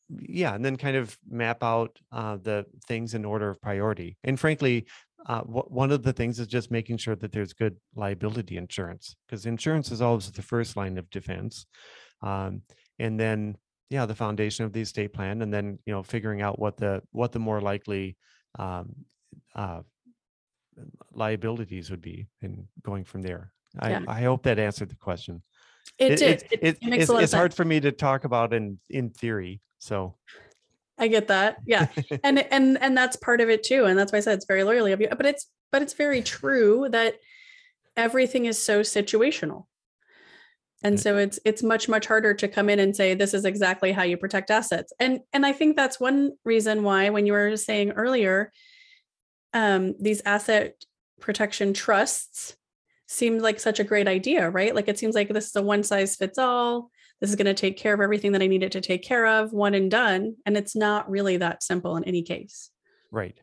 yeah, 0.09 0.55
and 0.55 0.63
then 0.63 0.77
kind 0.77 0.95
of 0.97 1.17
map 1.29 1.63
out 1.63 1.99
uh, 2.11 2.37
the 2.37 2.65
things 2.87 3.13
in 3.13 3.25
order 3.25 3.49
of 3.49 3.61
priority. 3.61 4.17
And 4.23 4.39
frankly, 4.39 4.87
uh, 5.25 5.41
w- 5.41 5.65
one 5.67 5.91
of 5.91 6.03
the 6.03 6.13
things 6.13 6.39
is 6.39 6.47
just 6.47 6.71
making 6.71 6.97
sure 6.97 7.15
that 7.15 7.31
there's 7.31 7.53
good 7.53 7.77
liability 7.95 8.57
insurance 8.57 9.15
because 9.27 9.45
insurance 9.45 9.91
is 9.91 10.01
always 10.01 10.31
the 10.31 10.41
first 10.41 10.77
line 10.77 10.97
of 10.97 11.09
defense, 11.09 11.65
um, 12.21 12.61
and 12.99 13.19
then 13.19 13.57
yeah, 13.89 14.05
the 14.05 14.15
foundation 14.15 14.65
of 14.65 14.73
the 14.73 14.81
estate 14.81 15.13
plan, 15.13 15.41
and 15.41 15.53
then 15.53 15.79
you 15.85 15.93
know 15.93 16.03
figuring 16.03 16.41
out 16.41 16.59
what 16.59 16.77
the 16.77 17.01
what 17.11 17.31
the 17.31 17.39
more 17.39 17.61
likely 17.61 18.17
um, 18.59 18.93
uh, 19.55 19.81
liabilities 21.11 21.89
would 21.89 22.01
be 22.01 22.27
and 22.41 22.67
going 22.83 23.03
from 23.03 23.21
there. 23.21 23.51
I, 23.79 23.89
yeah. 23.91 24.01
I 24.07 24.21
hope 24.21 24.43
that 24.43 24.59
answered 24.59 24.89
the 24.89 24.95
question. 24.95 25.41
It, 25.97 26.13
it 26.13 26.19
did. 26.19 26.43
It, 26.51 26.59
it, 26.61 26.77
it 26.81 27.09
it's 27.09 27.33
hard 27.33 27.53
for 27.53 27.65
me 27.65 27.79
to 27.79 27.91
talk 27.91 28.23
about 28.23 28.53
in 28.53 28.79
in 28.89 29.09
theory. 29.09 29.61
So 29.79 30.15
I 30.97 31.07
get 31.07 31.27
that. 31.27 31.57
Yeah. 31.65 31.87
and 32.23 32.39
and 32.51 32.77
and 32.81 32.97
that's 32.97 33.15
part 33.15 33.41
of 33.41 33.49
it 33.49 33.63
too. 33.63 33.85
And 33.85 33.97
that's 33.97 34.11
why 34.11 34.17
I 34.17 34.21
said 34.21 34.35
it's 34.35 34.45
very 34.45 34.63
loyally 34.63 34.91
of 34.91 35.01
you. 35.01 35.07
But 35.09 35.25
it's 35.25 35.47
but 35.71 35.81
it's 35.81 35.93
very 35.93 36.21
true 36.21 36.87
that 36.91 37.15
everything 37.95 38.45
is 38.45 38.61
so 38.61 38.81
situational. 38.81 39.65
And 40.83 40.99
so 40.99 41.17
it's 41.17 41.39
it's 41.43 41.63
much 41.63 41.89
much 41.89 42.05
harder 42.05 42.33
to 42.35 42.47
come 42.47 42.69
in 42.69 42.79
and 42.79 42.95
say 42.95 43.15
this 43.15 43.33
is 43.33 43.45
exactly 43.45 43.91
how 43.91 44.03
you 44.03 44.17
protect 44.17 44.51
assets. 44.51 44.93
And 44.99 45.21
and 45.33 45.45
I 45.45 45.53
think 45.53 45.75
that's 45.75 45.99
one 45.99 46.33
reason 46.45 46.83
why 46.83 47.09
when 47.09 47.25
you 47.25 47.33
were 47.33 47.57
saying 47.57 47.91
earlier 47.91 48.51
um 49.53 49.95
these 49.99 50.21
asset 50.25 50.75
protection 51.19 51.73
trusts 51.73 52.56
seemed 53.07 53.41
like 53.41 53.59
such 53.59 53.79
a 53.79 53.83
great 53.83 54.07
idea, 54.07 54.49
right? 54.49 54.75
Like 54.75 54.87
it 54.87 54.99
seems 54.99 55.15
like 55.15 55.29
this 55.29 55.47
is 55.47 55.55
a 55.55 55.61
one 55.61 55.83
size 55.83 56.15
fits 56.15 56.37
all. 56.37 56.91
This 57.19 57.29
is 57.29 57.35
going 57.35 57.47
to 57.47 57.53
take 57.53 57.77
care 57.77 57.93
of 57.93 58.01
everything 58.01 58.33
that 58.33 58.41
I 58.41 58.47
needed 58.47 58.71
to 58.73 58.81
take 58.81 59.03
care 59.03 59.25
of, 59.25 59.51
one 59.51 59.73
and 59.73 59.89
done. 59.89 60.35
And 60.45 60.55
it's 60.55 60.75
not 60.75 61.09
really 61.09 61.37
that 61.37 61.63
simple 61.63 61.95
in 61.95 62.03
any 62.03 62.21
case. 62.21 62.69
Right. 63.11 63.39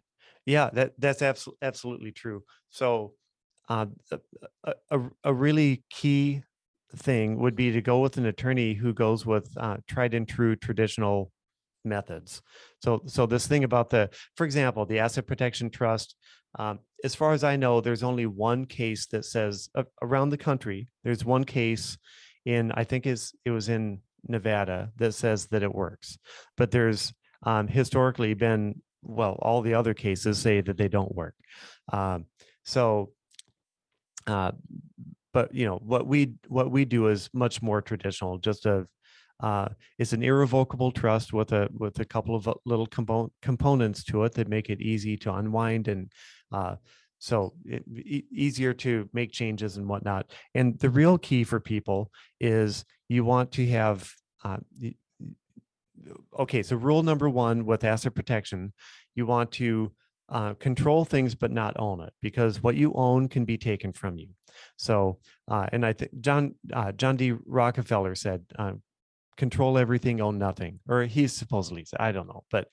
Yeah, 0.47 0.71
that 0.75 0.93
that's 0.99 1.23
absolutely 1.23 1.59
absolutely 1.63 2.13
true. 2.13 2.45
So, 2.69 3.15
uh, 3.69 3.87
a, 4.65 4.75
a, 4.91 5.01
a 5.25 5.33
really 5.33 5.83
key 5.91 6.43
thing 6.95 7.39
would 7.39 7.57
be 7.57 7.73
to 7.73 7.81
go 7.81 8.01
with 8.01 8.19
an 8.19 8.27
attorney 8.27 8.75
who 8.75 8.93
goes 8.93 9.25
with 9.25 9.51
uh, 9.57 9.79
tried 9.89 10.15
and 10.15 10.29
true 10.29 10.55
traditional 10.55 11.33
methods. 11.85 12.43
So, 12.83 13.03
so 13.07 13.27
this 13.27 13.47
thing 13.47 13.65
about 13.65 13.91
the, 13.91 14.11
for 14.37 14.45
example, 14.45 14.87
the 14.87 14.99
asset 14.99 15.27
protection 15.27 15.71
trust, 15.71 16.17
um, 16.59 16.81
as 17.03 17.15
far 17.15 17.33
as 17.33 17.45
I 17.45 17.57
know, 17.57 17.81
there's 17.81 18.03
only 18.03 18.27
one 18.27 18.65
case 18.65 19.07
that 19.07 19.25
says 19.25 19.69
uh, 19.75 19.85
around 20.03 20.31
the 20.31 20.39
country. 20.39 20.89
There's 21.03 21.25
one 21.25 21.45
case 21.45 21.99
in 22.47 22.73
I 22.73 22.85
think 22.85 23.07
is 23.07 23.33
it 23.45 23.51
was 23.51 23.69
in 23.69 24.01
Nevada 24.27 24.91
that 24.97 25.13
says 25.13 25.47
that 25.47 25.63
it 25.63 25.75
works, 25.75 26.19
but 26.57 26.71
there's 26.71 27.13
um, 27.43 27.69
historically 27.69 28.35
been 28.35 28.81
well, 29.03 29.39
all 29.43 29.61
the 29.61 29.75
other 29.75 29.95
cases 29.95 30.39
say 30.39 30.61
that 30.63 30.79
they 30.79 30.89
don't 30.89 31.15
work. 31.15 31.35
Um, 31.93 32.25
so, 32.65 33.13
uh, 34.27 34.53
but 35.33 35.55
you 35.55 35.67
know 35.67 35.77
what 35.77 36.07
we 36.07 36.35
what 36.49 36.71
we 36.71 36.85
do 36.85 37.09
is 37.09 37.29
much 37.35 37.61
more 37.61 37.83
traditional, 37.83 38.39
just 38.39 38.67
a 38.67 38.87
uh, 39.45 39.69
it's 39.99 40.15
an 40.15 40.23
irrevocable 40.23 40.91
trust 40.91 41.35
with 41.35 41.53
a 41.53 41.69
with 41.73 41.99
a 42.01 42.05
couple 42.05 42.35
of 42.35 42.49
uh, 42.49 42.55
little 42.65 42.87
compo- 42.87 43.31
components 43.43 44.03
to 44.03 44.25
it 44.25 44.33
that 44.33 44.49
make 44.49 44.71
it 44.71 44.81
easy 44.81 45.19
to 45.19 45.35
unwind 45.35 45.87
and 45.87 46.11
uh, 46.51 46.77
so 47.19 47.53
it, 47.67 47.85
e- 47.95 48.25
easier 48.33 48.73
to 48.73 49.07
make 49.13 49.33
changes 49.33 49.77
and 49.77 49.87
whatnot. 49.87 50.31
And 50.55 50.79
the 50.79 50.89
real 50.89 51.19
key 51.19 51.45
for 51.45 51.61
people 51.61 52.11
is 52.41 52.87
you 53.09 53.23
want 53.23 53.53
to 53.53 53.67
have. 53.69 54.11
Uh, 54.43 54.59
okay, 56.39 56.63
so 56.63 56.77
rule 56.77 57.03
number 57.03 57.29
one 57.29 57.67
with 57.67 57.85
asset 57.85 58.15
protection, 58.15 58.73
you 59.15 59.27
want 59.27 59.53
to 59.53 59.93
uh, 60.31 60.55
control 60.55 61.05
things 61.05 61.35
but 61.35 61.51
not 61.51 61.79
own 61.79 62.01
it 62.01 62.15
because 62.23 62.63
what 62.63 62.77
you 62.77 62.95
own 62.95 63.29
can 63.29 63.45
be 63.45 63.59
taken 63.59 63.93
from 63.93 64.17
you. 64.17 64.29
So, 64.77 65.19
uh, 65.49 65.67
and 65.71 65.85
I 65.85 65.93
think 65.93 66.13
John 66.21 66.55
uh, 66.73 66.93
John 66.93 67.17
D. 67.17 67.35
Rockefeller 67.45 68.15
said, 68.15 68.43
uh, 68.59 68.73
control 69.37 69.79
everything, 69.79 70.21
own 70.21 70.39
nothing. 70.39 70.81
Or 70.89 71.05
he's 71.05 71.33
supposedly, 71.33 71.87
I 71.99 72.13
don't 72.13 72.29
know, 72.29 72.45
but 72.51 72.69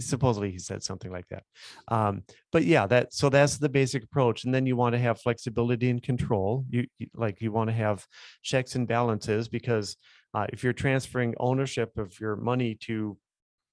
supposedly 0.00 0.50
he 0.50 0.58
said 0.58 0.82
something 0.82 1.10
like 1.10 1.28
that. 1.28 1.44
Um, 1.88 2.24
but 2.50 2.64
yeah, 2.64 2.86
that 2.86 3.12
so 3.12 3.28
that's 3.28 3.58
the 3.58 3.68
basic 3.68 4.04
approach. 4.04 4.44
And 4.44 4.54
then 4.54 4.66
you 4.66 4.76
want 4.76 4.94
to 4.94 4.98
have 4.98 5.20
flexibility 5.20 5.90
and 5.90 6.02
control. 6.02 6.64
You, 6.70 6.86
you 6.98 7.08
like 7.14 7.40
you 7.40 7.52
want 7.52 7.68
to 7.68 7.74
have 7.74 8.06
checks 8.42 8.74
and 8.74 8.88
balances 8.88 9.48
because 9.48 9.96
uh, 10.34 10.46
if 10.52 10.64
you're 10.64 10.72
transferring 10.72 11.34
ownership 11.38 11.96
of 11.98 12.18
your 12.20 12.36
money 12.36 12.74
to 12.82 13.16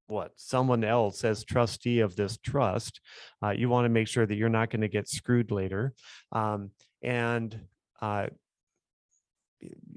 what 0.07 0.31
someone 0.35 0.83
else 0.83 1.23
as 1.23 1.43
trustee 1.43 1.99
of 1.99 2.15
this 2.15 2.37
trust, 2.37 2.99
uh, 3.43 3.51
you 3.51 3.69
want 3.69 3.85
to 3.85 3.89
make 3.89 4.07
sure 4.07 4.25
that 4.25 4.35
you're 4.35 4.49
not 4.49 4.69
going 4.69 4.81
to 4.81 4.87
get 4.87 5.07
screwed 5.07 5.51
later. 5.51 5.93
Um, 6.31 6.71
and 7.01 7.57
uh, 8.01 8.27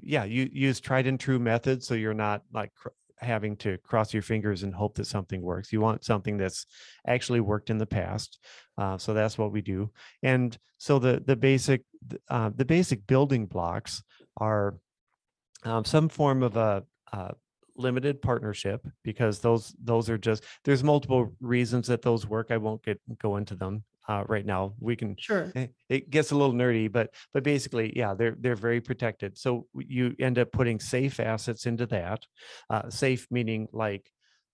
yeah, 0.01 0.23
you 0.23 0.49
use 0.51 0.79
tried 0.79 1.07
and 1.07 1.19
true 1.19 1.39
methods 1.39 1.87
so 1.87 1.93
you're 1.93 2.13
not 2.13 2.41
like 2.53 2.73
cr- 2.75 2.89
having 3.17 3.55
to 3.55 3.77
cross 3.79 4.13
your 4.13 4.21
fingers 4.21 4.63
and 4.63 4.73
hope 4.73 4.95
that 4.95 5.07
something 5.07 5.41
works. 5.41 5.71
You 5.71 5.81
want 5.81 6.03
something 6.03 6.37
that's 6.37 6.65
actually 7.07 7.39
worked 7.39 7.69
in 7.69 7.77
the 7.77 7.85
past. 7.85 8.39
Uh, 8.77 8.97
so 8.97 9.13
that's 9.13 9.37
what 9.37 9.51
we 9.51 9.61
do. 9.61 9.91
And 10.21 10.57
so 10.77 10.99
the 10.99 11.23
the 11.25 11.35
basic 11.35 11.83
uh, 12.29 12.51
the 12.55 12.65
basic 12.65 13.07
building 13.07 13.45
blocks 13.45 14.03
are 14.37 14.75
um, 15.63 15.85
some 15.85 16.09
form 16.09 16.43
of 16.43 16.57
a, 16.57 16.83
a 17.13 17.33
limited 17.75 18.21
partnership 18.21 18.85
because 19.03 19.39
those 19.39 19.73
those 19.81 20.09
are 20.09 20.17
just 20.17 20.43
there's 20.65 20.83
multiple 20.83 21.33
reasons 21.39 21.87
that 21.87 22.01
those 22.01 22.27
work. 22.27 22.47
I 22.51 22.57
won't 22.57 22.83
get 22.83 22.99
go 23.19 23.37
into 23.37 23.55
them 23.55 23.83
uh, 24.07 24.23
right 24.27 24.45
now. 24.45 24.73
We 24.79 24.95
can 24.95 25.15
sure 25.17 25.51
eh, 25.55 25.67
it 25.89 26.09
gets 26.09 26.31
a 26.31 26.35
little 26.35 26.53
nerdy, 26.53 26.91
but 26.91 27.13
but 27.33 27.43
basically, 27.43 27.93
yeah, 27.95 28.13
they're 28.13 28.35
they're 28.39 28.55
very 28.55 28.81
protected. 28.81 29.37
So 29.37 29.67
you 29.75 30.15
end 30.19 30.39
up 30.39 30.51
putting 30.51 30.79
safe 30.79 31.19
assets 31.19 31.65
into 31.65 31.85
that. 31.87 32.25
Uh, 32.69 32.89
safe 32.89 33.27
meaning 33.31 33.67
like 33.71 34.09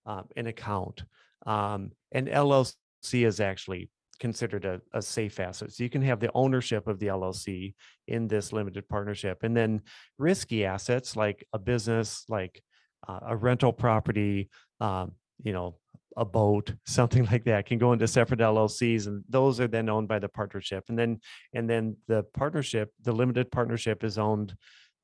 um, 0.06 0.26
an 0.36 0.48
account. 0.48 1.04
Um, 1.46 1.92
and 2.12 2.28
LLC 2.28 2.74
is 3.14 3.40
actually 3.40 3.90
considered 4.20 4.66
a, 4.66 4.82
a 4.94 5.02
safe 5.02 5.40
asset. 5.40 5.72
So 5.72 5.84
you 5.84 5.90
can 5.90 6.02
have 6.02 6.20
the 6.20 6.32
ownership 6.34 6.88
of 6.88 7.00
the 7.00 7.08
LLC 7.08 7.74
in 8.08 8.28
this 8.28 8.52
limited 8.52 8.88
partnership, 8.90 9.44
and 9.44 9.56
then 9.56 9.82
risky 10.18 10.66
assets 10.66 11.16
like 11.16 11.46
a 11.54 11.60
business, 11.60 12.26
like 12.28 12.62
uh, 13.08 13.20
a 13.28 13.36
rental 13.36 13.72
property, 13.72 14.50
um, 14.82 15.14
you 15.42 15.54
know, 15.54 15.78
a 16.18 16.26
boat, 16.26 16.74
something 16.86 17.26
like 17.26 17.44
that, 17.46 17.66
can 17.66 17.78
go 17.78 17.94
into 17.94 18.08
separate 18.08 18.40
LLCs, 18.40 19.08
and 19.08 19.24
those 19.30 19.60
are 19.60 19.68
then 19.68 19.90
owned 19.90 20.08
by 20.08 20.20
the 20.20 20.30
partnership. 20.30 20.86
And 20.90 20.98
then 20.98 21.20
and 21.54 21.70
then 21.70 21.98
the 22.08 22.24
partnership, 22.34 22.92
the 23.02 23.14
limited 23.14 23.52
partnership, 23.52 24.04
is 24.04 24.18
owned 24.18 24.56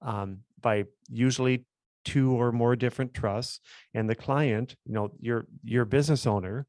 um, 0.02 0.40
by 0.62 0.86
usually 1.10 1.66
two 2.04 2.32
or 2.32 2.52
more 2.52 2.76
different 2.76 3.14
trusts, 3.14 3.60
and 3.94 4.10
the 4.10 4.16
client, 4.16 4.76
you 4.86 4.94
know, 4.94 5.12
your 5.20 5.48
your 5.64 5.86
business 5.86 6.26
owner, 6.26 6.68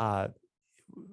uh, 0.00 0.28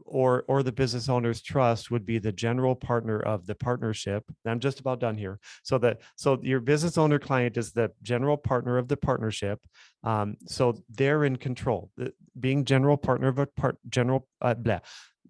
or 0.06 0.44
or 0.48 0.64
the 0.64 0.72
business 0.72 1.10
owner's 1.10 1.42
trust 1.42 1.92
would 1.92 2.06
be 2.06 2.20
the 2.20 2.32
general 2.32 2.76
partner 2.76 3.20
of 3.20 3.46
the 3.46 3.56
partnership. 3.56 4.24
I'm 4.46 4.60
just 4.60 4.80
about 4.80 5.00
done 5.00 5.18
here. 5.18 5.40
So 5.64 5.78
that 5.80 6.02
so 6.16 6.40
your 6.42 6.60
business 6.60 6.98
owner 6.98 7.20
client 7.20 7.58
is 7.58 7.72
the 7.72 7.92
general 8.02 8.38
partner 8.38 8.78
of 8.78 8.88
the 8.88 8.98
partnership. 8.98 9.60
Um, 10.04 10.38
so 10.46 10.78
they're 10.90 11.26
in 11.26 11.38
control. 11.38 11.92
Being 12.40 12.66
general 12.66 12.98
partner 12.98 13.28
of 13.28 13.40
a 13.40 13.48
part 13.48 13.78
general 13.90 14.28
uh, 14.42 14.54
blah, 14.54 14.80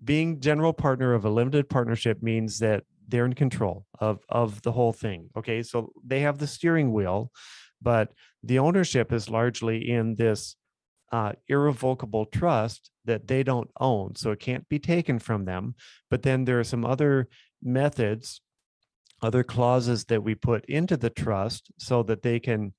being 0.04 0.40
general 0.40 0.74
partner 0.74 1.14
of 1.14 1.26
a 1.26 1.30
limited 1.30 1.70
partnership 1.70 2.22
means 2.22 2.60
that 2.60 2.84
they're 3.08 3.26
in 3.26 3.34
control 3.34 3.86
of 4.00 4.20
of 4.30 4.62
the 4.62 4.72
whole 4.72 4.94
thing. 4.94 5.30
Okay, 5.38 5.64
so 5.64 5.92
they 6.06 6.22
have 6.22 6.38
the 6.38 6.48
steering 6.48 6.92
wheel, 6.94 7.32
but 7.82 8.12
the 8.44 8.60
ownership 8.60 9.12
is 9.12 9.30
largely 9.30 9.90
in 9.90 10.16
this 10.16 10.56
uh, 11.14 11.32
irrevocable 11.48 12.26
trust 12.26 12.90
that 13.06 13.28
they 13.28 13.44
don't 13.44 13.70
own. 13.80 14.16
So 14.16 14.32
it 14.32 14.40
can't 14.40 14.68
be 14.68 14.80
taken 14.80 15.20
from 15.20 15.46
them. 15.46 15.76
But 16.10 16.24
then 16.24 16.44
there 16.44 16.60
are 16.60 16.64
some 16.64 16.84
other 16.84 17.30
methods, 17.62 18.42
other 19.22 19.44
clauses 19.44 20.06
that 20.06 20.24
we 20.24 20.34
put 20.34 20.66
into 20.66 20.98
the 20.98 21.12
trust 21.12 21.72
so 21.78 22.02
that 22.04 22.24
they 22.24 22.40
can 22.40 22.74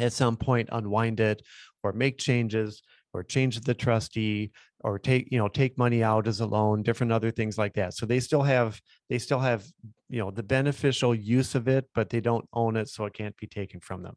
at 0.00 0.12
some 0.12 0.36
point 0.36 0.68
unwind 0.72 1.20
it 1.20 1.42
or 1.84 1.92
make 1.92 2.18
changes 2.18 2.82
or 3.14 3.22
change 3.22 3.60
the 3.60 3.74
trustee 3.74 4.50
or 4.80 4.98
take 4.98 5.28
you 5.30 5.38
know 5.38 5.48
take 5.48 5.78
money 5.78 6.02
out 6.02 6.26
as 6.26 6.40
a 6.40 6.46
loan 6.46 6.82
different 6.82 7.12
other 7.12 7.30
things 7.30 7.58
like 7.58 7.74
that 7.74 7.92
so 7.92 8.06
they 8.06 8.20
still 8.20 8.42
have 8.42 8.80
they 9.10 9.18
still 9.18 9.40
have 9.40 9.64
you 10.08 10.20
know 10.20 10.30
the 10.30 10.42
beneficial 10.42 11.14
use 11.14 11.54
of 11.54 11.68
it 11.68 11.86
but 11.94 12.08
they 12.08 12.20
don't 12.20 12.48
own 12.52 12.76
it 12.76 12.88
so 12.88 13.04
it 13.04 13.12
can't 13.12 13.36
be 13.36 13.46
taken 13.46 13.80
from 13.80 14.02
them 14.02 14.14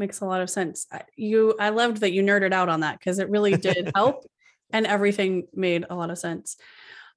makes 0.00 0.20
a 0.20 0.24
lot 0.24 0.40
of 0.40 0.50
sense. 0.50 0.88
You, 1.16 1.54
I 1.60 1.68
loved 1.68 1.98
that 1.98 2.10
you 2.10 2.24
nerded 2.24 2.52
out 2.52 2.68
on 2.68 2.80
that 2.80 2.98
because 2.98 3.20
it 3.20 3.30
really 3.30 3.56
did 3.56 3.92
help, 3.94 4.24
and 4.72 4.86
everything 4.86 5.46
made 5.54 5.86
a 5.88 5.94
lot 5.94 6.10
of 6.10 6.18
sense. 6.18 6.56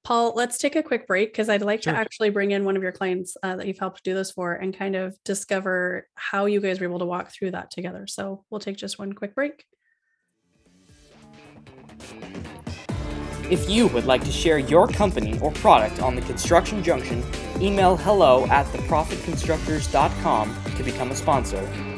Paul, 0.03 0.33
let's 0.35 0.57
take 0.57 0.75
a 0.75 0.83
quick 0.83 1.07
break 1.07 1.31
because 1.31 1.47
I'd 1.47 1.61
like 1.61 1.83
sure. 1.83 1.93
to 1.93 1.99
actually 1.99 2.29
bring 2.29 2.51
in 2.51 2.65
one 2.65 2.75
of 2.75 2.83
your 2.83 2.91
clients 2.91 3.37
uh, 3.41 3.55
that 3.55 3.65
you've 3.67 3.79
helped 3.79 4.03
do 4.03 4.13
this 4.13 4.31
for 4.31 4.53
and 4.53 4.77
kind 4.77 4.97
of 4.97 5.17
discover 5.23 6.07
how 6.15 6.45
you 6.45 6.59
guys 6.59 6.79
were 6.81 6.85
able 6.85 6.99
to 6.99 7.05
walk 7.05 7.31
through 7.31 7.51
that 7.51 7.71
together. 7.71 8.05
So 8.05 8.43
we'll 8.49 8.59
take 8.59 8.75
just 8.75 8.99
one 8.99 9.13
quick 9.13 9.33
break. 9.33 9.63
If 13.49 13.69
you 13.69 13.87
would 13.87 14.05
like 14.05 14.25
to 14.25 14.31
share 14.31 14.57
your 14.57 14.87
company 14.87 15.39
or 15.39 15.51
product 15.51 16.01
on 16.01 16.15
the 16.15 16.21
Construction 16.21 16.83
Junction, 16.83 17.23
email 17.61 17.95
hello 17.95 18.45
at 18.47 18.65
theprofitconstructors.com 18.67 20.63
to 20.75 20.83
become 20.83 21.11
a 21.11 21.15
sponsor. 21.15 21.92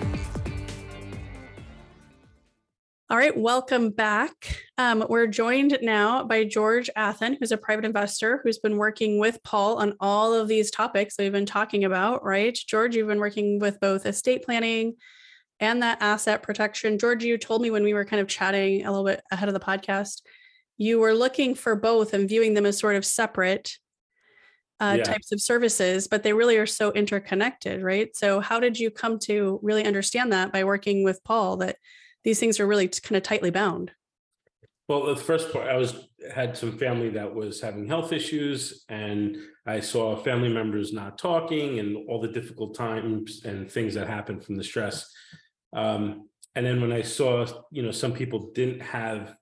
All 3.16 3.22
right, 3.22 3.38
welcome 3.38 3.92
back. 3.92 4.62
Um, 4.78 5.06
we're 5.08 5.26
joined 5.28 5.78
now 5.82 6.26
by 6.26 6.44
George 6.44 6.90
Athen, 6.98 7.38
who's 7.40 7.54
a 7.54 7.58
private 7.58 7.86
investor 7.86 8.42
who's 8.44 8.58
been 8.58 8.76
working 8.76 9.20
with 9.20 9.42
Paul 9.42 9.78
on 9.78 9.96
all 10.02 10.34
of 10.34 10.50
these 10.50 10.70
topics 10.70 11.16
we've 11.18 11.32
been 11.32 11.46
talking 11.46 11.86
about, 11.86 12.26
right? 12.26 12.54
George, 12.68 12.94
you've 12.94 13.08
been 13.08 13.22
working 13.22 13.58
with 13.58 13.80
both 13.80 14.06
estate 14.06 14.44
planning 14.44 14.96
and 15.62 15.82
that 15.82 16.02
asset 16.02 16.44
protection. 16.44 17.00
George, 17.00 17.24
you 17.24 17.38
told 17.38 17.62
me 17.62 17.72
when 17.72 17.86
we 17.86 17.94
were 17.94 18.04
kind 18.04 18.22
of 18.22 18.28
chatting 18.28 18.86
a 18.86 18.92
little 18.92 19.06
bit 19.06 19.22
ahead 19.32 19.48
of 19.48 19.54
the 19.54 19.62
podcast, 19.62 20.22
you 20.76 21.00
were 21.00 21.14
looking 21.14 21.56
for 21.56 21.74
both 21.78 22.14
and 22.14 22.28
viewing 22.28 22.54
them 22.54 22.66
as 22.66 22.78
sort 22.78 22.98
of 22.98 23.06
separate 23.06 23.78
uh, 24.82 24.96
yeah. 24.98 25.04
types 25.06 25.32
of 25.32 25.40
services, 25.40 26.10
but 26.10 26.24
they 26.24 26.34
really 26.34 26.58
are 26.58 26.66
so 26.66 26.92
interconnected, 26.92 27.82
right? 27.82 28.14
So, 28.14 28.42
how 28.42 28.60
did 28.60 28.78
you 28.78 28.92
come 28.92 29.20
to 29.20 29.58
really 29.64 29.86
understand 29.86 30.34
that 30.34 30.52
by 30.52 30.66
working 30.66 31.06
with 31.06 31.24
Paul 31.24 31.56
that? 31.58 31.78
These 32.26 32.40
things 32.40 32.60
are 32.60 32.68
really 32.68 32.90
kind 32.90 33.16
of 33.16 33.24
tightly 33.24 33.52
bound. 33.52 33.92
Well, 34.90 35.06
the 35.06 35.16
first 35.16 35.54
part, 35.54 35.70
I 35.70 35.78
was 35.78 36.10
had 36.34 36.58
some 36.58 36.78
family 36.78 37.10
that 37.10 37.34
was 37.34 37.62
having 37.62 37.88
health 37.88 38.12
issues, 38.12 38.84
and 38.90 39.38
I 39.66 39.80
saw 39.80 40.16
family 40.18 40.50
members 40.50 40.92
not 40.92 41.18
talking, 41.18 41.80
and 41.80 41.96
all 42.10 42.20
the 42.20 42.28
difficult 42.28 42.76
times 42.76 43.46
and 43.46 43.72
things 43.72 43.94
that 43.94 44.08
happened 44.08 44.44
from 44.44 44.58
the 44.58 44.64
stress. 44.64 45.10
Um, 45.74 46.30
and 46.56 46.66
then 46.66 46.82
when 46.82 46.92
I 46.92 47.02
saw, 47.02 47.46
you 47.72 47.84
know, 47.84 47.92
some 47.92 48.14
people 48.14 48.52
didn't 48.54 48.82
have 48.82 49.36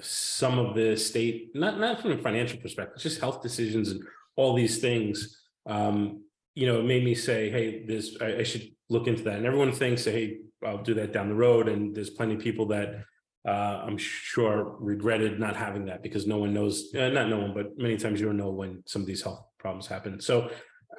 some 0.00 0.58
of 0.58 0.74
the 0.74 0.96
state, 0.96 1.50
not 1.54 1.78
not 1.80 2.00
from 2.00 2.12
a 2.12 2.18
financial 2.18 2.60
perspective, 2.60 3.02
just 3.02 3.20
health 3.20 3.42
decisions 3.42 3.90
and 3.90 4.02
all 4.36 4.54
these 4.54 4.78
things. 4.78 5.40
Um, 5.66 6.24
you 6.54 6.66
know, 6.66 6.80
it 6.80 6.84
made 6.84 7.04
me 7.04 7.14
say, 7.14 7.50
hey, 7.50 7.84
this 7.84 8.16
I, 8.20 8.38
I 8.38 8.42
should 8.44 8.68
look 8.88 9.06
into 9.06 9.24
that. 9.24 9.38
And 9.38 9.46
everyone 9.46 9.72
thinks, 9.72 10.04
hey, 10.04 10.38
I'll 10.66 10.82
do 10.82 10.94
that 10.94 11.12
down 11.12 11.28
the 11.28 11.34
road. 11.34 11.68
And 11.68 11.94
there's 11.94 12.10
plenty 12.10 12.34
of 12.34 12.40
people 12.40 12.66
that 12.66 13.04
uh, 13.46 13.82
I'm 13.86 13.96
sure 13.98 14.76
regretted 14.80 15.38
not 15.38 15.56
having 15.56 15.86
that 15.86 16.02
because 16.02 16.26
no 16.26 16.38
one 16.38 16.52
knows, 16.52 16.94
uh, 16.94 17.08
not 17.08 17.28
no 17.28 17.38
one, 17.38 17.54
but 17.54 17.78
many 17.78 17.96
times 17.96 18.20
you 18.20 18.26
don't 18.26 18.36
know 18.36 18.50
when 18.50 18.82
some 18.86 19.02
of 19.02 19.06
these 19.06 19.22
health 19.22 19.42
problems 19.58 19.86
happen. 19.86 20.20
So 20.20 20.50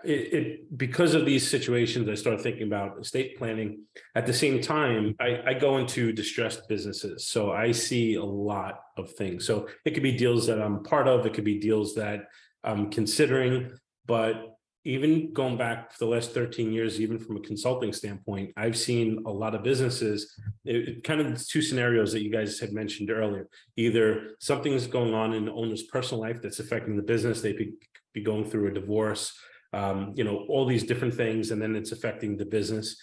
it, 0.03 0.33
it, 0.33 0.77
because 0.77 1.13
of 1.13 1.25
these 1.25 1.47
situations, 1.47 2.07
I 2.07 2.15
started 2.15 2.41
thinking 2.41 2.67
about 2.67 2.99
estate 2.99 3.37
planning. 3.37 3.83
At 4.15 4.25
the 4.25 4.33
same 4.33 4.61
time, 4.61 5.15
I, 5.19 5.41
I 5.45 5.53
go 5.53 5.77
into 5.77 6.11
distressed 6.11 6.67
businesses, 6.69 7.27
so 7.27 7.51
I 7.51 7.71
see 7.71 8.15
a 8.15 8.23
lot 8.23 8.79
of 8.97 9.11
things. 9.13 9.45
So 9.45 9.67
it 9.85 9.91
could 9.91 10.03
be 10.03 10.13
deals 10.13 10.47
that 10.47 10.61
I'm 10.61 10.83
part 10.83 11.07
of, 11.07 11.25
it 11.25 11.33
could 11.33 11.43
be 11.43 11.59
deals 11.59 11.95
that 11.95 12.21
I'm 12.63 12.89
considering, 12.89 13.71
but 14.05 14.58
even 14.85 15.33
going 15.33 15.57
back 15.57 15.91
for 15.91 15.99
the 15.99 16.11
last 16.11 16.33
13 16.33 16.71
years, 16.71 17.01
even 17.01 17.19
from 17.19 17.37
a 17.37 17.41
consulting 17.41 17.91
standpoint, 17.91 18.51
I've 18.55 18.77
seen 18.77 19.23
a 19.25 19.31
lot 19.31 19.53
of 19.53 19.63
businesses, 19.63 20.39
it, 20.63 20.87
it 20.87 21.03
kind 21.03 21.19
of 21.19 21.45
two 21.47 21.61
scenarios 21.61 22.13
that 22.13 22.23
you 22.23 22.31
guys 22.31 22.59
had 22.59 22.71
mentioned 22.71 23.11
earlier. 23.11 23.49
Either 23.75 24.31
something 24.39 24.71
is 24.71 24.87
going 24.87 25.13
on 25.13 25.33
in 25.33 25.45
the 25.45 25.51
owner's 25.51 25.83
personal 25.83 26.21
life 26.21 26.41
that's 26.41 26.59
affecting 26.59 26.95
the 26.95 27.03
business, 27.03 27.41
they 27.41 27.53
be, 27.53 27.73
be 28.13 28.21
going 28.21 28.45
through 28.45 28.67
a 28.67 28.73
divorce, 28.73 29.33
um, 29.73 30.13
you 30.15 30.23
know, 30.23 30.45
all 30.47 30.65
these 30.65 30.83
different 30.83 31.13
things, 31.13 31.51
and 31.51 31.61
then 31.61 31.75
it's 31.75 31.91
affecting 31.91 32.37
the 32.37 32.45
business. 32.45 32.95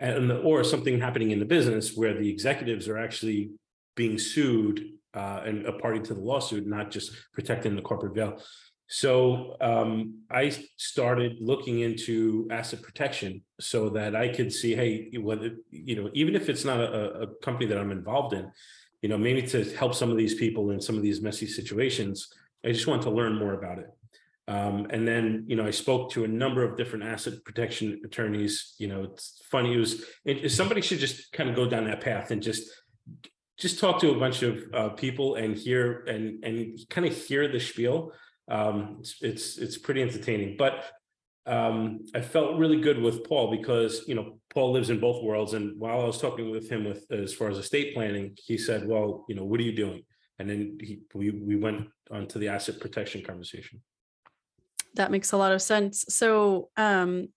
And 0.00 0.30
or 0.30 0.64
something 0.64 1.00
happening 1.00 1.30
in 1.30 1.38
the 1.38 1.44
business 1.44 1.96
where 1.96 2.14
the 2.14 2.28
executives 2.28 2.88
are 2.88 2.98
actually 2.98 3.50
being 3.96 4.18
sued 4.18 4.84
uh, 5.14 5.42
and 5.44 5.66
a 5.66 5.72
party 5.72 6.00
to 6.00 6.14
the 6.14 6.20
lawsuit, 6.20 6.66
not 6.66 6.90
just 6.90 7.12
protecting 7.32 7.76
the 7.76 7.82
corporate 7.82 8.14
veil. 8.14 8.40
So 8.86 9.56
um, 9.60 10.20
I 10.30 10.50
started 10.76 11.36
looking 11.40 11.80
into 11.80 12.46
asset 12.50 12.82
protection 12.82 13.42
so 13.60 13.88
that 13.90 14.14
I 14.14 14.28
could 14.28 14.52
see, 14.52 14.74
hey, 14.74 15.10
whether 15.18 15.52
you 15.70 15.96
know, 15.96 16.10
even 16.12 16.34
if 16.34 16.48
it's 16.48 16.64
not 16.64 16.80
a, 16.80 17.22
a 17.22 17.26
company 17.42 17.66
that 17.66 17.78
I'm 17.78 17.90
involved 17.90 18.34
in, 18.34 18.50
you 19.02 19.08
know, 19.08 19.18
maybe 19.18 19.42
to 19.48 19.64
help 19.74 19.94
some 19.94 20.10
of 20.10 20.16
these 20.16 20.34
people 20.34 20.70
in 20.70 20.80
some 20.80 20.96
of 20.96 21.02
these 21.02 21.22
messy 21.22 21.46
situations, 21.46 22.28
I 22.64 22.72
just 22.72 22.86
want 22.86 23.02
to 23.02 23.10
learn 23.10 23.38
more 23.38 23.54
about 23.54 23.78
it. 23.78 23.86
Um, 24.46 24.86
and 24.90 25.08
then, 25.08 25.44
you 25.46 25.56
know, 25.56 25.66
I 25.66 25.70
spoke 25.70 26.10
to 26.12 26.24
a 26.24 26.28
number 26.28 26.62
of 26.62 26.76
different 26.76 27.04
asset 27.06 27.34
protection 27.44 28.00
attorneys. 28.04 28.74
You 28.78 28.88
know, 28.88 29.04
it's 29.04 29.40
funny. 29.50 29.74
It 29.74 29.78
was 29.78 30.04
it, 30.24 30.50
somebody 30.50 30.82
should 30.82 30.98
just 30.98 31.32
kind 31.32 31.48
of 31.48 31.56
go 31.56 31.68
down 31.68 31.86
that 31.86 32.02
path 32.02 32.30
and 32.30 32.42
just 32.42 32.68
just 33.58 33.78
talk 33.78 34.00
to 34.00 34.10
a 34.10 34.18
bunch 34.18 34.42
of 34.42 34.62
uh, 34.74 34.88
people 34.90 35.36
and 35.36 35.56
hear 35.56 36.04
and 36.04 36.44
and 36.44 36.78
kind 36.90 37.06
of 37.06 37.16
hear 37.16 37.48
the 37.48 37.60
spiel 37.60 38.12
um, 38.48 38.96
it's, 39.00 39.16
it's 39.22 39.58
it's 39.58 39.78
pretty 39.78 40.02
entertaining. 40.02 40.56
But 40.56 40.84
um, 41.46 42.00
I 42.14 42.20
felt 42.20 42.58
really 42.58 42.80
good 42.80 43.00
with 43.00 43.24
Paul 43.24 43.50
because 43.50 44.04
you 44.06 44.14
know 44.14 44.38
Paul 44.50 44.72
lives 44.72 44.90
in 44.90 45.00
both 45.00 45.22
worlds. 45.22 45.54
And 45.54 45.78
while 45.78 46.00
I 46.00 46.04
was 46.04 46.20
talking 46.20 46.50
with 46.50 46.70
him 46.70 46.84
with 46.84 47.10
as 47.10 47.34
far 47.34 47.50
as 47.50 47.58
estate 47.58 47.94
planning, 47.94 48.36
he 48.36 48.56
said, 48.56 48.86
"Well, 48.86 49.24
you 49.28 49.34
know, 49.34 49.44
what 49.44 49.60
are 49.60 49.64
you 49.64 49.76
doing?" 49.76 50.02
And 50.38 50.48
then 50.48 50.78
he, 50.80 51.00
we 51.14 51.30
we 51.30 51.56
went 51.56 51.88
on 52.10 52.26
to 52.28 52.38
the 52.38 52.48
asset 52.48 52.80
protection 52.80 53.22
conversation. 53.22 53.80
That 54.94 55.10
makes 55.10 55.32
a 55.32 55.36
lot 55.36 55.52
of 55.52 55.60
sense. 55.60 56.04
So, 56.08 56.70
um, 56.76 57.28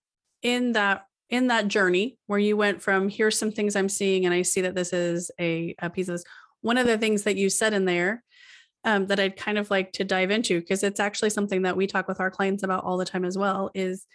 in 0.42 0.72
that 0.72 1.04
in 1.30 1.48
that 1.48 1.68
journey 1.68 2.16
where 2.26 2.38
you 2.38 2.56
went 2.56 2.80
from 2.80 3.08
here's 3.08 3.38
some 3.38 3.52
things 3.52 3.76
I'm 3.76 3.88
seeing, 3.88 4.24
and 4.24 4.34
I 4.34 4.42
see 4.42 4.62
that 4.62 4.74
this 4.74 4.92
is 4.92 5.30
a, 5.38 5.74
a 5.80 5.90
piece 5.90 6.08
of 6.08 6.14
this. 6.14 6.24
One 6.60 6.78
of 6.78 6.86
the 6.86 6.98
things 6.98 7.22
that 7.22 7.36
you 7.36 7.50
said 7.50 7.72
in 7.72 7.84
there 7.84 8.24
um, 8.84 9.06
that 9.06 9.20
I'd 9.20 9.36
kind 9.36 9.58
of 9.58 9.70
like 9.70 9.92
to 9.92 10.04
dive 10.04 10.30
into 10.30 10.60
because 10.60 10.82
it's 10.82 11.00
actually 11.00 11.30
something 11.30 11.62
that 11.62 11.76
we 11.76 11.86
talk 11.86 12.08
with 12.08 12.20
our 12.20 12.30
clients 12.30 12.62
about 12.62 12.84
all 12.84 12.96
the 12.96 13.04
time 13.04 13.24
as 13.24 13.36
well 13.36 13.70
is 13.74 14.06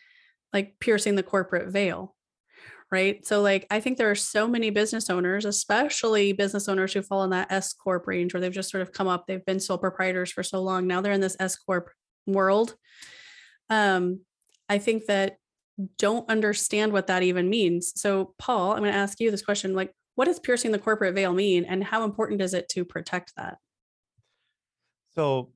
like 0.51 0.75
piercing 0.79 1.15
the 1.15 1.23
corporate 1.23 1.69
veil. 1.69 2.15
Right. 2.91 3.25
So, 3.25 3.41
like, 3.41 3.65
I 3.71 3.79
think 3.79 3.97
there 3.97 4.11
are 4.11 4.15
so 4.15 4.47
many 4.47 4.69
business 4.69 5.09
owners, 5.09 5.45
especially 5.45 6.31
business 6.31 6.69
owners 6.69 6.93
who 6.93 7.01
fall 7.01 7.23
in 7.23 7.31
that 7.31 7.51
S 7.51 7.73
Corp 7.73 8.05
range 8.05 8.33
where 8.33 8.41
they've 8.41 8.51
just 8.51 8.69
sort 8.69 8.83
of 8.83 8.91
come 8.91 9.07
up, 9.07 9.25
they've 9.25 9.45
been 9.45 9.59
sole 9.59 9.79
proprietors 9.79 10.31
for 10.31 10.43
so 10.43 10.61
long. 10.61 10.85
Now 10.85 11.01
they're 11.01 11.11
in 11.11 11.21
this 11.21 11.37
S 11.39 11.55
Corp 11.55 11.89
world. 12.27 12.75
Um, 13.69 14.19
I 14.69 14.77
think 14.77 15.05
that 15.05 15.37
don't 15.97 16.29
understand 16.29 16.93
what 16.93 17.07
that 17.07 17.23
even 17.23 17.49
means. 17.49 17.93
So, 17.95 18.35
Paul, 18.37 18.73
I'm 18.73 18.79
going 18.79 18.91
to 18.91 18.97
ask 18.97 19.19
you 19.19 19.31
this 19.31 19.41
question 19.41 19.73
like, 19.73 19.91
what 20.13 20.25
does 20.25 20.39
piercing 20.39 20.71
the 20.71 20.77
corporate 20.77 21.15
veil 21.15 21.33
mean, 21.33 21.65
and 21.65 21.83
how 21.83 22.03
important 22.03 22.41
is 22.41 22.53
it 22.53 22.69
to 22.69 22.85
protect 22.85 23.33
that? 23.37 23.57
So 25.15 25.51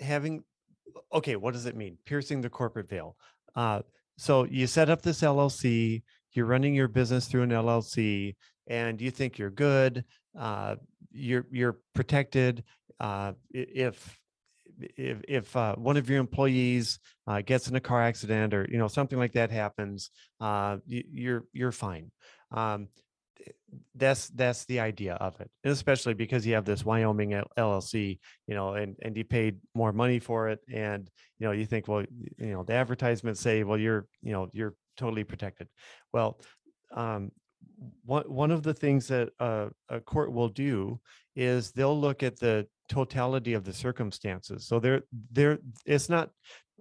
having 0.00 0.44
okay, 1.12 1.36
what 1.36 1.54
does 1.54 1.66
it 1.66 1.76
mean? 1.76 1.98
Piercing 2.04 2.40
the 2.40 2.50
corporate 2.50 2.88
veil. 2.88 3.16
Uh, 3.54 3.82
so 4.18 4.44
you 4.44 4.66
set 4.66 4.90
up 4.90 5.02
this 5.02 5.22
LLC, 5.22 6.02
you're 6.32 6.46
running 6.46 6.74
your 6.74 6.88
business 6.88 7.26
through 7.26 7.42
an 7.42 7.50
LLC, 7.50 8.36
and 8.66 9.00
you 9.00 9.10
think 9.10 9.38
you're 9.38 9.50
good. 9.50 10.04
Uh, 10.38 10.76
you're 11.10 11.46
you're 11.50 11.78
protected. 11.94 12.64
Uh, 12.98 13.32
if 13.50 14.18
if 14.96 15.22
if 15.28 15.56
uh, 15.56 15.74
one 15.76 15.96
of 15.96 16.08
your 16.08 16.20
employees 16.20 16.98
uh, 17.26 17.40
gets 17.42 17.68
in 17.68 17.76
a 17.76 17.80
car 17.80 18.02
accident 18.02 18.54
or 18.54 18.66
you 18.70 18.78
know 18.78 18.88
something 18.88 19.18
like 19.18 19.32
that 19.32 19.50
happens, 19.50 20.10
uh, 20.40 20.76
you, 20.86 21.36
are 21.36 21.44
you're 21.52 21.72
fine. 21.72 22.10
Um, 22.52 22.88
that's 23.94 24.28
that's 24.30 24.64
the 24.64 24.80
idea 24.80 25.14
of 25.14 25.40
it 25.40 25.50
especially 25.64 26.14
because 26.14 26.44
you 26.46 26.54
have 26.54 26.64
this 26.64 26.84
wyoming 26.84 27.40
llc 27.56 28.18
you 28.46 28.54
know 28.54 28.74
and 28.74 28.96
and 29.02 29.16
you 29.16 29.24
paid 29.24 29.58
more 29.74 29.92
money 29.92 30.18
for 30.18 30.48
it 30.48 30.58
and 30.72 31.08
you 31.38 31.46
know 31.46 31.52
you 31.52 31.64
think 31.64 31.86
well 31.86 32.04
you 32.38 32.52
know 32.52 32.64
the 32.64 32.72
advertisements 32.72 33.40
say 33.40 33.62
well 33.62 33.78
you're 33.78 34.06
you 34.22 34.32
know 34.32 34.48
you're 34.52 34.74
totally 35.00 35.24
protected. 35.24 35.66
Well 36.12 36.38
um 36.94 37.32
one 38.04 38.24
one 38.24 38.50
of 38.50 38.62
the 38.62 38.74
things 38.74 39.08
that 39.08 39.30
a, 39.40 39.68
a 39.88 40.00
court 40.00 40.32
will 40.32 40.48
do 40.48 41.00
is 41.34 41.72
they'll 41.72 41.98
look 41.98 42.22
at 42.22 42.38
the 42.38 42.66
totality 42.88 43.54
of 43.54 43.64
the 43.64 43.72
circumstances. 43.72 44.66
So 44.66 44.78
they're 44.78 45.02
they're 45.32 45.58
it's 45.86 46.08
not 46.08 46.30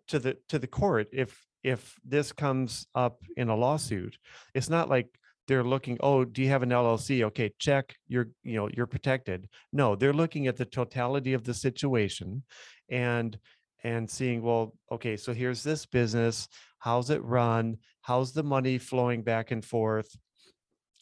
to 0.08 0.20
the 0.20 0.38
to 0.50 0.60
the 0.60 0.68
court 0.68 1.08
if 1.14 1.32
if 1.64 1.96
this 2.06 2.32
comes 2.32 2.88
up 2.96 3.24
in 3.36 3.50
a 3.50 3.56
lawsuit 3.56 4.18
it's 4.56 4.70
not 4.70 4.88
like 4.88 5.19
they're 5.50 5.64
looking 5.64 5.98
oh 6.02 6.24
do 6.24 6.44
you 6.44 6.48
have 6.48 6.62
an 6.62 6.70
llc 6.70 7.24
okay 7.24 7.52
check 7.58 7.96
you're 8.08 8.30
you 8.44 8.56
know 8.56 8.70
you're 8.72 8.86
protected. 8.86 9.50
No 9.74 9.96
they're 9.96 10.14
looking 10.14 10.46
at 10.46 10.56
the 10.56 10.66
totality 10.66 11.34
of 11.34 11.44
the 11.44 11.56
situation 11.56 12.44
and 12.92 13.36
and 13.84 14.08
seeing 14.08 14.44
well 14.44 14.76
okay 14.92 15.18
so 15.18 15.34
here's 15.34 15.64
this 15.64 15.88
business 15.88 16.48
how's 16.78 17.10
it 17.10 17.22
run? 17.24 17.78
How's 18.02 18.32
the 18.32 18.44
money 18.44 18.78
flowing 18.78 19.24
back 19.24 19.50
and 19.52 19.66
forth? 19.66 20.16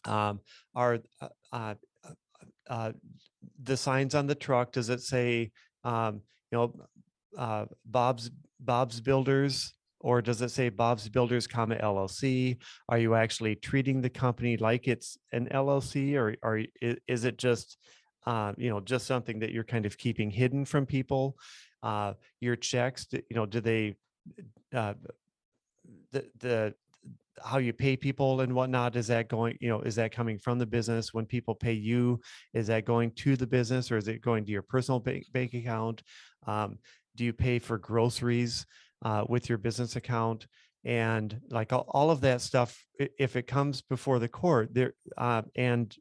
Um 0.06 0.40
are 0.74 1.00
uh, 1.22 1.28
uh, 1.52 1.76
uh, 2.70 2.92
the 3.62 3.78
signs 3.78 4.16
on 4.16 4.28
the 4.28 4.36
truck 4.36 4.72
does 4.72 4.90
it 4.90 5.02
say 5.02 5.52
um 5.84 6.22
you 6.52 6.58
know 6.58 6.74
uh 7.38 7.66
bob's 7.86 8.32
bob's 8.62 9.02
builders 9.02 9.74
or 10.00 10.22
does 10.22 10.42
it 10.42 10.50
say 10.50 10.70
Bob's 10.70 11.10
Builders, 11.10 11.48
comma 11.48 11.76
LLC? 11.76 12.58
Are 12.90 12.98
you 12.98 13.16
actually 13.16 13.56
treating 13.56 14.02
the 14.02 14.10
company 14.10 14.58
like 14.58 14.88
it's 14.88 15.18
an 15.32 15.48
LLC, 15.52 16.16
or 16.16 16.36
or 16.44 16.64
is 17.08 17.26
it 17.26 17.38
just, 17.38 17.78
uh, 18.26 18.54
you 18.58 18.70
know, 18.70 18.80
just 18.80 19.08
something 19.08 19.40
that 19.40 19.52
you're 19.52 19.64
kind 19.64 19.86
of 19.86 19.98
keeping 19.98 20.30
hidden 20.30 20.66
from 20.66 20.86
people? 20.86 21.38
Uh, 21.84 22.14
your 22.40 22.56
checks, 22.56 23.08
you 23.12 23.36
know, 23.36 23.46
do 23.46 23.62
they, 23.62 23.96
uh, 24.74 24.94
the 26.12 26.26
the 26.40 26.74
how 27.44 27.58
you 27.58 27.74
pay 27.74 27.96
people 27.96 28.42
and 28.42 28.54
whatnot 28.54 28.96
is 28.96 29.08
that 29.08 29.30
going 29.30 29.58
you 29.62 29.70
know 29.70 29.82
is 29.82 29.96
that 29.96 30.12
coming 30.12 30.40
from 30.40 30.58
the 30.58 30.66
business 30.66 31.14
when 31.14 31.26
people 31.26 31.54
pay 31.54 31.74
you 31.74 32.20
is 32.54 32.68
that 32.68 32.86
going 32.86 33.12
to 33.12 33.36
the 33.36 33.46
business 33.46 33.92
or 33.92 33.98
is 33.98 34.08
it 34.08 34.22
going 34.22 34.46
to 34.46 34.52
your 34.52 34.62
personal 34.62 35.00
bank, 35.00 35.26
bank 35.34 35.54
account 35.54 36.02
um, 36.48 36.78
do 37.16 37.24
you 37.24 37.34
pay 37.34 37.60
for 37.60 37.78
groceries 37.78 38.66
uh, 39.04 39.24
with 39.28 39.50
your 39.50 39.58
business 39.58 39.96
account 39.96 40.48
and 40.84 41.40
like 41.50 41.74
all, 41.74 41.86
all, 41.90 42.10
of 42.12 42.22
that 42.22 42.42
stuff 42.42 42.86
if 42.98 43.36
it 43.36 43.48
comes 43.48 43.82
before 43.82 44.20
the 44.20 44.28
court 44.28 44.74
there 44.74 44.94
uh, 45.18 45.42
and 45.56 45.96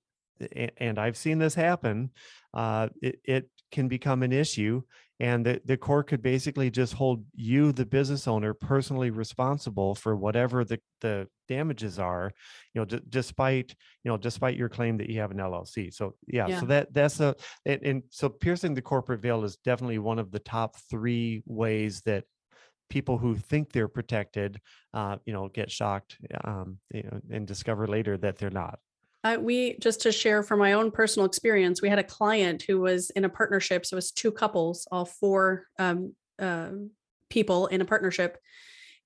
and 0.77 0.99
i've 0.99 1.17
seen 1.17 1.39
this 1.39 1.55
happen 1.55 2.11
uh, 2.55 2.89
it, 3.03 3.19
it 3.25 3.51
can 3.73 3.89
become 3.89 4.23
an 4.23 4.33
issue 4.33 4.83
and 5.19 5.47
the, 5.47 5.61
the 5.65 5.77
court 5.77 6.09
could 6.09 6.23
basically 6.23 6.71
just 6.71 6.93
hold 6.93 7.25
you 7.35 7.73
the 7.73 7.87
business 7.87 8.29
owner 8.29 8.53
personally 8.53 9.11
responsible 9.11 9.95
for 9.95 10.15
whatever 10.15 10.63
the, 10.63 10.79
the 11.01 11.27
damages 11.49 11.99
are 11.99 12.31
you 12.75 12.81
know 12.81 12.85
d- 12.85 13.01
despite 13.09 13.75
you 14.05 14.11
know 14.11 14.17
despite 14.17 14.57
your 14.57 14.69
claim 14.69 14.97
that 14.97 15.09
you 15.09 15.21
have 15.21 15.31
an 15.31 15.39
llc 15.39 15.93
so 15.93 16.15
yeah, 16.27 16.47
yeah. 16.47 16.61
so 16.61 16.67
that 16.67 16.93
that's 16.93 17.21
a 17.21 17.35
and, 17.65 17.83
and 17.83 18.03
so 18.11 18.29
piercing 18.29 18.75
the 18.75 18.83
corporate 18.83 19.21
veil 19.21 19.43
is 19.43 19.57
definitely 19.57 19.99
one 19.99 20.19
of 20.19 20.31
the 20.31 20.39
top 20.39 20.77
three 20.91 21.43
ways 21.47 22.03
that 22.03 22.25
people 22.89 23.19
who 23.19 23.37
think 23.37 23.73
they're 23.73 23.89
protected, 23.89 24.61
uh, 24.95 25.17
you 25.27 25.33
know, 25.33 25.49
get 25.49 25.71
shocked 25.71 26.19
um, 26.45 26.79
you 26.93 27.03
know, 27.03 27.21
and 27.31 27.47
discover 27.47 27.87
later 27.87 28.17
that 28.17 28.39
they're 28.39 28.51
not. 28.51 28.79
Uh, 29.25 29.37
we 29.41 29.77
just 29.81 30.01
to 30.03 30.13
share 30.13 30.43
from 30.43 30.61
my 30.61 30.75
own 30.75 30.91
personal 30.91 31.27
experience, 31.27 31.83
we 31.83 31.89
had 31.89 31.99
a 31.99 32.05
client 32.05 32.63
who 32.63 32.81
was 32.81 33.11
in 33.11 33.25
a 33.25 33.29
partnership. 33.29 33.85
So 33.85 33.95
it 33.95 33.99
was 33.99 34.13
two 34.13 34.31
couples, 34.31 34.87
all 34.93 35.05
four 35.05 35.67
um, 35.79 36.13
uh, 36.39 36.69
people 37.29 37.67
in 37.67 37.81
a 37.81 37.85
partnership, 37.85 38.39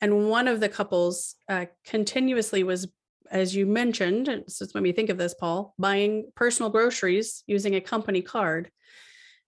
and 0.00 0.28
one 0.28 0.48
of 0.48 0.60
the 0.60 0.68
couples 0.68 1.36
uh, 1.48 1.66
continuously 1.84 2.64
was, 2.64 2.88
as 3.30 3.54
you 3.54 3.66
mentioned, 3.66 4.44
so 4.48 4.64
it's 4.64 4.74
made 4.74 4.82
me 4.82 4.92
think 4.92 5.10
of 5.10 5.18
this, 5.18 5.34
Paul, 5.34 5.74
buying 5.78 6.30
personal 6.34 6.70
groceries 6.70 7.44
using 7.46 7.74
a 7.74 7.80
company 7.80 8.22
card. 8.22 8.70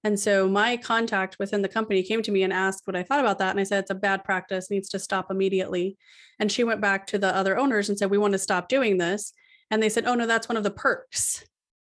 And 0.04 0.18
so 0.18 0.48
my 0.48 0.76
contact 0.76 1.38
within 1.38 1.62
the 1.62 1.68
company 1.68 2.02
came 2.02 2.22
to 2.22 2.32
me 2.32 2.42
and 2.42 2.52
asked 2.52 2.82
what 2.86 2.96
I 2.96 3.02
thought 3.02 3.20
about 3.20 3.38
that. 3.38 3.50
And 3.50 3.60
I 3.60 3.62
said, 3.62 3.80
it's 3.80 3.90
a 3.90 3.94
bad 3.94 4.24
practice, 4.24 4.70
needs 4.70 4.88
to 4.90 4.98
stop 4.98 5.30
immediately. 5.30 5.96
And 6.38 6.50
she 6.50 6.64
went 6.64 6.80
back 6.80 7.06
to 7.08 7.18
the 7.18 7.34
other 7.34 7.56
owners 7.56 7.88
and 7.88 7.98
said, 7.98 8.10
we 8.10 8.18
want 8.18 8.32
to 8.32 8.38
stop 8.38 8.68
doing 8.68 8.98
this. 8.98 9.32
And 9.70 9.82
they 9.82 9.88
said, 9.88 10.06
oh, 10.06 10.14
no, 10.14 10.26
that's 10.26 10.48
one 10.48 10.56
of 10.56 10.64
the 10.64 10.70
perks 10.70 11.44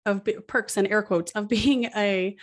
of 0.05 0.27
perks 0.47 0.75
and 0.75 0.87
air 0.87 1.01
quotes 1.01 1.31
of 1.31 1.47
being 1.49 1.85
a 1.95 2.35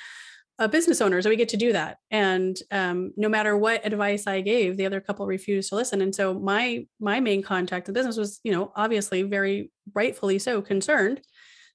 a 0.60 0.68
business 0.68 1.00
owner, 1.00 1.22
so 1.22 1.30
we 1.30 1.36
get 1.36 1.48
to 1.48 1.56
do 1.56 1.72
that. 1.72 1.96
And 2.10 2.54
um, 2.70 3.14
no 3.16 3.30
matter 3.30 3.56
what 3.56 3.86
advice 3.86 4.26
I 4.26 4.42
gave, 4.42 4.76
the 4.76 4.84
other 4.84 5.00
couple 5.00 5.26
refused 5.26 5.70
to 5.70 5.74
listen. 5.74 6.02
And 6.02 6.14
so 6.14 6.38
my 6.38 6.86
my 7.00 7.18
main 7.18 7.42
contact 7.42 7.88
in 7.88 7.94
business 7.94 8.18
was, 8.18 8.40
you 8.44 8.52
know, 8.52 8.70
obviously 8.76 9.22
very 9.22 9.70
rightfully 9.94 10.38
so 10.38 10.60
concerned 10.60 11.22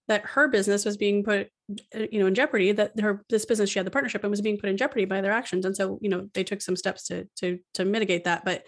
that 0.07 0.25
her 0.25 0.47
business 0.47 0.85
was 0.85 0.97
being 0.97 1.23
put, 1.23 1.49
uh, 1.95 2.05
you 2.11 2.19
know, 2.19 2.27
in 2.27 2.35
jeopardy. 2.35 2.71
That 2.71 2.99
her 2.99 3.23
this 3.29 3.45
business 3.45 3.69
she 3.69 3.79
had 3.79 3.87
the 3.87 3.91
partnership 3.91 4.23
and 4.23 4.31
was 4.31 4.41
being 4.41 4.57
put 4.57 4.69
in 4.69 4.77
jeopardy 4.77 5.05
by 5.05 5.21
their 5.21 5.31
actions. 5.31 5.65
And 5.65 5.75
so, 5.75 5.99
you 6.01 6.09
know, 6.09 6.29
they 6.33 6.43
took 6.43 6.61
some 6.61 6.75
steps 6.75 7.07
to 7.07 7.27
to 7.37 7.59
to 7.73 7.85
mitigate 7.85 8.25
that. 8.25 8.45
But 8.45 8.63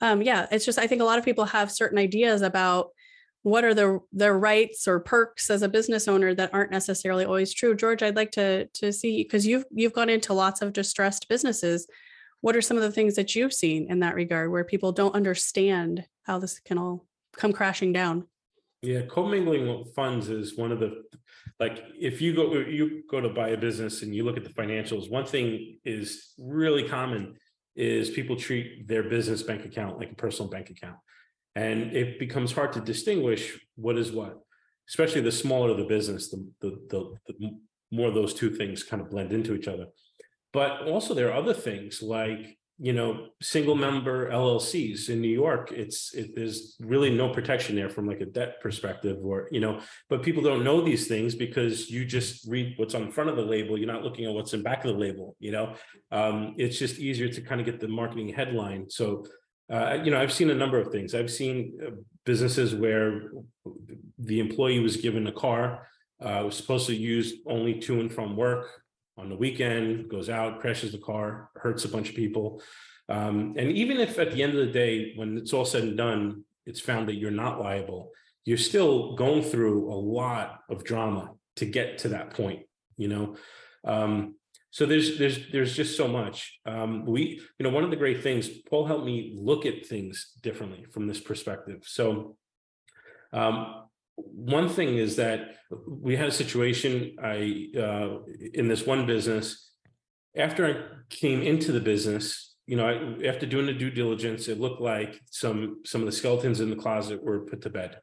um, 0.00 0.22
yeah, 0.22 0.46
it's 0.50 0.64
just 0.64 0.78
I 0.78 0.86
think 0.86 1.02
a 1.02 1.06
lot 1.06 1.18
of 1.18 1.24
people 1.24 1.44
have 1.44 1.70
certain 1.70 1.98
ideas 1.98 2.42
about 2.42 2.88
what 3.42 3.64
are 3.64 3.74
the 3.74 4.00
their 4.12 4.38
rights 4.38 4.86
or 4.86 5.00
perks 5.00 5.50
as 5.50 5.62
a 5.62 5.68
business 5.68 6.06
owner 6.08 6.34
that 6.34 6.52
aren't 6.52 6.70
necessarily 6.70 7.24
always 7.24 7.52
true 7.52 7.74
george 7.74 8.02
i'd 8.02 8.16
like 8.16 8.30
to 8.30 8.66
to 8.68 8.92
see 8.92 9.22
because 9.22 9.46
you've 9.46 9.64
you've 9.72 9.92
gone 9.92 10.08
into 10.08 10.32
lots 10.32 10.62
of 10.62 10.72
distressed 10.72 11.28
businesses 11.28 11.86
what 12.40 12.56
are 12.56 12.62
some 12.62 12.76
of 12.76 12.82
the 12.82 12.90
things 12.90 13.16
that 13.16 13.34
you've 13.34 13.52
seen 13.52 13.90
in 13.90 14.00
that 14.00 14.14
regard 14.14 14.50
where 14.50 14.64
people 14.64 14.92
don't 14.92 15.14
understand 15.14 16.04
how 16.24 16.38
this 16.38 16.60
can 16.60 16.78
all 16.78 17.04
come 17.36 17.52
crashing 17.52 17.92
down 17.92 18.26
yeah 18.82 19.02
commingling 19.08 19.84
funds 19.96 20.28
is 20.28 20.56
one 20.56 20.72
of 20.72 20.80
the 20.80 21.02
like 21.60 21.84
if 21.98 22.20
you 22.20 22.34
go 22.34 22.52
you 22.54 23.02
go 23.10 23.20
to 23.20 23.28
buy 23.28 23.50
a 23.50 23.56
business 23.56 24.02
and 24.02 24.14
you 24.14 24.24
look 24.24 24.36
at 24.36 24.44
the 24.44 24.50
financials 24.50 25.10
one 25.10 25.24
thing 25.24 25.78
is 25.84 26.34
really 26.38 26.88
common 26.88 27.36
is 27.74 28.10
people 28.10 28.36
treat 28.36 28.86
their 28.86 29.02
business 29.02 29.42
bank 29.42 29.64
account 29.64 29.98
like 29.98 30.12
a 30.12 30.14
personal 30.14 30.50
bank 30.50 30.70
account. 30.70 30.96
And 31.54 31.94
it 31.94 32.18
becomes 32.18 32.52
hard 32.52 32.72
to 32.74 32.80
distinguish 32.80 33.58
what 33.76 33.98
is 33.98 34.12
what 34.12 34.38
especially 34.88 35.20
the 35.20 35.32
smaller 35.32 35.74
the 35.74 35.84
business 35.84 36.28
the, 36.28 36.50
the, 36.60 36.70
the, 36.90 37.16
the 37.28 37.50
more 37.90 38.10
those 38.10 38.34
two 38.34 38.50
things 38.50 38.82
kind 38.82 39.00
of 39.02 39.10
blend 39.10 39.32
into 39.32 39.54
each 39.54 39.68
other. 39.68 39.86
But 40.52 40.88
also 40.88 41.14
there 41.14 41.30
are 41.30 41.38
other 41.38 41.54
things 41.54 42.02
like 42.02 42.58
you 42.82 42.92
know 42.92 43.28
single 43.40 43.76
member 43.76 44.28
llcs 44.30 45.08
in 45.08 45.20
new 45.20 45.28
york 45.28 45.70
it's 45.70 46.12
it, 46.14 46.34
there's 46.34 46.76
really 46.80 47.10
no 47.10 47.28
protection 47.28 47.76
there 47.76 47.88
from 47.88 48.08
like 48.08 48.20
a 48.20 48.26
debt 48.26 48.60
perspective 48.60 49.18
or 49.22 49.48
you 49.52 49.60
know 49.60 49.80
but 50.08 50.22
people 50.22 50.42
don't 50.42 50.64
know 50.64 50.80
these 50.80 51.06
things 51.06 51.36
because 51.36 51.88
you 51.88 52.04
just 52.04 52.44
read 52.48 52.74
what's 52.78 52.96
on 52.96 53.06
the 53.06 53.12
front 53.12 53.30
of 53.30 53.36
the 53.36 53.42
label 53.42 53.78
you're 53.78 53.86
not 53.86 54.02
looking 54.02 54.24
at 54.24 54.32
what's 54.32 54.52
in 54.52 54.64
back 54.64 54.84
of 54.84 54.92
the 54.92 54.98
label 54.98 55.36
you 55.38 55.52
know 55.52 55.74
um, 56.10 56.54
it's 56.58 56.76
just 56.76 56.98
easier 56.98 57.28
to 57.28 57.40
kind 57.40 57.60
of 57.60 57.64
get 57.64 57.78
the 57.78 57.86
marketing 57.86 58.28
headline 58.28 58.90
so 58.90 59.24
uh, 59.72 59.98
you 60.04 60.10
know, 60.10 60.20
I've 60.20 60.32
seen 60.32 60.50
a 60.50 60.54
number 60.54 60.78
of 60.78 60.92
things. 60.92 61.14
I've 61.14 61.30
seen 61.30 61.78
uh, 61.82 61.90
businesses 62.26 62.74
where 62.74 63.30
the 64.18 64.38
employee 64.38 64.80
was 64.80 64.98
given 64.98 65.26
a 65.28 65.32
car, 65.32 65.88
uh, 66.20 66.42
was 66.44 66.56
supposed 66.56 66.86
to 66.88 66.94
use 66.94 67.34
only 67.46 67.80
to 67.80 68.00
and 68.00 68.12
from 68.12 68.36
work 68.36 68.81
on 69.22 69.30
the 69.30 69.36
weekend, 69.36 70.10
goes 70.10 70.28
out, 70.28 70.60
crashes 70.60 70.92
the 70.92 70.98
car, 70.98 71.50
hurts 71.56 71.84
a 71.84 71.88
bunch 71.88 72.10
of 72.10 72.16
people. 72.16 72.62
Um, 73.08 73.54
and 73.56 73.70
even 73.72 73.98
if 73.98 74.18
at 74.18 74.32
the 74.32 74.42
end 74.42 74.52
of 74.56 74.66
the 74.66 74.72
day, 74.72 75.12
when 75.16 75.38
it's 75.38 75.52
all 75.52 75.64
said 75.64 75.82
and 75.84 75.96
done, 75.96 76.44
it's 76.66 76.80
found 76.80 77.08
that 77.08 77.16
you're 77.16 77.30
not 77.30 77.60
liable, 77.60 78.10
you're 78.44 78.58
still 78.58 79.14
going 79.14 79.42
through 79.42 79.92
a 79.92 79.94
lot 79.94 80.60
of 80.68 80.84
drama 80.84 81.32
to 81.56 81.64
get 81.64 81.98
to 81.98 82.08
that 82.08 82.30
point, 82.30 82.60
you 82.96 83.08
know. 83.08 83.36
Um, 83.84 84.36
so 84.70 84.86
there's 84.86 85.18
there's 85.18 85.50
there's 85.52 85.76
just 85.76 85.96
so 85.96 86.08
much 86.08 86.58
um, 86.66 87.04
we 87.04 87.40
you 87.58 87.64
know 87.64 87.68
one 87.68 87.84
of 87.84 87.90
the 87.90 87.96
great 87.96 88.22
things 88.22 88.48
paul 88.48 88.86
helped 88.86 89.04
me 89.04 89.34
look 89.36 89.66
at 89.66 89.86
things 89.86 90.32
differently 90.42 90.86
from 90.90 91.06
this 91.06 91.20
perspective 91.20 91.82
so 91.84 92.36
um, 93.34 93.84
one 94.16 94.68
thing 94.68 94.96
is 94.96 95.16
that 95.16 95.56
we 95.86 96.16
had 96.16 96.28
a 96.28 96.32
situation 96.32 97.16
i 97.22 97.68
uh, 97.78 98.18
in 98.54 98.68
this 98.68 98.86
one 98.86 99.06
business. 99.06 99.70
After 100.36 100.66
i 100.66 100.74
came 101.08 101.42
into 101.42 101.72
the 101.72 101.80
business 101.80 102.54
you 102.66 102.76
know 102.76 102.86
I, 102.86 103.26
after 103.26 103.46
doing 103.46 103.66
the 103.66 103.72
due 103.72 103.90
diligence 103.90 104.48
it 104.48 104.60
looked 104.60 104.80
like 104.80 105.20
some 105.30 105.80
some 105.84 106.00
of 106.02 106.06
the 106.06 106.12
skeletons 106.12 106.60
in 106.60 106.70
the 106.70 106.76
closet 106.76 107.22
were 107.22 107.40
put 107.40 107.62
to 107.62 107.70
bed. 107.70 107.98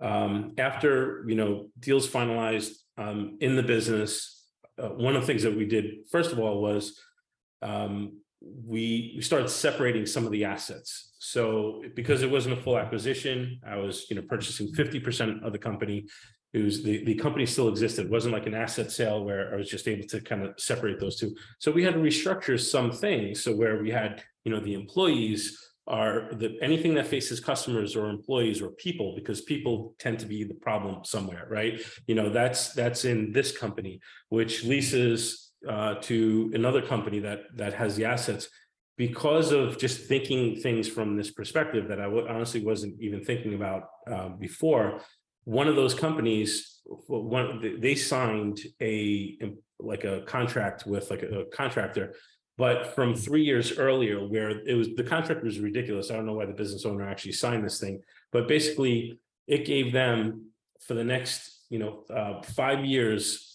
Um, 0.00 0.54
after 0.58 1.24
you 1.28 1.34
know 1.34 1.70
deals 1.78 2.08
finalized 2.08 2.72
um, 2.96 3.36
in 3.40 3.56
the 3.56 3.62
business 3.62 4.46
uh, 4.80 4.88
one 4.88 5.16
of 5.16 5.22
the 5.22 5.26
things 5.26 5.42
that 5.42 5.56
we 5.56 5.66
did 5.66 5.84
first 6.10 6.32
of 6.32 6.38
all 6.38 6.60
was 6.60 7.00
um, 7.62 8.18
we 8.40 9.14
we 9.16 9.22
started 9.22 9.48
separating 9.48 10.06
some 10.06 10.24
of 10.24 10.32
the 10.32 10.44
assets. 10.44 11.12
So 11.18 11.82
because 11.94 12.22
it 12.22 12.30
wasn't 12.30 12.58
a 12.58 12.62
full 12.62 12.78
acquisition, 12.78 13.60
I 13.66 13.76
was 13.76 14.06
you 14.10 14.16
know 14.16 14.22
purchasing 14.22 14.72
fifty 14.74 15.00
percent 15.00 15.44
of 15.44 15.52
the 15.52 15.58
company. 15.58 16.06
It 16.52 16.62
was 16.64 16.82
the 16.82 17.04
the 17.04 17.14
company 17.14 17.46
still 17.46 17.68
existed. 17.68 18.06
It 18.06 18.10
wasn't 18.10 18.34
like 18.34 18.46
an 18.46 18.54
asset 18.54 18.90
sale 18.90 19.24
where 19.24 19.52
I 19.52 19.56
was 19.56 19.68
just 19.68 19.88
able 19.88 20.06
to 20.08 20.20
kind 20.20 20.44
of 20.44 20.58
separate 20.58 21.00
those 21.00 21.16
two. 21.16 21.34
So 21.58 21.70
we 21.70 21.82
had 21.82 21.94
to 21.94 22.00
restructure 22.00 22.58
some 22.58 22.90
things. 22.90 23.42
So 23.42 23.54
where 23.54 23.82
we 23.82 23.90
had 23.90 24.22
you 24.44 24.52
know 24.52 24.60
the 24.60 24.74
employees 24.74 25.58
are 25.88 26.28
the 26.32 26.56
anything 26.60 26.94
that 26.94 27.06
faces 27.06 27.40
customers 27.40 27.96
or 27.96 28.10
employees 28.10 28.60
or 28.60 28.70
people 28.72 29.14
because 29.16 29.40
people 29.40 29.94
tend 29.98 30.18
to 30.18 30.26
be 30.26 30.44
the 30.44 30.54
problem 30.54 31.02
somewhere 31.02 31.46
right 31.48 31.80
you 32.06 32.14
know 32.14 32.28
that's 32.28 32.74
that's 32.74 33.06
in 33.06 33.32
this 33.32 33.56
company 33.56 33.98
which 34.28 34.64
leases 34.64 35.47
uh, 35.66 35.94
to 36.02 36.50
another 36.54 36.82
company 36.82 37.18
that 37.20 37.44
that 37.56 37.74
has 37.74 37.96
the 37.96 38.04
assets 38.04 38.48
because 38.96 39.52
of 39.52 39.78
just 39.78 40.06
thinking 40.06 40.56
things 40.56 40.88
from 40.88 41.16
this 41.16 41.30
perspective 41.30 41.88
that 41.88 42.00
I 42.00 42.06
honestly 42.06 42.64
wasn't 42.64 43.00
even 43.00 43.24
thinking 43.24 43.54
about 43.54 43.84
uh, 44.10 44.28
before 44.30 45.00
one 45.44 45.68
of 45.68 45.76
those 45.76 45.94
companies 45.94 46.80
one 47.06 47.80
they 47.80 47.94
signed 47.94 48.60
a 48.80 49.38
like 49.78 50.04
a 50.04 50.22
contract 50.22 50.86
with 50.86 51.10
like 51.10 51.22
a, 51.22 51.40
a 51.40 51.44
contractor 51.46 52.14
but 52.58 52.96
from 52.96 53.14
three 53.14 53.44
years 53.44 53.78
earlier, 53.78 54.18
where 54.18 54.50
it 54.50 54.74
was 54.74 54.88
the 54.96 55.04
contract 55.04 55.44
was 55.44 55.60
ridiculous. 55.60 56.10
I 56.10 56.16
don't 56.16 56.26
know 56.26 56.34
why 56.34 56.46
the 56.46 56.52
business 56.52 56.84
owner 56.84 57.08
actually 57.08 57.32
signed 57.32 57.64
this 57.64 57.78
thing, 57.78 58.02
but 58.32 58.48
basically 58.48 59.20
it 59.46 59.64
gave 59.64 59.92
them 59.92 60.50
for 60.80 60.94
the 60.94 61.04
next, 61.04 61.66
you 61.70 61.78
know, 61.78 62.04
uh, 62.10 62.42
five 62.42 62.84
years 62.84 63.47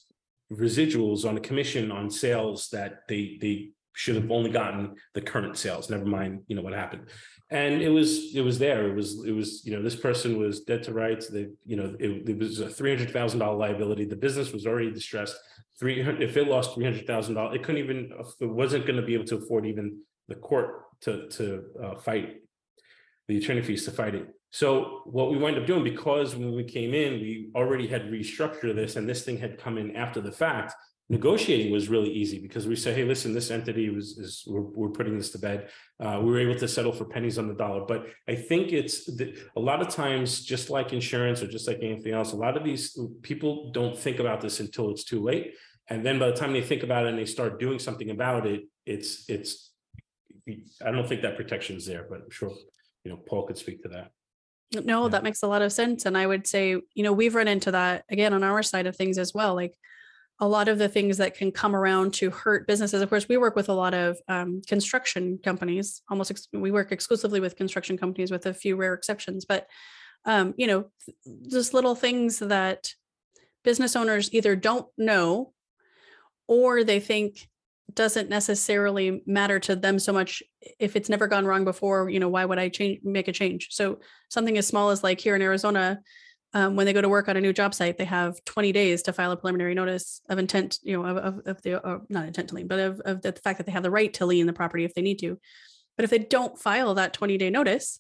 residuals 0.52 1.28
on 1.28 1.38
a 1.38 1.42
commission 1.42 1.92
on 1.92 2.10
sales 2.10 2.70
that 2.70 3.00
they 3.08 3.38
they 3.42 3.70
should 3.96 4.16
have 4.16 4.32
only 4.32 4.50
gotten 4.50 4.96
the 5.14 5.22
current 5.22 5.56
sales. 5.58 5.90
Never 5.90 6.06
mind, 6.06 6.42
you 6.48 6.56
know 6.56 6.64
what 6.64 6.74
happened. 6.74 7.10
And 7.52 7.82
it 7.82 7.90
was 7.90 8.36
it 8.36 8.42
was 8.42 8.58
there. 8.58 8.88
It 8.88 8.96
was 8.96 9.24
it 9.26 9.32
was 9.32 9.66
you 9.66 9.76
know 9.76 9.84
this 9.84 9.96
person 9.96 10.40
was 10.40 10.62
dead 10.62 10.84
to 10.84 10.94
rights. 10.94 11.28
They 11.28 11.48
you 11.66 11.76
know 11.76 11.96
it, 12.00 12.30
it 12.30 12.38
was 12.38 12.60
a 12.60 12.70
three 12.70 12.96
hundred 12.96 13.12
thousand 13.12 13.40
dollar 13.40 13.58
liability. 13.58 14.06
The 14.06 14.16
business 14.16 14.52
was 14.52 14.66
already 14.66 14.92
distressed 14.92 15.38
three 15.80 16.02
if 16.02 16.38
it 16.38 16.48
lost 16.48 16.74
three 16.74 16.86
hundred 16.86 17.08
thousand 17.08 17.36
dollars, 17.36 17.56
it 17.56 17.64
couldn't 17.64 17.84
even, 17.84 18.12
it 18.40 18.46
wasn't 18.46 18.86
gonna 18.86 19.02
be 19.02 19.14
able 19.14 19.26
to 19.26 19.38
afford 19.38 19.66
even 19.66 20.00
the 20.28 20.36
court 20.36 20.86
to, 21.02 21.28
to, 21.30 21.64
uh, 21.82 21.96
fight. 21.96 22.42
The 23.28 23.38
attorney 23.38 23.62
fees 23.62 23.86
to 23.86 23.92
fight 23.92 24.16
it. 24.16 24.28
So 24.54 25.02
what 25.06 25.32
we 25.32 25.38
wind 25.38 25.58
up 25.58 25.66
doing, 25.66 25.84
because 25.84 26.36
when 26.36 26.54
we 26.56 26.64
came 26.64 26.94
in, 26.94 27.14
we 27.14 27.50
already 27.56 27.88
had 27.88 28.12
restructured 28.12 28.76
this 28.76 28.96
and 28.98 29.10
this 29.10 29.24
thing 29.24 29.40
had 29.40 29.58
come 29.58 29.80
in 29.80 29.96
after 29.96 30.22
the 30.22 30.32
fact. 30.32 30.76
Negotiating 31.10 31.72
was 31.72 31.90
really 31.90 32.12
easy 32.12 32.40
because 32.40 32.68
we 32.68 32.76
said, 32.76 32.96
hey, 32.96 33.04
listen, 33.04 33.34
this 33.34 33.50
entity 33.50 33.90
was, 33.90 34.20
is, 34.20 34.44
we're, 34.46 34.62
we're 34.62 34.90
putting 34.90 35.18
this 35.18 35.32
to 35.32 35.40
bed. 35.40 35.70
Uh, 36.00 36.20
we 36.22 36.30
were 36.30 36.40
able 36.40 36.54
to 36.54 36.68
settle 36.68 36.92
for 36.92 37.06
pennies 37.06 37.40
on 37.40 37.48
the 37.48 37.56
dollar. 37.56 37.84
But 37.88 38.06
I 38.28 38.36
think 38.36 38.72
it's 38.72 39.08
the, 39.08 39.36
a 39.56 39.60
lot 39.60 39.82
of 39.82 39.90
times, 39.90 40.46
just 40.46 40.70
like 40.70 40.94
insurance 40.94 41.42
or 41.42 41.48
just 41.48 41.68
like 41.68 41.80
anything 41.82 42.14
else, 42.14 42.32
a 42.34 42.38
lot 42.38 42.56
of 42.56 42.64
these 42.64 42.96
people 43.24 43.72
don't 43.72 43.98
think 43.98 44.20
about 44.20 44.40
this 44.40 44.60
until 44.60 44.92
it's 44.92 45.04
too 45.04 45.24
late. 45.24 45.56
And 45.90 46.06
then 46.06 46.20
by 46.20 46.28
the 46.28 46.36
time 46.36 46.54
they 46.54 46.62
think 46.62 46.84
about 46.84 47.08
it 47.08 47.10
and 47.10 47.18
they 47.18 47.26
start 47.26 47.60
doing 47.60 47.80
something 47.80 48.12
about 48.12 48.46
it, 48.46 48.62
it's, 48.86 49.28
it's, 49.28 49.72
I 50.86 50.92
don't 50.92 51.10
think 51.10 51.24
that 51.24 51.38
protection 51.38 51.76
is 51.76 51.88
there, 51.88 52.06
but 52.08 52.20
I'm 52.20 52.30
sure, 52.30 52.54
you 53.04 53.10
know, 53.10 53.18
Paul 53.18 53.48
could 53.48 53.58
speak 53.58 53.82
to 53.82 53.90
that. 53.90 54.12
No, 54.82 55.04
Yeah. 55.04 55.10
that 55.10 55.24
makes 55.24 55.44
a 55.44 55.48
lot 55.48 55.62
of 55.62 55.72
sense. 55.72 56.06
And 56.06 56.18
I 56.18 56.26
would 56.28 56.48
say, 56.48 56.72
you 56.94 57.04
know, 57.04 57.14
we've 57.14 57.36
run 57.36 57.48
into 57.48 57.72
that 57.72 58.06
again 58.10 58.34
on 58.34 58.44
our 58.44 58.64
side 58.64 58.88
of 58.88 58.96
things 58.96 59.18
as 59.18 59.34
well. 59.34 59.56
Like 59.56 59.78
a 60.40 60.48
lot 60.48 60.68
of 60.68 60.78
the 60.80 60.90
things 60.90 61.18
that 61.18 61.36
can 61.36 61.52
come 61.52 61.76
around 61.76 62.14
to 62.16 62.30
hurt 62.32 62.66
businesses. 62.68 63.02
Of 63.02 63.10
course, 63.10 63.30
we 63.30 63.38
work 63.38 63.56
with 63.56 63.70
a 63.70 63.74
lot 63.74 63.94
of 63.94 64.18
um, 64.28 64.62
construction 64.68 65.38
companies. 65.44 66.02
Almost, 66.10 66.32
ex- 66.32 66.48
we 66.52 66.72
work 66.72 66.92
exclusively 66.92 67.40
with 67.40 67.56
construction 67.56 67.98
companies, 67.98 68.32
with 68.32 68.46
a 68.48 68.54
few 68.54 68.76
rare 68.76 68.94
exceptions. 68.94 69.46
But 69.46 69.68
um, 70.26 70.54
you 70.58 70.68
know, 70.68 70.86
th- 71.06 71.18
just 71.52 71.74
little 71.74 71.96
things 71.96 72.40
that 72.40 72.94
business 73.64 73.96
owners 73.96 74.34
either 74.34 74.56
don't 74.56 74.88
know 74.98 75.54
or 76.48 76.84
they 76.84 77.00
think 77.00 77.48
doesn't 77.96 78.30
necessarily 78.30 79.22
matter 79.26 79.60
to 79.60 79.76
them 79.76 80.00
so 80.00 80.14
much 80.14 80.44
if 80.80 80.96
it's 80.96 81.10
never 81.10 81.28
gone 81.28 81.46
wrong 81.46 81.66
before 81.66 82.10
you 82.10 82.20
know 82.20 82.30
why 82.30 82.46
would 82.46 82.60
i 82.60 82.70
change 82.70 83.00
make 83.04 83.28
a 83.28 83.32
change? 83.32 83.68
So 83.72 84.00
something 84.30 84.58
as 84.58 84.68
small 84.68 84.90
as 84.90 85.04
like 85.04 85.20
here 85.20 85.36
in 85.36 85.42
arizona 85.42 86.00
um, 86.56 86.76
when 86.76 86.86
they 86.86 86.94
go 86.94 87.02
to 87.02 87.10
work 87.10 87.28
on 87.28 87.38
a 87.38 87.42
new 87.42 87.54
job 87.54 87.74
site 87.74 87.98
they 87.98 88.06
have 88.06 88.44
20 88.46 88.72
days 88.72 89.04
to 89.04 89.14
file 89.14 89.32
a 89.32 89.38
preliminary 89.38 89.74
notice 89.74 90.22
of 90.30 90.40
intent 90.40 90.80
you 90.84 90.96
know 90.96 91.06
of, 91.06 91.18
of, 91.18 91.42
of 91.46 91.62
the 91.62 91.86
uh, 91.86 92.00
not 92.10 92.26
intent 92.26 92.50
to 92.50 92.56
lien 92.56 92.68
but 92.68 92.80
of, 92.80 93.02
of 93.06 93.22
the 93.22 93.34
fact 93.34 93.58
that 93.58 93.66
they 93.66 93.72
have 93.72 93.84
the 93.84 93.92
right 93.92 94.14
to 94.14 94.26
lien 94.26 94.48
the 94.48 94.54
property 94.54 94.84
if 94.84 94.94
they 94.94 95.02
need 95.02 95.20
to. 95.20 95.40
But 95.96 96.06
if 96.06 96.10
they 96.10 96.20
don't 96.20 96.60
file 96.60 96.96
that 96.96 97.14
20 97.14 97.38
day 97.38 97.50
notice 97.50 98.00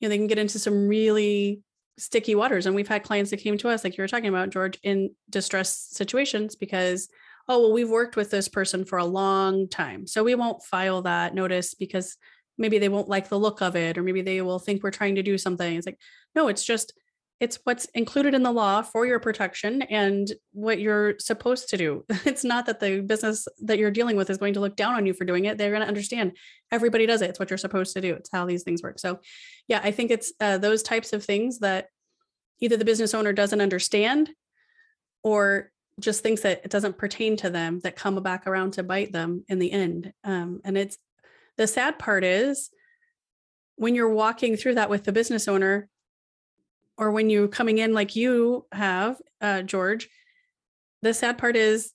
you 0.00 0.08
know 0.08 0.10
they 0.10 0.18
can 0.18 0.26
get 0.26 0.38
into 0.38 0.58
some 0.58 0.88
really 0.88 1.60
sticky 1.98 2.34
waters. 2.34 2.66
And 2.66 2.74
we've 2.74 2.88
had 2.88 3.02
clients 3.02 3.30
that 3.30 3.38
came 3.38 3.56
to 3.58 3.70
us 3.70 3.82
like 3.82 3.96
you 3.96 4.02
were 4.02 4.08
talking 4.08 4.28
about 4.28 4.50
george 4.50 4.78
in 4.82 5.14
distress 5.30 5.88
situations 5.90 6.54
because 6.54 7.08
oh, 7.48 7.60
well, 7.60 7.72
we've 7.72 7.88
worked 7.88 8.16
with 8.16 8.30
this 8.30 8.48
person 8.48 8.84
for 8.84 8.98
a 8.98 9.04
long 9.04 9.68
time. 9.68 10.06
So 10.06 10.24
we 10.24 10.34
won't 10.34 10.64
file 10.64 11.02
that 11.02 11.34
notice 11.34 11.74
because 11.74 12.16
maybe 12.58 12.78
they 12.78 12.88
won't 12.88 13.08
like 13.08 13.28
the 13.28 13.38
look 13.38 13.60
of 13.60 13.76
it, 13.76 13.98
or 13.98 14.02
maybe 14.02 14.22
they 14.22 14.40
will 14.42 14.58
think 14.58 14.82
we're 14.82 14.90
trying 14.90 15.16
to 15.16 15.22
do 15.22 15.38
something. 15.38 15.76
It's 15.76 15.86
like, 15.86 15.98
no, 16.34 16.48
it's 16.48 16.64
just, 16.64 16.92
it's 17.38 17.58
what's 17.64 17.84
included 17.86 18.34
in 18.34 18.42
the 18.42 18.50
law 18.50 18.80
for 18.80 19.04
your 19.04 19.20
protection 19.20 19.82
and 19.82 20.32
what 20.52 20.80
you're 20.80 21.16
supposed 21.18 21.68
to 21.68 21.76
do. 21.76 22.04
It's 22.24 22.44
not 22.44 22.66
that 22.66 22.80
the 22.80 23.00
business 23.00 23.46
that 23.62 23.78
you're 23.78 23.90
dealing 23.90 24.16
with 24.16 24.30
is 24.30 24.38
going 24.38 24.54
to 24.54 24.60
look 24.60 24.74
down 24.74 24.94
on 24.94 25.06
you 25.06 25.12
for 25.12 25.26
doing 25.26 25.44
it. 25.44 25.58
They're 25.58 25.70
going 25.70 25.82
to 25.82 25.88
understand 25.88 26.32
everybody 26.72 27.04
does 27.06 27.20
it. 27.20 27.30
It's 27.30 27.38
what 27.38 27.50
you're 27.50 27.58
supposed 27.58 27.92
to 27.94 28.00
do. 28.00 28.14
It's 28.14 28.30
how 28.32 28.46
these 28.46 28.62
things 28.62 28.82
work. 28.82 28.98
So, 28.98 29.20
yeah, 29.68 29.80
I 29.84 29.90
think 29.90 30.10
it's 30.10 30.32
uh, 30.40 30.58
those 30.58 30.82
types 30.82 31.12
of 31.12 31.24
things 31.24 31.58
that 31.58 31.88
either 32.60 32.78
the 32.78 32.84
business 32.86 33.12
owner 33.12 33.34
doesn't 33.34 33.60
understand 33.60 34.30
or 35.22 35.70
just 35.98 36.22
thinks 36.22 36.42
that 36.42 36.62
it 36.64 36.70
doesn't 36.70 36.98
pertain 36.98 37.36
to 37.38 37.50
them 37.50 37.80
that 37.80 37.96
come 37.96 38.22
back 38.22 38.46
around 38.46 38.72
to 38.72 38.82
bite 38.82 39.12
them 39.12 39.44
in 39.48 39.58
the 39.58 39.72
end. 39.72 40.12
Um, 40.24 40.60
and 40.64 40.76
it's 40.76 40.98
the 41.56 41.66
sad 41.66 41.98
part 41.98 42.22
is 42.22 42.70
when 43.76 43.94
you're 43.94 44.12
walking 44.12 44.56
through 44.56 44.74
that 44.74 44.90
with 44.90 45.04
the 45.04 45.12
business 45.12 45.48
owner, 45.48 45.88
or 46.98 47.10
when 47.10 47.28
you're 47.28 47.48
coming 47.48 47.78
in 47.78 47.92
like 47.92 48.16
you 48.16 48.66
have, 48.72 49.20
uh, 49.40 49.62
George, 49.62 50.08
the 51.02 51.12
sad 51.12 51.36
part 51.36 51.54
is 51.56 51.92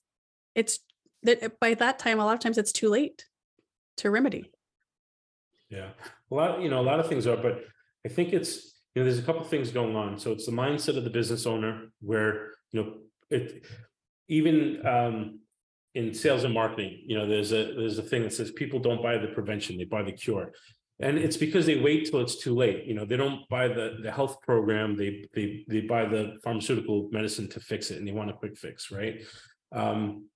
it's 0.54 0.78
that 1.24 1.58
by 1.60 1.74
that 1.74 1.98
time, 1.98 2.20
a 2.20 2.24
lot 2.24 2.34
of 2.34 2.40
times 2.40 2.58
it's 2.58 2.72
too 2.72 2.88
late 2.88 3.24
to 3.96 4.10
remedy. 4.10 4.50
Yeah. 5.70 5.90
A 6.30 6.34
lot, 6.34 6.60
you 6.60 6.68
know, 6.68 6.80
a 6.80 6.82
lot 6.82 7.00
of 7.00 7.08
things 7.08 7.26
are, 7.26 7.36
but 7.36 7.64
I 8.04 8.08
think 8.08 8.32
it's, 8.32 8.74
you 8.94 9.02
know, 9.02 9.04
there's 9.04 9.18
a 9.18 9.22
couple 9.22 9.42
things 9.44 9.70
going 9.70 9.96
on. 9.96 10.18
So 10.18 10.32
it's 10.32 10.46
the 10.46 10.52
mindset 10.52 10.96
of 10.96 11.04
the 11.04 11.10
business 11.10 11.46
owner 11.46 11.88
where, 12.00 12.50
you 12.70 12.82
know, 12.82 12.94
it 13.30 13.64
even 14.28 14.86
um 14.86 15.40
in 15.94 16.14
sales 16.14 16.44
and 16.44 16.54
marketing, 16.54 17.02
you 17.06 17.16
know, 17.16 17.26
there's 17.26 17.52
a 17.52 17.74
there's 17.74 17.98
a 17.98 18.02
thing 18.02 18.22
that 18.22 18.32
says 18.32 18.50
people 18.50 18.78
don't 18.78 19.02
buy 19.02 19.18
the 19.18 19.28
prevention, 19.28 19.76
they 19.76 19.84
buy 19.84 20.02
the 20.02 20.12
cure. 20.12 20.52
And 21.00 21.18
it's 21.18 21.36
because 21.36 21.66
they 21.66 21.80
wait 21.80 22.08
till 22.08 22.20
it's 22.20 22.36
too 22.36 22.54
late. 22.54 22.84
You 22.84 22.94
know, 22.94 23.04
they 23.04 23.16
don't 23.16 23.48
buy 23.48 23.68
the 23.68 23.98
the 24.02 24.10
health 24.10 24.40
program, 24.42 24.96
they 24.96 25.26
they 25.34 25.64
they 25.68 25.80
buy 25.80 26.04
the 26.06 26.38
pharmaceutical 26.42 27.08
medicine 27.12 27.48
to 27.50 27.60
fix 27.60 27.90
it 27.90 27.98
and 27.98 28.06
they 28.06 28.12
want 28.12 28.30
a 28.30 28.34
quick 28.34 28.56
fix, 28.56 28.90
right? 28.90 29.22
Um 29.72 30.26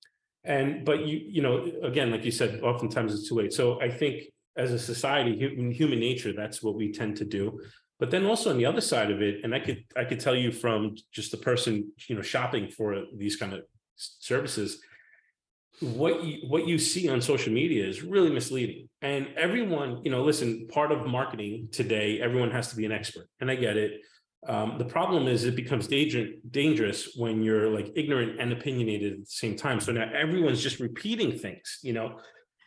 and 0.46 0.84
but 0.84 1.06
you 1.06 1.20
you 1.28 1.42
know 1.42 1.70
again 1.82 2.10
like 2.10 2.24
you 2.24 2.30
said 2.30 2.60
oftentimes 2.62 3.12
it's 3.12 3.28
too 3.28 3.34
late 3.34 3.52
so 3.52 3.80
i 3.80 3.90
think 3.90 4.22
as 4.56 4.72
a 4.72 4.78
society 4.78 5.32
in 5.58 5.70
human 5.70 5.98
nature 5.98 6.32
that's 6.32 6.62
what 6.62 6.76
we 6.76 6.92
tend 6.92 7.16
to 7.16 7.24
do 7.24 7.60
but 7.98 8.10
then 8.10 8.24
also 8.24 8.50
on 8.50 8.56
the 8.56 8.64
other 8.64 8.80
side 8.80 9.10
of 9.10 9.20
it 9.20 9.40
and 9.42 9.54
i 9.54 9.58
could 9.58 9.84
i 9.96 10.04
could 10.04 10.20
tell 10.20 10.36
you 10.36 10.52
from 10.52 10.94
just 11.12 11.30
the 11.32 11.36
person 11.36 11.90
you 12.08 12.14
know 12.14 12.22
shopping 12.22 12.68
for 12.68 13.04
these 13.16 13.36
kind 13.36 13.52
of 13.52 13.60
services 13.96 14.80
what 15.80 16.24
you 16.24 16.48
what 16.48 16.66
you 16.66 16.78
see 16.78 17.08
on 17.08 17.20
social 17.20 17.52
media 17.52 17.86
is 17.86 18.02
really 18.02 18.30
misleading. 18.30 18.88
And 19.02 19.28
everyone 19.36 20.00
you 20.04 20.10
know 20.10 20.24
listen 20.24 20.66
part 20.68 20.90
of 20.90 21.06
marketing 21.06 21.68
today 21.70 22.20
everyone 22.20 22.50
has 22.50 22.68
to 22.68 22.76
be 22.76 22.84
an 22.86 22.92
expert 22.92 23.28
and 23.40 23.50
i 23.50 23.54
get 23.54 23.76
it. 23.76 24.00
Um, 24.48 24.78
the 24.78 24.84
problem 24.84 25.26
is 25.26 25.44
it 25.44 25.56
becomes 25.56 25.88
danger, 25.88 26.28
dangerous 26.50 27.16
when 27.16 27.42
you're 27.42 27.68
like 27.68 27.92
ignorant 27.96 28.40
and 28.40 28.52
opinionated 28.52 29.14
at 29.14 29.18
the 29.20 29.26
same 29.26 29.56
time. 29.56 29.80
So 29.80 29.90
now 29.90 30.08
everyone's 30.14 30.62
just 30.62 30.78
repeating 30.78 31.36
things 31.36 31.80
you 31.82 31.92
know? 31.92 32.18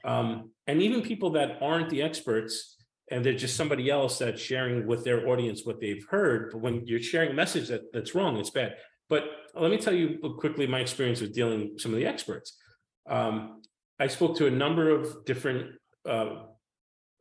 Um, 0.04 0.52
and 0.68 0.82
even 0.82 1.02
people 1.02 1.32
that 1.32 1.58
aren't 1.62 1.90
the 1.90 2.02
experts 2.02 2.76
and 3.12 3.26
they're 3.26 3.34
just 3.34 3.56
somebody 3.56 3.90
else 3.90 4.20
that's 4.20 4.42
sharing 4.42 4.86
with 4.88 5.04
their 5.04 5.28
audience 5.28 5.66
what 5.66 5.80
they've 5.80 6.06
heard 6.10 6.52
but 6.52 6.60
when 6.60 6.86
you're 6.86 7.02
sharing 7.02 7.32
a 7.32 7.34
message 7.34 7.68
that, 7.68 7.92
that's 7.92 8.16
wrong 8.16 8.38
it's 8.38 8.50
bad 8.52 8.76
but 9.10 9.24
let 9.56 9.72
me 9.72 9.78
tell 9.78 9.94
you 9.94 10.20
quickly 10.38 10.68
my 10.68 10.80
experience 10.80 11.22
with 11.22 11.34
dealing 11.34 11.72
with 11.72 11.82
some 11.82 11.92
of 11.94 11.98
the 11.98 12.06
experts 12.06 12.58
um, 13.10 13.62
I 14.00 14.08
spoke 14.08 14.38
to 14.38 14.48
a 14.48 14.52
number 14.52 14.90
of 14.90 15.26
different 15.26 15.76
uh, 16.08 16.44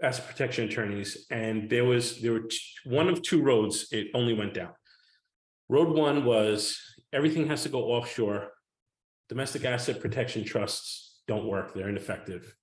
asset 0.02 0.28
protection 0.28 0.68
attorneys, 0.68 1.26
and 1.30 1.68
there 1.68 1.84
was 1.84 2.20
there 2.20 2.32
were 2.32 2.46
t- 2.48 2.58
one 2.84 3.08
of 3.08 3.22
two 3.22 3.42
roads 3.42 3.88
it 3.90 4.08
only 4.14 4.34
went 4.34 4.54
down. 4.54 4.70
Road 5.68 5.88
one 5.88 6.24
was 6.24 6.78
everything 7.12 7.48
has 7.48 7.64
to 7.64 7.68
go 7.68 7.84
offshore. 7.84 8.52
Domestic 9.28 9.64
asset 9.64 10.00
protection 10.00 10.44
trusts 10.44 11.20
don't 11.26 11.46
work; 11.46 11.74
they're 11.74 11.88
ineffective. 11.88 12.54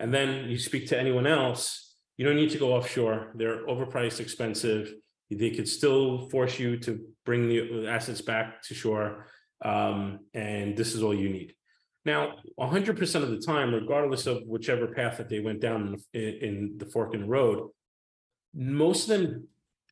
And 0.00 0.12
then 0.12 0.48
you 0.50 0.58
speak 0.58 0.88
to 0.88 0.98
anyone 0.98 1.26
else, 1.26 1.94
you 2.16 2.26
don't 2.26 2.36
need 2.36 2.50
to 2.50 2.58
go 2.58 2.72
offshore. 2.72 3.32
They're 3.36 3.64
overpriced, 3.66 4.18
expensive. 4.18 4.92
They 5.38 5.50
could 5.50 5.68
still 5.68 6.28
force 6.30 6.58
you 6.58 6.78
to 6.80 7.00
bring 7.24 7.48
the 7.48 7.86
assets 7.88 8.20
back 8.20 8.62
to 8.62 8.74
shore, 8.74 9.26
um, 9.64 10.20
and 10.34 10.76
this 10.76 10.94
is 10.94 11.02
all 11.02 11.14
you 11.14 11.28
need. 11.28 11.54
Now, 12.04 12.34
hundred 12.58 12.98
percent 12.98 13.24
of 13.24 13.30
the 13.30 13.40
time, 13.40 13.74
regardless 13.74 14.26
of 14.26 14.42
whichever 14.46 14.88
path 14.88 15.16
that 15.18 15.28
they 15.28 15.40
went 15.40 15.60
down 15.60 15.96
in, 16.12 16.22
in 16.22 16.74
the 16.76 16.86
fork 16.86 17.14
in 17.14 17.22
the 17.22 17.26
road, 17.26 17.70
most 18.54 19.08
of 19.08 19.18
them 19.20 19.48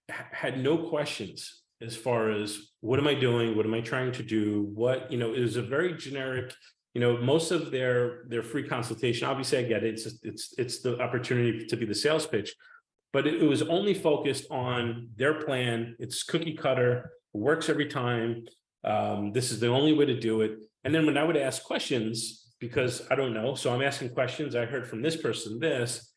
had 0.09 0.63
no 0.63 0.77
questions 0.77 1.63
as 1.81 1.97
far 1.97 2.31
as 2.31 2.73
what 2.81 2.99
am 2.99 3.09
I 3.09 3.15
doing? 3.15 3.57
What 3.57 3.67
am 3.67 3.75
I 3.75 3.81
trying 3.81 4.13
to 4.13 4.23
do? 4.23 4.71
What, 4.75 5.11
you 5.11 5.19
know, 5.19 5.33
it 5.33 5.41
was 5.41 5.57
a 5.57 5.63
very 5.63 5.97
generic, 5.97 6.53
you 6.95 7.01
know, 7.01 7.17
most 7.17 7.51
of 7.51 7.71
their 7.71 8.25
their 8.29 8.43
free 8.43 8.67
consultation, 8.69 9.27
obviously 9.27 9.59
I 9.59 9.63
get 9.63 9.83
it. 9.83 9.95
It's 9.95 10.19
it's 10.23 10.55
it's 10.59 10.81
the 10.81 11.01
opportunity 11.01 11.67
to 11.67 11.77
be 11.77 11.87
the 11.87 11.95
sales 11.95 12.27
pitch, 12.27 12.55
but 13.13 13.27
it, 13.27 13.43
it 13.43 13.47
was 13.47 13.63
only 13.63 13.95
focused 13.95 14.51
on 14.51 15.09
their 15.17 15.35
plan. 15.35 15.97
It's 15.99 16.23
cookie 16.23 16.55
cutter, 16.55 17.13
works 17.33 17.69
every 17.69 17.87
time. 17.87 18.45
Um, 18.85 19.33
this 19.33 19.53
is 19.53 19.61
the 19.61 19.69
only 19.69 19.93
way 19.93 20.07
to 20.07 20.19
do 20.19 20.41
it 20.41 20.59
and 20.85 20.95
then 20.95 21.07
when 21.07 21.17
I 21.17 21.25
would 21.25 21.37
ask 21.37 21.63
questions, 21.63 22.55
because 22.59 23.03
I 23.11 23.15
don't 23.15 23.35
know, 23.35 23.55
so 23.55 23.73
I'm 23.73 23.83
asking 23.83 24.11
questions, 24.11 24.55
I 24.55 24.65
heard 24.65 24.87
from 24.87 25.03
this 25.03 25.17
person 25.17 25.59
this, 25.59 26.13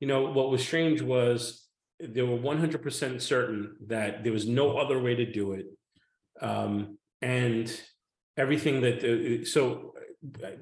you 0.00 0.06
know, 0.06 0.30
what 0.30 0.50
was 0.50 0.62
strange 0.62 1.02
was 1.02 1.66
they 2.00 2.22
were 2.22 2.38
100% 2.38 3.20
certain 3.20 3.76
that 3.86 4.22
there 4.22 4.32
was 4.32 4.46
no 4.46 4.76
other 4.76 4.98
way 4.98 5.14
to 5.14 5.30
do 5.30 5.52
it. 5.52 5.66
Um, 6.40 6.98
and 7.22 7.80
everything 8.36 8.82
that, 8.82 9.00
the, 9.00 9.44
so 9.44 9.94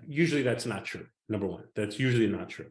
usually 0.07 0.43
that's 0.43 0.66
not 0.66 0.85
true. 0.85 1.07
Number 1.28 1.47
one, 1.47 1.64
that's 1.74 1.99
usually 1.99 2.28
not 2.28 2.49
true. 2.49 2.70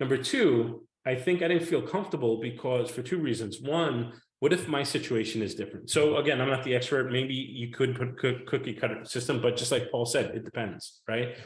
Number 0.00 0.18
two, 0.18 0.86
I 1.04 1.14
think 1.14 1.42
I 1.42 1.48
didn't 1.48 1.66
feel 1.66 1.82
comfortable 1.82 2.40
because 2.40 2.90
for 2.90 3.02
two 3.02 3.18
reasons. 3.18 3.60
One, 3.60 4.12
what 4.38 4.52
if 4.52 4.68
my 4.68 4.82
situation 4.82 5.42
is 5.42 5.54
different? 5.54 5.90
So 5.90 6.16
again, 6.16 6.40
I'm 6.40 6.48
not 6.48 6.64
the 6.64 6.74
expert. 6.74 7.10
Maybe 7.12 7.34
you 7.34 7.70
could 7.70 7.96
put 7.96 8.46
cookie 8.46 8.74
cutter 8.74 9.04
system, 9.04 9.40
but 9.40 9.56
just 9.56 9.72
like 9.72 9.90
Paul 9.90 10.06
said, 10.06 10.26
it 10.34 10.44
depends, 10.44 11.00
right? 11.08 11.36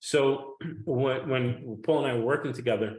So 0.00 0.56
when, 0.84 1.28
when 1.28 1.78
Paul 1.84 2.04
and 2.04 2.12
I 2.12 2.18
were 2.18 2.24
working 2.24 2.52
together, 2.52 2.98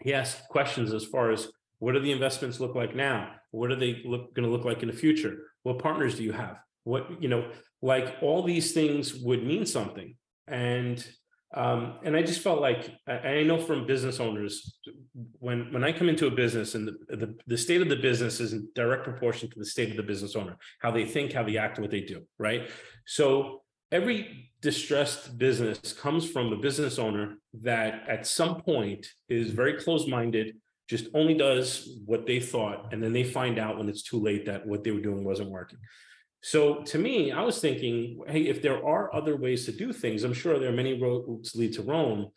he 0.00 0.14
asked 0.14 0.48
questions 0.48 0.92
as 0.92 1.04
far 1.04 1.30
as 1.30 1.48
what 1.78 1.92
do 1.92 2.00
the 2.00 2.12
investments 2.12 2.60
look 2.60 2.74
like 2.74 2.94
now? 2.94 3.32
What 3.50 3.70
are 3.70 3.76
they 3.76 4.02
look 4.04 4.34
going 4.34 4.48
to 4.48 4.54
look 4.54 4.64
like 4.64 4.82
in 4.82 4.88
the 4.88 4.94
future? 4.94 5.38
What 5.62 5.78
partners 5.78 6.16
do 6.16 6.22
you 6.22 6.32
have? 6.32 6.58
What 6.84 7.22
you 7.22 7.28
know, 7.28 7.50
like 7.80 8.16
all 8.20 8.42
these 8.42 8.72
things 8.72 9.14
would 9.14 9.44
mean 9.44 9.66
something. 9.66 10.16
And 10.46 11.04
um, 11.54 11.98
and 12.02 12.16
I 12.16 12.22
just 12.22 12.40
felt 12.40 12.60
like 12.60 12.90
I, 13.06 13.42
know 13.42 13.58
from 13.58 13.86
business 13.86 14.20
owners 14.20 14.78
when 15.38 15.72
when 15.72 15.84
I 15.84 15.92
come 15.92 16.08
into 16.08 16.26
a 16.26 16.30
business 16.30 16.74
and 16.74 16.88
the, 16.88 17.16
the, 17.16 17.34
the 17.46 17.58
state 17.58 17.82
of 17.82 17.88
the 17.88 17.96
business 17.96 18.40
is 18.40 18.54
in 18.54 18.68
direct 18.74 19.04
proportion 19.04 19.50
to 19.50 19.58
the 19.58 19.66
state 19.66 19.90
of 19.90 19.96
the 19.96 20.02
business 20.02 20.34
owner, 20.34 20.56
how 20.80 20.90
they 20.90 21.04
think, 21.04 21.32
how 21.32 21.42
they 21.42 21.58
act, 21.58 21.78
what 21.78 21.90
they 21.90 22.00
do, 22.00 22.22
right? 22.38 22.70
So 23.06 23.62
every 23.90 24.50
distressed 24.62 25.36
business 25.36 25.92
comes 25.92 26.28
from 26.28 26.52
a 26.52 26.56
business 26.56 26.98
owner 26.98 27.36
that 27.60 28.08
at 28.08 28.26
some 28.26 28.62
point 28.62 29.06
is 29.28 29.50
very 29.50 29.74
closed-minded, 29.74 30.56
just 30.88 31.08
only 31.14 31.34
does 31.34 31.98
what 32.06 32.26
they 32.26 32.40
thought, 32.40 32.92
and 32.92 33.02
then 33.02 33.12
they 33.12 33.24
find 33.24 33.58
out 33.58 33.76
when 33.76 33.88
it's 33.88 34.02
too 34.02 34.20
late 34.20 34.46
that 34.46 34.66
what 34.66 34.84
they 34.84 34.90
were 34.90 35.00
doing 35.00 35.24
wasn't 35.24 35.50
working. 35.50 35.78
So 36.42 36.82
to 36.82 36.98
me, 36.98 37.30
I 37.30 37.42
was 37.42 37.60
thinking, 37.60 38.20
hey, 38.26 38.42
if 38.42 38.62
there 38.62 38.84
are 38.84 39.14
other 39.14 39.36
ways 39.36 39.64
to 39.66 39.72
do 39.72 39.92
things, 39.92 40.24
I'm 40.24 40.34
sure 40.34 40.58
there 40.58 40.70
are 40.70 40.76
many 40.76 41.00
roads 41.00 41.54
lead 41.54 41.72
to 41.74 41.82
Rome. 41.82 42.30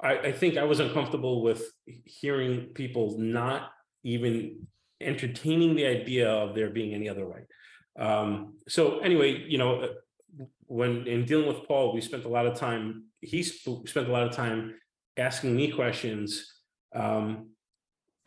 I, 0.00 0.18
I 0.18 0.32
think 0.32 0.56
I 0.56 0.62
was 0.64 0.78
uncomfortable 0.78 1.42
with 1.42 1.64
hearing 2.04 2.66
people 2.74 3.18
not 3.18 3.70
even 4.04 4.66
entertaining 5.00 5.74
the 5.74 5.86
idea 5.86 6.30
of 6.30 6.54
there 6.54 6.70
being 6.70 6.94
any 6.94 7.08
other 7.08 7.26
way. 7.26 7.40
Um, 7.98 8.54
so 8.68 9.00
anyway, 9.00 9.44
you 9.48 9.58
know, 9.58 9.80
uh, 9.80 9.88
when 10.66 11.08
in 11.08 11.24
dealing 11.24 11.48
with 11.48 11.66
Paul, 11.66 11.92
we 11.92 12.00
spent 12.00 12.24
a 12.24 12.28
lot 12.28 12.46
of 12.46 12.54
time. 12.54 13.04
He 13.20 13.42
sp- 13.42 13.82
spent 13.86 14.08
a 14.08 14.12
lot 14.12 14.22
of 14.22 14.32
time 14.32 14.74
asking 15.16 15.56
me 15.56 15.72
questions. 15.72 16.52
Um, 16.94 17.50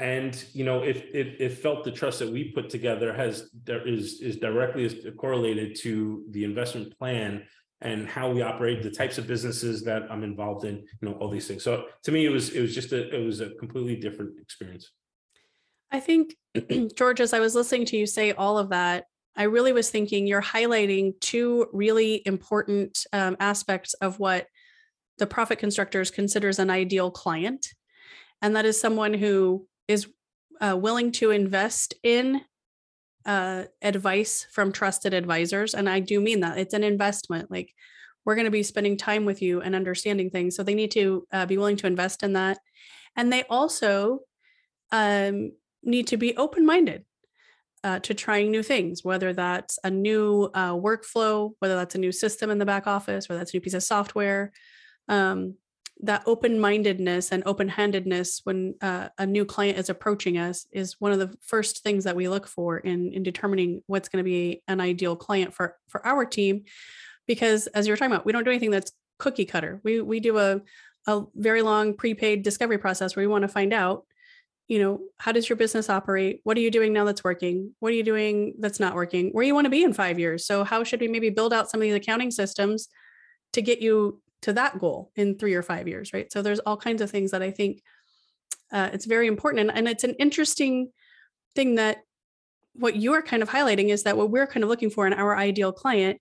and 0.01 0.43
you 0.53 0.65
know 0.65 0.81
if 0.81 0.97
it, 1.13 1.39
it 1.39 1.53
felt 1.53 1.83
the 1.83 1.91
trust 1.91 2.19
that 2.19 2.29
we 2.29 2.51
put 2.51 2.69
together 2.69 3.13
has 3.13 3.49
there 3.63 3.87
is 3.87 4.19
is 4.21 4.37
directly 4.37 5.13
correlated 5.17 5.75
to 5.75 6.25
the 6.31 6.43
investment 6.43 6.97
plan 6.97 7.43
and 7.81 8.07
how 8.07 8.29
we 8.29 8.41
operate 8.41 8.81
the 8.81 8.89
types 8.89 9.17
of 9.17 9.27
businesses 9.27 9.83
that 9.83 10.11
i'm 10.11 10.23
involved 10.23 10.65
in 10.65 10.77
you 10.77 11.07
know 11.07 11.13
all 11.13 11.29
these 11.29 11.47
things 11.47 11.63
so 11.63 11.85
to 12.03 12.11
me 12.11 12.25
it 12.25 12.29
was 12.29 12.49
it 12.49 12.61
was 12.61 12.73
just 12.73 12.91
a 12.91 13.15
it 13.15 13.23
was 13.23 13.39
a 13.41 13.51
completely 13.51 13.95
different 13.95 14.31
experience 14.41 14.91
i 15.91 15.99
think 15.99 16.35
george 16.95 17.21
as 17.21 17.31
i 17.31 17.39
was 17.39 17.53
listening 17.53 17.85
to 17.85 17.95
you 17.95 18.07
say 18.07 18.31
all 18.31 18.57
of 18.57 18.69
that 18.69 19.05
I 19.33 19.43
really 19.43 19.71
was 19.71 19.89
thinking 19.89 20.27
you're 20.27 20.41
highlighting 20.41 21.17
two 21.21 21.67
really 21.71 22.21
important 22.25 23.05
um, 23.13 23.37
aspects 23.39 23.93
of 23.95 24.19
what 24.19 24.47
the 25.19 25.25
profit 25.25 25.57
constructors 25.57 26.11
considers 26.11 26.59
an 26.59 26.69
ideal 26.69 27.09
client. 27.11 27.67
And 28.41 28.57
that 28.57 28.65
is 28.65 28.79
someone 28.79 29.13
who 29.13 29.67
is 29.87 30.07
uh, 30.59 30.77
willing 30.79 31.11
to 31.13 31.31
invest 31.31 31.93
in 32.03 32.41
uh, 33.25 33.63
advice 33.81 34.47
from 34.51 34.71
trusted 34.71 35.13
advisors. 35.13 35.73
And 35.73 35.89
I 35.89 35.99
do 35.99 36.19
mean 36.19 36.41
that 36.41 36.57
it's 36.57 36.73
an 36.73 36.83
investment. 36.83 37.51
Like 37.51 37.73
we're 38.25 38.35
going 38.35 38.45
to 38.45 38.51
be 38.51 38.63
spending 38.63 38.97
time 38.97 39.25
with 39.25 39.41
you 39.41 39.61
and 39.61 39.75
understanding 39.75 40.29
things. 40.29 40.55
So 40.55 40.63
they 40.63 40.73
need 40.75 40.91
to 40.91 41.27
uh, 41.31 41.45
be 41.45 41.57
willing 41.57 41.77
to 41.77 41.87
invest 41.87 42.23
in 42.23 42.33
that. 42.33 42.59
And 43.15 43.31
they 43.31 43.43
also 43.49 44.19
um, 44.91 45.51
need 45.83 46.07
to 46.07 46.17
be 46.17 46.35
open 46.37 46.65
minded 46.65 47.05
uh, 47.83 47.99
to 47.99 48.13
trying 48.13 48.51
new 48.51 48.63
things, 48.63 49.03
whether 49.03 49.33
that's 49.33 49.79
a 49.83 49.89
new 49.89 50.49
uh, 50.53 50.73
workflow, 50.73 51.51
whether 51.59 51.75
that's 51.75 51.95
a 51.95 51.99
new 51.99 52.11
system 52.11 52.49
in 52.49 52.59
the 52.59 52.65
back 52.65 52.87
office, 52.87 53.27
whether 53.27 53.39
that's 53.39 53.53
a 53.53 53.57
new 53.57 53.61
piece 53.61 53.73
of 53.73 53.83
software. 53.83 54.51
Um, 55.07 55.55
that 56.03 56.23
open-mindedness 56.25 57.31
and 57.31 57.43
open-handedness 57.45 58.41
when 58.43 58.75
uh, 58.81 59.09
a 59.17 59.25
new 59.25 59.45
client 59.45 59.77
is 59.77 59.89
approaching 59.89 60.37
us 60.37 60.65
is 60.71 60.99
one 60.99 61.11
of 61.11 61.19
the 61.19 61.33
first 61.41 61.83
things 61.83 62.03
that 62.05 62.15
we 62.15 62.27
look 62.27 62.47
for 62.47 62.77
in 62.77 63.13
in 63.13 63.23
determining 63.23 63.81
what's 63.87 64.09
going 64.09 64.23
to 64.23 64.29
be 64.29 64.63
an 64.67 64.81
ideal 64.81 65.15
client 65.15 65.53
for 65.53 65.77
for 65.87 66.05
our 66.05 66.25
team. 66.25 66.63
Because 67.27 67.67
as 67.67 67.85
you 67.85 67.93
were 67.93 67.97
talking 67.97 68.13
about 68.13 68.25
we 68.25 68.31
don't 68.31 68.43
do 68.43 68.49
anything 68.49 68.71
that's 68.71 68.91
cookie 69.19 69.45
cutter. 69.45 69.79
We 69.83 70.01
we 70.01 70.19
do 70.19 70.37
a 70.37 70.61
a 71.07 71.23
very 71.35 71.61
long 71.61 71.95
prepaid 71.95 72.43
discovery 72.43 72.77
process 72.77 73.15
where 73.15 73.23
we 73.23 73.31
want 73.31 73.43
to 73.43 73.47
find 73.47 73.73
out 73.73 74.05
you 74.67 74.79
know 74.79 75.01
how 75.17 75.31
does 75.31 75.49
your 75.49 75.57
business 75.57 75.89
operate? 75.89 76.39
What 76.43 76.57
are 76.57 76.61
you 76.61 76.71
doing 76.71 76.93
now 76.93 77.05
that's 77.05 77.23
working? 77.23 77.75
What 77.79 77.91
are 77.91 77.95
you 77.95 78.03
doing 78.03 78.55
that's 78.59 78.79
not 78.79 78.95
working? 78.95 79.29
Where 79.31 79.43
you 79.43 79.53
want 79.53 79.65
to 79.65 79.71
be 79.71 79.83
in 79.83 79.93
5 79.93 80.17
years? 80.17 80.45
So 80.45 80.63
how 80.63 80.83
should 80.83 81.01
we 81.01 81.07
maybe 81.07 81.29
build 81.29 81.53
out 81.53 81.69
some 81.69 81.79
of 81.79 81.83
these 81.83 81.93
accounting 81.93 82.31
systems 82.31 82.87
to 83.53 83.61
get 83.61 83.81
you 83.81 84.21
to 84.41 84.53
that 84.53 84.79
goal 84.79 85.11
in 85.15 85.37
three 85.37 85.53
or 85.53 85.63
five 85.63 85.87
years, 85.87 86.13
right? 86.13 86.31
So 86.31 86.41
there's 86.41 86.59
all 86.59 86.77
kinds 86.77 87.01
of 87.01 87.11
things 87.11 87.31
that 87.31 87.41
I 87.41 87.51
think 87.51 87.81
uh, 88.71 88.89
it's 88.93 89.05
very 89.05 89.27
important. 89.27 89.69
And, 89.69 89.77
and 89.77 89.87
it's 89.87 90.03
an 90.03 90.15
interesting 90.15 90.91
thing 91.55 91.75
that 91.75 91.97
what 92.73 92.95
you're 92.95 93.21
kind 93.21 93.43
of 93.43 93.49
highlighting 93.49 93.89
is 93.89 94.03
that 94.03 94.17
what 94.17 94.31
we're 94.31 94.47
kind 94.47 94.63
of 94.63 94.69
looking 94.69 94.89
for 94.89 95.05
in 95.05 95.13
our 95.13 95.35
ideal 95.35 95.71
client 95.71 96.19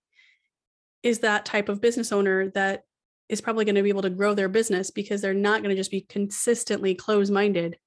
is 1.02 1.20
that 1.20 1.44
type 1.44 1.68
of 1.68 1.80
business 1.80 2.12
owner 2.12 2.50
that 2.50 2.82
is 3.28 3.40
probably 3.40 3.64
going 3.64 3.76
to 3.76 3.82
be 3.82 3.88
able 3.88 4.02
to 4.02 4.10
grow 4.10 4.34
their 4.34 4.48
business 4.48 4.90
because 4.90 5.22
they're 5.22 5.32
not 5.32 5.62
going 5.62 5.70
to 5.70 5.80
just 5.80 5.90
be 5.90 6.00
consistently 6.02 6.94
close 6.94 7.30
minded 7.30 7.78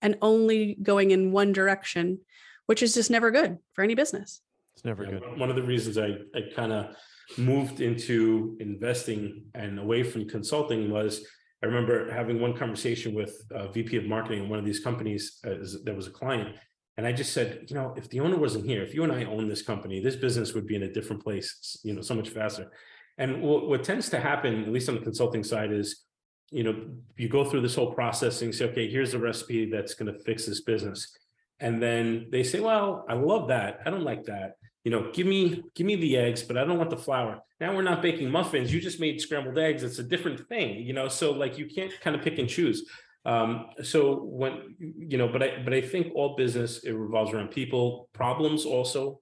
and 0.00 0.16
only 0.22 0.76
going 0.82 1.10
in 1.10 1.32
one 1.32 1.52
direction, 1.52 2.20
which 2.66 2.82
is 2.82 2.94
just 2.94 3.10
never 3.10 3.30
good 3.30 3.58
for 3.72 3.82
any 3.82 3.94
business. 3.94 4.40
It's 4.74 4.84
never 4.84 5.04
yeah, 5.04 5.18
good. 5.18 5.38
One 5.38 5.50
of 5.50 5.56
the 5.56 5.62
reasons 5.62 5.98
I, 5.98 6.18
I 6.34 6.42
kind 6.54 6.72
of 6.72 6.94
moved 7.38 7.80
into 7.80 8.56
investing 8.60 9.44
and 9.54 9.78
away 9.78 10.02
from 10.02 10.28
consulting 10.28 10.90
was 10.90 11.26
I 11.62 11.66
remember 11.66 12.12
having 12.12 12.40
one 12.40 12.54
conversation 12.54 13.14
with 13.14 13.34
uh, 13.54 13.68
a 13.68 13.72
VP 13.72 13.96
of 13.96 14.04
marketing 14.04 14.44
in 14.44 14.50
one 14.50 14.58
of 14.58 14.66
these 14.66 14.80
companies 14.80 15.38
uh, 15.46 15.50
as 15.50 15.82
there 15.82 15.94
was 15.94 16.06
a 16.06 16.10
client. 16.10 16.56
And 16.98 17.06
I 17.06 17.12
just 17.12 17.32
said, 17.32 17.64
you 17.68 17.74
know, 17.74 17.94
if 17.96 18.08
the 18.10 18.20
owner 18.20 18.36
wasn't 18.36 18.66
here, 18.66 18.82
if 18.82 18.94
you 18.94 19.02
and 19.02 19.10
I 19.10 19.24
own 19.24 19.48
this 19.48 19.62
company, 19.62 19.98
this 19.98 20.14
business 20.14 20.52
would 20.52 20.66
be 20.66 20.76
in 20.76 20.82
a 20.82 20.92
different 20.92 21.24
place, 21.24 21.80
you 21.82 21.94
know, 21.94 22.02
so 22.02 22.14
much 22.14 22.28
faster. 22.28 22.70
And 23.16 23.40
what, 23.40 23.66
what 23.66 23.82
tends 23.82 24.10
to 24.10 24.20
happen, 24.20 24.64
at 24.64 24.72
least 24.72 24.90
on 24.90 24.96
the 24.96 25.00
consulting 25.00 25.42
side, 25.42 25.72
is, 25.72 26.04
you 26.50 26.64
know, 26.64 26.76
you 27.16 27.30
go 27.30 27.44
through 27.44 27.62
this 27.62 27.74
whole 27.74 27.94
process 27.94 28.42
and 28.42 28.54
say, 28.54 28.66
okay, 28.66 28.88
here's 28.88 29.12
the 29.12 29.18
recipe 29.18 29.70
that's 29.70 29.94
going 29.94 30.12
to 30.12 30.18
fix 30.20 30.44
this 30.44 30.60
business. 30.60 31.16
And 31.60 31.82
then 31.82 32.26
they 32.30 32.42
say, 32.42 32.60
well, 32.60 33.06
I 33.08 33.14
love 33.14 33.48
that. 33.48 33.80
I 33.86 33.90
don't 33.90 34.04
like 34.04 34.24
that 34.24 34.56
you 34.84 34.90
know, 34.90 35.10
give 35.12 35.26
me 35.26 35.64
give 35.74 35.86
me 35.86 35.96
the 35.96 36.16
eggs, 36.16 36.42
but 36.42 36.58
I 36.58 36.64
don't 36.64 36.78
want 36.78 36.90
the 36.90 36.96
flour. 36.96 37.40
Now 37.58 37.74
we're 37.74 37.82
not 37.82 38.02
baking 38.02 38.30
muffins. 38.30 38.72
You 38.72 38.80
just 38.80 39.00
made 39.00 39.20
scrambled 39.20 39.58
eggs. 39.58 39.82
It's 39.82 39.98
a 39.98 40.02
different 40.02 40.46
thing, 40.48 40.82
you 40.82 40.92
know. 40.92 41.08
So 41.08 41.32
like 41.32 41.58
you 41.58 41.66
can't 41.66 41.92
kind 42.02 42.14
of 42.14 42.22
pick 42.22 42.38
and 42.38 42.48
choose. 42.48 42.88
Um, 43.24 43.68
so 43.82 44.20
when 44.22 44.76
you 44.78 45.16
know, 45.16 45.26
but 45.28 45.42
I 45.42 45.62
but 45.64 45.72
I 45.72 45.80
think 45.80 46.12
all 46.14 46.36
business 46.36 46.84
it 46.84 46.92
revolves 46.92 47.32
around 47.32 47.50
people. 47.50 48.10
Problems 48.12 48.66
also 48.66 49.20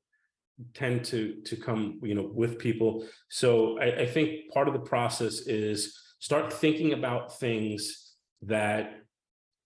tend 0.75 1.05
to 1.05 1.41
to 1.47 1.57
come 1.57 2.01
you 2.03 2.17
know 2.17 2.29
with 2.35 2.59
people. 2.59 3.07
So 3.29 3.79
I, 3.79 4.01
I 4.01 4.07
think 4.07 4.51
part 4.53 4.67
of 4.67 4.75
the 4.75 4.81
process 4.81 5.47
is 5.47 5.97
start 6.19 6.53
thinking 6.53 6.93
about 6.93 7.39
things 7.39 8.15
that 8.43 9.02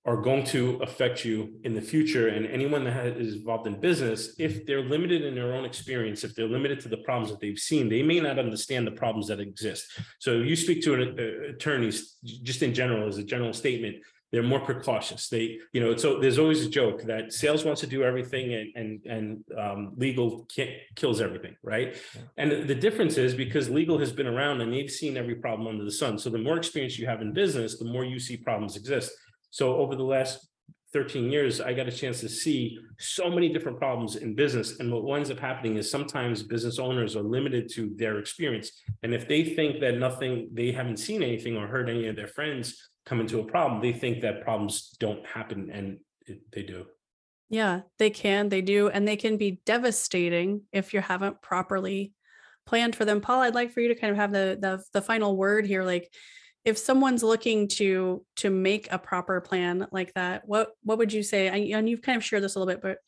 are 0.07 0.17
going 0.17 0.45
to 0.45 0.77
affect 0.83 1.25
you 1.25 1.59
in 1.65 1.75
the 1.75 1.81
future. 1.83 2.29
And 2.29 2.47
anyone 2.47 2.85
that 2.85 3.19
is 3.19 3.35
involved 3.35 3.67
in 3.67 3.81
business, 3.81 4.37
if 4.39 4.65
they're 4.65 4.85
limited 4.85 5.23
in 5.25 5.35
their 5.35 5.53
own 5.53 5.65
experience, 5.65 6.23
if 6.23 6.35
they're 6.37 6.49
limited 6.49 6.79
to 6.81 6.89
the 6.89 6.99
problems 6.99 7.31
that 7.31 7.41
they've 7.41 7.59
seen, 7.59 7.89
they 7.89 8.05
may 8.05 8.21
not 8.21 8.39
understand 8.39 8.87
the 8.87 8.93
problems 8.93 9.27
that 9.27 9.41
exist. 9.41 9.99
So 10.21 10.37
you 10.39 10.55
speak 10.55 10.83
to 10.85 10.95
an 10.95 11.17
uh, 11.19 11.55
attorneys, 11.55 12.17
just 12.23 12.63
in 12.63 12.73
general, 12.73 13.09
as 13.09 13.19
a 13.19 13.25
general 13.25 13.53
statement, 13.53 13.97
they're 14.33 14.43
more 14.43 14.61
precautious. 14.61 15.29
They, 15.29 15.59
you 15.73 15.81
know, 15.81 15.97
so 15.97 16.21
there's 16.21 16.39
always 16.39 16.65
a 16.65 16.69
joke 16.69 17.03
that 17.05 17.33
sales 17.33 17.65
wants 17.65 17.81
to 17.83 17.87
do 17.87 18.03
everything 18.03 18.55
and 18.55 18.73
and 18.75 19.07
and 19.07 19.45
um, 19.57 19.93
legal 19.97 20.49
kills 20.97 21.21
everything, 21.21 21.57
right? 21.63 21.97
Yeah. 22.15 22.21
And 22.37 22.69
the 22.69 22.75
difference 22.75 23.19
is 23.19 23.35
because 23.35 23.71
legal 23.71 23.99
has 23.99 24.13
been 24.13 24.27
around 24.27 24.61
and 24.61 24.73
they've 24.73 24.91
seen 24.91 25.17
every 25.17 25.37
problem 25.37 25.69
under 25.69 25.85
the 25.85 25.93
sun. 25.93 26.19
So 26.19 26.29
the 26.29 26.39
more 26.39 26.57
experience 26.57 26.99
you 26.99 27.07
have 27.07 27.23
in 27.23 27.33
business, 27.33 27.79
the 27.79 27.85
more 27.85 28.05
you 28.05 28.19
see 28.19 28.37
problems 28.37 28.77
exist. 28.77 29.13
So 29.51 29.77
over 29.77 29.97
the 29.97 30.03
last 30.03 30.49
13 30.93 31.31
years, 31.31 31.61
I 31.61 31.73
got 31.75 31.89
a 31.89 31.93
chance 31.93 32.21
to 32.21 32.29
see 32.29 32.79
so 32.99 33.29
many 33.29 33.49
different 33.49 33.79
problems 33.79 34.17
in 34.17 34.35
business. 34.35 34.79
And 34.79 34.93
what 34.93 35.17
ends 35.17 35.31
up 35.31 35.39
happening 35.39 35.77
is 35.77 35.91
sometimes 35.91 36.43
business 36.43 36.79
owners 36.79 37.17
are 37.17 37.23
limited 37.23 37.71
to 37.75 37.93
their 37.97 38.19
experience. 38.19 38.71
And 39.03 39.13
if 39.13 39.29
they 39.29 39.45
think 39.45 39.81
that 39.81 39.99
nothing, 39.99 40.49
they 40.53 40.73
haven't 40.73 40.99
seen 40.99 41.23
anything 41.23 41.57
or 41.57 41.67
heard 41.67 41.91
any 41.91 42.07
of 42.07 42.17
their 42.17 42.29
friends 42.29 42.91
come 43.05 43.21
into 43.21 43.41
a 43.41 43.45
problem, 43.45 43.81
they 43.81 43.93
think 43.93 44.23
that 44.23 44.43
problems 44.43 44.97
don't 44.99 45.25
happen 45.27 45.71
and 45.73 45.99
it, 46.27 46.41
they 46.53 46.63
do. 46.63 46.87
Yeah, 47.49 47.83
they 47.99 48.11
can, 48.11 48.49
they 48.49 48.63
do. 48.63 48.89
And 48.89 49.07
they 49.07 49.17
can 49.17 49.37
be 49.37 49.61
devastating 49.65 50.63
if 50.73 50.93
you 50.93 51.01
haven't 51.01 51.43
properly 51.43 52.13
planned 52.67 52.97
for 52.97 53.05
them. 53.05 53.21
Paul, 53.21 53.43
I'd 53.43 53.55
like 53.55 53.73
for 53.73 53.81
you 53.81 53.89
to 53.89 53.95
kind 53.95 54.11
of 54.11 54.17
have 54.17 54.33
the 54.33 54.59
the, 54.61 54.83
the 54.93 55.03
final 55.03 55.37
word 55.37 55.67
here. 55.67 55.85
Like, 55.85 56.13
if 56.67 56.77
someone's 56.77 57.23
looking 57.23 57.69
to 57.69 58.27
to 58.35 58.51
make 58.51 58.89
a 58.91 58.99
proper 58.99 59.41
plan 59.41 59.87
like 59.93 60.13
that 60.15 60.43
what 60.47 60.73
what 60.83 60.99
would 60.99 61.13
you 61.13 61.23
say? 61.23 61.47
And 61.49 61.89
you've 61.89 62.03
kind 62.03 62.17
of 62.17 62.25
shared 62.25 62.43
this 62.43 62.57
a 62.57 62.59
little 62.59 62.75
bit 62.75 62.83
but 62.83 62.99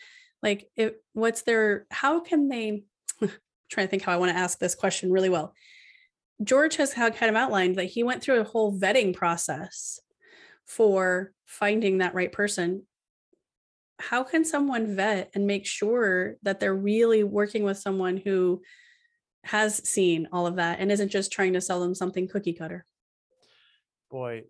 like 0.43 0.71
if 0.77 0.95
what's 1.13 1.43
their 1.43 1.87
how 1.91 2.21
can 2.21 2.49
they 2.49 2.85
trying 3.71 3.87
to 3.87 3.91
think 3.91 4.03
how 4.03 4.13
i 4.13 4.17
want 4.17 4.31
to 4.33 4.39
ask 4.39 4.59
this 4.59 4.75
question 4.75 5.13
really 5.13 5.29
well. 5.29 5.53
George 6.43 6.77
has 6.77 6.95
kind 6.95 7.13
of 7.23 7.35
outlined 7.35 7.77
that 7.77 7.87
he 7.87 8.05
went 8.05 8.23
through 8.23 8.41
a 8.41 8.45
whole 8.45 8.79
vetting 8.79 9.13
process 9.13 9.99
for 10.65 11.33
finding 11.47 11.99
that 11.99 12.15
right 12.15 12.31
person. 12.31 12.85
How 13.99 14.23
can 14.23 14.45
someone 14.45 14.95
vet 14.95 15.33
and 15.35 15.49
make 15.49 15.67
sure 15.67 16.37
that 16.45 16.61
they're 16.61 16.73
really 16.73 17.25
working 17.25 17.65
with 17.65 17.79
someone 17.79 18.17
who 18.17 18.63
has 19.43 19.89
seen 19.89 20.29
all 20.31 20.47
of 20.47 20.57
that 20.57 20.79
and 20.79 20.93
isn't 20.93 21.09
just 21.09 21.33
trying 21.33 21.55
to 21.55 21.61
sell 21.61 21.81
them 21.81 21.97
something 21.97 22.29
cookie 22.29 22.53
cutter 22.53 22.87
boy 24.11 24.43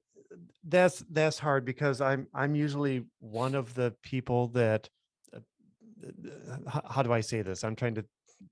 that's 0.68 1.04
that's 1.10 1.38
hard 1.38 1.64
because 1.64 2.00
i'm 2.00 2.26
i'm 2.34 2.54
usually 2.54 3.04
one 3.20 3.54
of 3.54 3.74
the 3.74 3.94
people 4.02 4.48
that 4.48 4.88
uh, 5.34 5.40
how, 6.68 6.82
how 6.88 7.02
do 7.02 7.12
i 7.12 7.20
say 7.20 7.42
this? 7.42 7.64
I'm 7.64 7.76
trying 7.76 7.94
to 7.96 8.04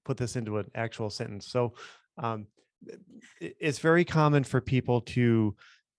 put 0.05 0.17
this 0.17 0.37
into 0.37 0.59
an 0.59 0.71
actual 0.75 1.11
sentence. 1.11 1.47
So 1.47 1.75
um, 2.19 2.47
it's 3.41 3.79
very 3.79 4.05
common 4.05 4.45
for 4.45 4.61
people 4.61 5.01
to 5.03 5.55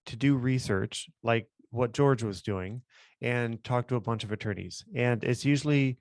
to 0.05 0.16
do 0.16 0.36
research 0.38 1.10
like 1.22 1.47
what 1.72 1.91
george 1.91 2.24
was 2.24 2.41
doing 2.41 2.82
and 3.22 3.62
talk 3.64 3.88
to 3.88 3.95
a 3.95 3.99
bunch 3.99 4.24
of 4.24 4.32
attorneys. 4.32 4.86
And 4.95 5.24
it's 5.24 5.43
usually 5.43 5.97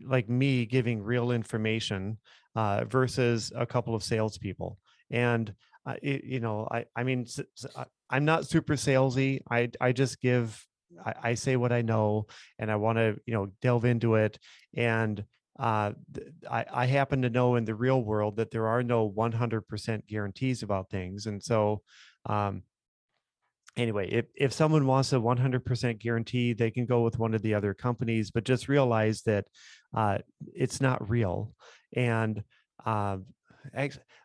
like 0.00 0.28
me 0.28 0.66
giving 0.66 1.02
real 1.02 1.30
information 1.30 2.18
uh, 2.54 2.84
versus 2.84 3.52
a 3.56 3.66
couple 3.66 3.94
of 3.94 4.02
salespeople. 4.02 4.78
And 5.10 5.52
uh, 5.86 5.94
it, 6.02 6.24
you 6.24 6.40
know 6.40 6.68
i 6.70 6.84
i 6.96 7.04
mean 7.04 7.26
I'm 8.10 8.24
not 8.24 8.46
super 8.46 8.74
salesy. 8.74 9.40
I 9.50 9.70
I 9.80 9.92
just 9.92 10.20
give 10.20 10.66
I, 11.04 11.14
I 11.22 11.34
say 11.34 11.56
what 11.56 11.72
I 11.72 11.82
know 11.82 12.26
and 12.58 12.70
I 12.70 12.76
want 12.76 12.98
to, 12.98 13.16
you 13.26 13.34
know, 13.34 13.48
delve 13.62 13.84
into 13.84 14.14
it. 14.14 14.38
And 14.76 15.24
uh, 15.58 15.92
I, 16.50 16.64
I 16.72 16.86
happen 16.86 17.22
to 17.22 17.30
know 17.30 17.56
in 17.56 17.64
the 17.64 17.74
real 17.74 18.02
world 18.02 18.36
that 18.36 18.50
there 18.50 18.66
are 18.68 18.82
no 18.82 19.10
100% 19.10 20.06
guarantees 20.06 20.62
about 20.62 20.90
things. 20.90 21.26
And 21.26 21.42
so, 21.42 21.82
um, 22.26 22.62
anyway, 23.76 24.08
if, 24.10 24.26
if 24.34 24.52
someone 24.52 24.86
wants 24.86 25.12
a 25.12 25.16
100% 25.16 25.98
guarantee, 25.98 26.52
they 26.52 26.70
can 26.70 26.84
go 26.84 27.02
with 27.02 27.18
one 27.18 27.34
of 27.34 27.42
the 27.42 27.54
other 27.54 27.72
companies, 27.74 28.30
but 28.30 28.44
just 28.44 28.68
realize 28.68 29.22
that 29.22 29.46
uh, 29.94 30.18
it's 30.54 30.80
not 30.80 31.08
real. 31.08 31.52
And 31.94 32.42
uh, 32.84 33.18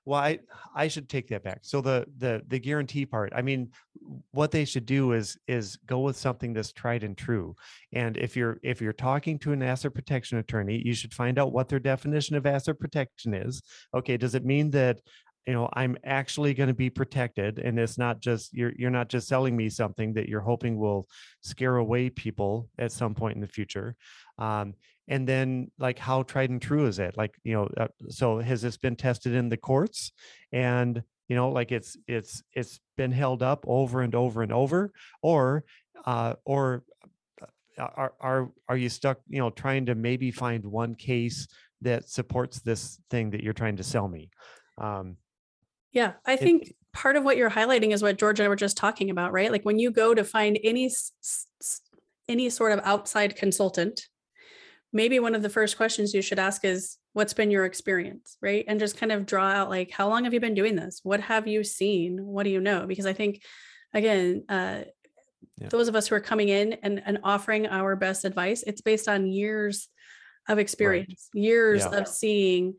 well, 0.06 0.20
I 0.20 0.40
I 0.76 0.88
should 0.88 1.10
take 1.10 1.28
that 1.30 1.44
back. 1.44 1.60
So 1.62 1.82
the 1.82 2.06
the 2.18 2.42
the 2.48 2.60
guarantee 2.60 3.06
part. 3.06 3.32
I 3.36 3.42
mean, 3.42 3.70
what 4.32 4.52
they 4.52 4.66
should 4.66 4.86
do 4.86 5.12
is 5.12 5.38
is 5.48 5.78
go 5.86 6.00
with 6.00 6.18
something 6.18 6.54
that's 6.54 6.72
tried 6.72 7.04
and 7.04 7.18
true. 7.18 7.56
And 7.94 8.18
if 8.18 8.36
you're 8.36 8.58
if 8.64 8.82
you're 8.82 8.94
talking 8.94 9.38
to 9.40 9.52
an 9.52 9.62
asset 9.62 9.94
protection 9.94 10.40
attorney, 10.40 10.82
you 10.84 10.94
should 10.94 11.14
find 11.14 11.38
out 11.38 11.54
what 11.54 11.70
their 11.70 11.80
definition 11.80 12.36
of 12.36 12.46
asset 12.46 12.80
protection 12.80 13.34
is. 13.34 13.62
Okay, 13.94 14.18
does 14.18 14.36
it 14.36 14.46
mean 14.46 14.72
that 14.72 15.02
you 15.48 15.54
know 15.54 15.70
i'm 15.74 15.98
actually 16.04 16.54
going 16.54 16.68
to 16.68 16.74
be 16.74 16.90
protected 16.90 17.58
and 17.58 17.80
it's 17.80 17.98
not 17.98 18.20
just 18.20 18.54
you're 18.54 18.74
you're 18.78 18.92
not 18.92 19.10
just 19.10 19.28
selling 19.28 19.56
me 19.56 19.70
something 19.70 20.14
that 20.14 20.30
you're 20.30 20.42
hoping 20.42 20.78
will 20.78 21.08
scare 21.42 21.78
away 21.78 22.10
people 22.10 22.70
at 22.80 22.92
some 22.92 23.14
point 23.14 23.36
in 23.36 23.42
the 23.42 23.48
future. 23.48 23.96
Um, 24.38 24.74
and 25.08 25.28
then 25.28 25.72
like 25.78 26.00
how 26.00 26.24
tried 26.24 26.50
and 26.50 26.62
true 26.62 26.86
is 26.88 27.00
it? 27.00 27.18
Like 27.18 27.36
you 27.44 27.54
know 27.54 27.70
uh, 27.78 27.88
so 28.10 28.40
has 28.40 28.62
this 28.62 28.78
been 28.78 28.96
tested 28.96 29.34
in 29.34 29.50
the 29.50 29.58
courts? 29.58 30.12
And 30.52 31.04
you 31.28 31.36
know 31.36 31.50
like 31.50 31.72
it's 31.72 31.98
it's 32.08 32.44
it's 32.54 32.80
been 32.98 33.12
held 33.12 33.44
up 33.44 33.66
over 33.68 34.02
and 34.02 34.16
over 34.16 34.42
and 34.42 34.54
over? 34.54 34.92
Or 35.22 35.64
uh 36.06 36.36
or 36.46 36.84
uh, 37.42 37.90
are 37.96 38.14
are 38.20 38.52
are 38.70 38.78
you 38.78 38.90
stuck 38.90 39.20
you 39.28 39.40
know 39.40 39.50
trying 39.50 39.88
to 39.88 39.96
maybe 39.96 40.32
find 40.32 40.66
one 40.66 40.96
case 40.96 41.48
that 41.82 42.08
supports 42.08 42.62
this 42.62 43.00
thing 43.10 43.32
that 43.32 43.44
you're 43.44 43.54
trying 43.54 43.78
to 43.78 43.84
sell 43.84 44.08
me? 44.08 44.30
Um 44.78 45.18
yeah 45.92 46.14
i 46.26 46.36
think 46.36 46.70
it, 46.70 46.76
part 46.94 47.16
of 47.16 47.24
what 47.24 47.38
you're 47.38 47.50
highlighting 47.50 47.92
is 47.92 48.02
what 48.02 48.18
george 48.18 48.40
and 48.40 48.46
i 48.46 48.50
were 48.50 48.56
just 48.56 48.78
talking 48.78 49.10
about 49.10 49.32
right 49.32 49.52
like 49.52 49.64
when 49.64 49.80
you 49.80 49.92
go 49.92 50.14
to 50.14 50.24
find 50.24 50.60
any 50.64 50.90
any 52.28 52.50
sort 52.50 52.72
of 52.72 52.80
outside 52.84 53.36
consultant 53.36 54.08
maybe 54.94 55.20
one 55.20 55.36
of 55.36 55.42
the 55.42 55.50
first 55.50 55.78
questions 55.78 56.14
you 56.14 56.22
should 56.22 56.40
ask 56.40 56.66
is 56.66 56.98
what's 57.14 57.34
been 57.34 57.52
your 57.52 57.66
experience 57.66 58.38
right 58.42 58.66
and 58.68 58.80
just 58.80 58.98
kind 58.98 59.12
of 59.12 59.26
draw 59.26 59.48
out 59.48 59.70
like 59.70 59.92
how 59.92 60.08
long 60.08 60.24
have 60.24 60.34
you 60.34 60.40
been 60.40 60.54
doing 60.54 60.76
this 60.76 61.00
what 61.04 61.20
have 61.22 61.48
you 61.48 61.64
seen 61.64 62.24
what 62.26 62.44
do 62.44 62.50
you 62.50 62.62
know 62.62 62.86
because 62.88 63.06
i 63.06 63.14
think 63.14 63.42
again 63.94 64.44
uh, 64.50 64.82
yeah. 65.58 65.70
those 65.70 65.88
of 65.88 65.96
us 65.96 66.08
who 66.08 66.16
are 66.16 66.22
coming 66.22 66.50
in 66.50 66.74
and, 66.84 67.02
and 67.06 67.20
offering 67.24 67.68
our 67.68 67.96
best 67.96 68.26
advice 68.26 68.64
it's 68.66 68.82
based 68.82 69.08
on 69.08 69.28
years 69.28 69.88
of 70.48 70.60
experience 70.60 71.30
right. 71.34 71.42
years 71.42 71.88
yeah. 71.90 72.00
of 72.00 72.08
seeing 72.08 72.74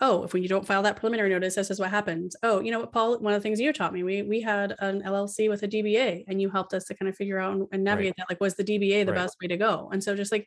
oh 0.00 0.22
if 0.24 0.34
you 0.34 0.48
don't 0.48 0.66
file 0.66 0.82
that 0.82 0.96
preliminary 0.96 1.30
notice 1.30 1.54
this 1.54 1.70
is 1.70 1.80
what 1.80 1.90
happens 1.90 2.36
oh 2.42 2.60
you 2.60 2.70
know 2.70 2.80
what 2.80 2.92
paul 2.92 3.18
one 3.18 3.32
of 3.32 3.40
the 3.40 3.42
things 3.42 3.60
you 3.60 3.72
taught 3.72 3.92
me 3.92 4.02
we 4.02 4.22
we 4.22 4.40
had 4.40 4.74
an 4.80 5.02
llc 5.02 5.48
with 5.48 5.62
a 5.62 5.68
dba 5.68 6.24
and 6.28 6.40
you 6.40 6.50
helped 6.50 6.74
us 6.74 6.84
to 6.84 6.94
kind 6.94 7.08
of 7.08 7.16
figure 7.16 7.38
out 7.38 7.66
and 7.72 7.84
navigate 7.84 8.10
right. 8.10 8.14
that 8.18 8.30
like 8.30 8.40
was 8.40 8.54
the 8.54 8.64
dba 8.64 9.06
the 9.06 9.12
right. 9.12 9.18
best 9.18 9.36
way 9.40 9.48
to 9.48 9.56
go? 9.56 9.88
And 9.92 10.02
so 10.02 10.14
just 10.14 10.32
like 10.32 10.46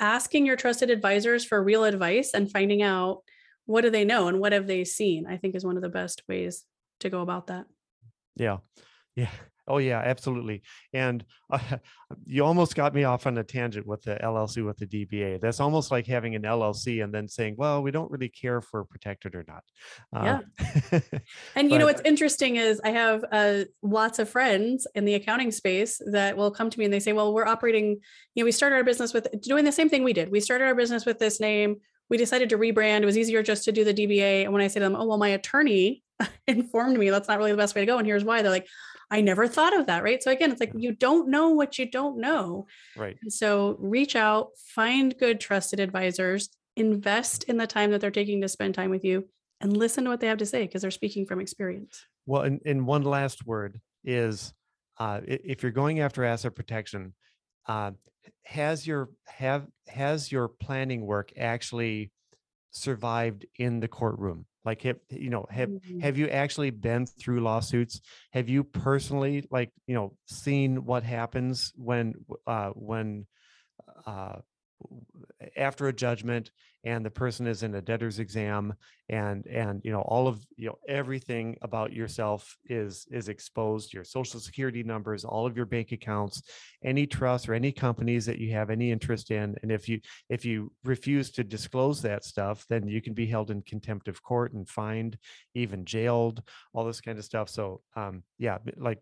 asking 0.00 0.46
your 0.46 0.56
trusted 0.56 0.90
advisors 0.90 1.44
for 1.44 1.62
real 1.62 1.84
advice 1.84 2.32
and 2.34 2.50
finding 2.50 2.82
out 2.82 3.22
what 3.66 3.80
do 3.80 3.90
they 3.90 4.04
know 4.04 4.28
and 4.28 4.38
what 4.38 4.52
have 4.52 4.66
they 4.68 4.84
seen 4.84 5.26
i 5.26 5.36
think 5.36 5.56
is 5.56 5.64
one 5.64 5.76
of 5.76 5.82
the 5.82 5.88
best 5.88 6.22
ways 6.28 6.64
to 7.00 7.10
go 7.10 7.20
about 7.20 7.48
that. 7.48 7.66
Yeah. 8.36 8.58
Yeah 9.16 9.30
Oh 9.68 9.78
yeah, 9.78 10.00
absolutely. 10.04 10.62
And 10.92 11.24
uh, 11.50 11.58
you 12.24 12.44
almost 12.44 12.74
got 12.74 12.94
me 12.94 13.04
off 13.04 13.26
on 13.26 13.36
a 13.38 13.44
tangent 13.44 13.86
with 13.86 14.02
the 14.02 14.16
LLC 14.16 14.64
with 14.64 14.78
the 14.78 14.86
DBA. 14.86 15.40
That's 15.40 15.60
almost 15.60 15.90
like 15.90 16.06
having 16.06 16.34
an 16.34 16.42
LLC 16.42 17.04
and 17.04 17.12
then 17.12 17.28
saying, 17.28 17.54
"Well, 17.58 17.82
we 17.82 17.90
don't 17.90 18.10
really 18.10 18.28
care 18.28 18.60
for 18.60 18.84
protected 18.84 19.34
or 19.34 19.44
not." 19.46 19.62
Yeah. 20.12 20.40
Uh, 20.92 21.00
and 21.54 21.70
you 21.70 21.78
know 21.78 21.86
what's 21.86 22.02
interesting 22.04 22.56
is 22.56 22.80
I 22.82 22.90
have 22.90 23.24
uh, 23.30 23.64
lots 23.82 24.18
of 24.18 24.28
friends 24.28 24.86
in 24.94 25.04
the 25.04 25.14
accounting 25.14 25.50
space 25.50 26.00
that 26.10 26.36
will 26.36 26.50
come 26.50 26.70
to 26.70 26.78
me 26.78 26.86
and 26.86 26.94
they 26.94 27.00
say, 27.00 27.12
"Well, 27.12 27.34
we're 27.34 27.46
operating. 27.46 28.00
You 28.34 28.42
know, 28.42 28.44
we 28.44 28.52
started 28.52 28.76
our 28.76 28.84
business 28.84 29.12
with 29.12 29.28
doing 29.40 29.64
the 29.64 29.72
same 29.72 29.88
thing 29.88 30.02
we 30.02 30.12
did. 30.12 30.30
We 30.30 30.40
started 30.40 30.64
our 30.64 30.74
business 30.74 31.04
with 31.04 31.18
this 31.18 31.40
name." 31.40 31.76
We 32.10 32.16
decided 32.16 32.48
to 32.48 32.56
rebrand. 32.56 33.02
It 33.02 33.04
was 33.04 33.18
easier 33.18 33.42
just 33.42 33.64
to 33.64 33.72
do 33.72 33.84
the 33.84 33.92
DBA. 33.92 34.44
And 34.44 34.52
when 34.54 34.62
I 34.62 34.68
say 34.68 34.80
to 34.80 34.86
them, 34.86 34.96
oh, 34.96 35.04
well, 35.04 35.18
my 35.18 35.28
attorney 35.28 36.02
informed 36.46 36.98
me 36.98 37.10
that's 37.10 37.28
not 37.28 37.38
really 37.38 37.50
the 37.50 37.58
best 37.58 37.74
way 37.74 37.82
to 37.82 37.86
go. 37.86 37.98
And 37.98 38.06
here's 38.06 38.24
why. 38.24 38.42
They're 38.42 38.50
like, 38.50 38.66
I 39.10 39.20
never 39.20 39.48
thought 39.48 39.78
of 39.78 39.86
that. 39.86 40.02
Right. 40.02 40.22
So 40.22 40.30
again, 40.30 40.50
it's 40.50 40.60
like 40.60 40.72
you 40.76 40.92
don't 40.92 41.28
know 41.28 41.50
what 41.50 41.78
you 41.78 41.86
don't 41.90 42.18
know. 42.18 42.66
Right. 42.96 43.16
And 43.22 43.32
so 43.32 43.76
reach 43.78 44.16
out, 44.16 44.50
find 44.74 45.16
good 45.18 45.40
trusted 45.40 45.80
advisors, 45.80 46.50
invest 46.76 47.44
in 47.44 47.56
the 47.56 47.66
time 47.66 47.90
that 47.90 48.00
they're 48.00 48.10
taking 48.10 48.40
to 48.42 48.48
spend 48.48 48.74
time 48.74 48.90
with 48.90 49.04
you 49.04 49.28
and 49.60 49.76
listen 49.76 50.04
to 50.04 50.10
what 50.10 50.20
they 50.20 50.28
have 50.28 50.38
to 50.38 50.46
say 50.46 50.62
because 50.62 50.82
they're 50.82 50.90
speaking 50.90 51.26
from 51.26 51.40
experience. 51.40 52.04
Well, 52.26 52.42
and, 52.42 52.60
and 52.66 52.86
one 52.86 53.02
last 53.02 53.46
word 53.46 53.80
is 54.04 54.52
uh, 54.98 55.20
if 55.24 55.62
you're 55.62 55.72
going 55.72 56.00
after 56.00 56.24
asset 56.24 56.54
protection, 56.54 57.14
uh, 57.66 57.92
has 58.44 58.86
your 58.86 59.10
have 59.26 59.66
has 59.86 60.30
your 60.30 60.48
planning 60.48 61.06
work 61.06 61.32
actually 61.36 62.12
survived 62.70 63.46
in 63.56 63.80
the 63.80 63.88
courtroom? 63.88 64.46
Like 64.64 64.82
have 64.82 64.98
you 65.10 65.30
know 65.30 65.46
have 65.50 65.68
mm-hmm. 65.68 66.00
have 66.00 66.18
you 66.18 66.28
actually 66.28 66.70
been 66.70 67.06
through 67.06 67.40
lawsuits 67.40 68.00
have 68.32 68.48
you 68.48 68.64
personally 68.64 69.44
like 69.50 69.70
you 69.86 69.94
know 69.94 70.14
seen 70.26 70.84
what 70.84 71.02
happens 71.02 71.72
when 71.76 72.14
uh 72.46 72.70
when 72.70 73.26
uh 74.06 74.36
after 75.56 75.88
a 75.88 75.92
judgment 75.92 76.50
and 76.84 77.04
the 77.04 77.10
person 77.10 77.46
is 77.46 77.62
in 77.62 77.74
a 77.74 77.82
debtor's 77.82 78.18
exam 78.18 78.72
and 79.08 79.46
and 79.46 79.80
you 79.84 79.90
know 79.90 80.02
all 80.02 80.28
of 80.28 80.44
you 80.56 80.68
know 80.68 80.78
everything 80.88 81.56
about 81.62 81.92
yourself 81.92 82.56
is 82.66 83.06
is 83.10 83.28
exposed 83.28 83.92
your 83.92 84.04
social 84.04 84.38
security 84.38 84.82
numbers 84.82 85.24
all 85.24 85.46
of 85.46 85.56
your 85.56 85.66
bank 85.66 85.92
accounts 85.92 86.42
any 86.84 87.06
trust 87.06 87.48
or 87.48 87.54
any 87.54 87.72
companies 87.72 88.26
that 88.26 88.38
you 88.38 88.52
have 88.52 88.70
any 88.70 88.92
interest 88.92 89.30
in 89.30 89.56
and 89.62 89.72
if 89.72 89.88
you 89.88 90.00
if 90.28 90.44
you 90.44 90.70
refuse 90.84 91.30
to 91.30 91.42
disclose 91.42 92.00
that 92.00 92.24
stuff 92.24 92.64
then 92.68 92.86
you 92.86 93.02
can 93.02 93.14
be 93.14 93.26
held 93.26 93.50
in 93.50 93.60
contempt 93.62 94.06
of 94.08 94.22
court 94.22 94.52
and 94.52 94.68
fined 94.68 95.18
even 95.54 95.84
jailed 95.84 96.42
all 96.72 96.84
this 96.84 97.00
kind 97.00 97.18
of 97.18 97.24
stuff. 97.24 97.48
So 97.48 97.80
um 97.96 98.22
yeah 98.38 98.58
like 98.76 99.00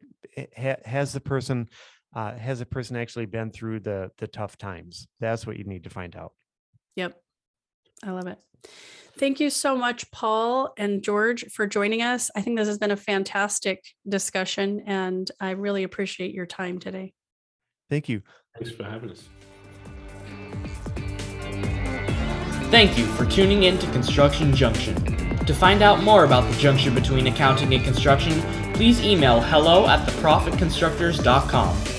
ha- 0.56 0.82
has 0.84 1.12
the 1.12 1.20
person 1.20 1.68
uh, 2.16 2.34
has 2.36 2.62
a 2.62 2.66
person 2.66 2.96
actually 2.96 3.26
been 3.26 3.50
through 3.50 3.78
the 3.78 4.10
the 4.18 4.26
tough 4.26 4.56
times? 4.56 5.06
That's 5.20 5.46
what 5.46 5.58
you 5.58 5.64
need 5.64 5.84
to 5.84 5.90
find 5.90 6.16
out. 6.16 6.32
Yep. 6.96 7.20
I 8.02 8.10
love 8.10 8.26
it. 8.26 8.38
Thank 9.18 9.38
you 9.38 9.50
so 9.50 9.76
much 9.76 10.10
paul 10.10 10.72
and 10.76 11.02
george 11.02 11.44
for 11.52 11.66
joining 11.66 12.02
us. 12.02 12.30
I 12.34 12.40
think 12.40 12.58
this 12.58 12.68
has 12.68 12.78
been 12.78 12.90
a 12.90 12.96
fantastic 12.96 13.84
discussion 14.08 14.82
and 14.86 15.30
i 15.40 15.50
really 15.50 15.84
appreciate 15.84 16.34
your 16.34 16.46
time 16.46 16.78
today. 16.78 17.12
Thank 17.88 18.08
you. 18.08 18.22
Thanks 18.58 18.74
for 18.74 18.84
having 18.84 19.10
us. 19.10 19.28
Thank 22.70 22.98
you 22.98 23.06
for 23.06 23.24
tuning 23.26 23.62
in 23.62 23.78
to 23.78 23.90
Construction 23.92 24.54
Junction. 24.54 24.96
To 25.46 25.54
find 25.54 25.82
out 25.82 26.02
more 26.02 26.24
about 26.24 26.50
the 26.50 26.58
junction 26.58 26.94
between 26.94 27.26
accounting 27.28 27.72
and 27.72 27.84
construction, 27.84 28.40
please 28.72 29.00
email 29.00 29.40
hello 29.40 29.86
at 29.86 30.06
theprofitconstructors.com. 30.08 31.95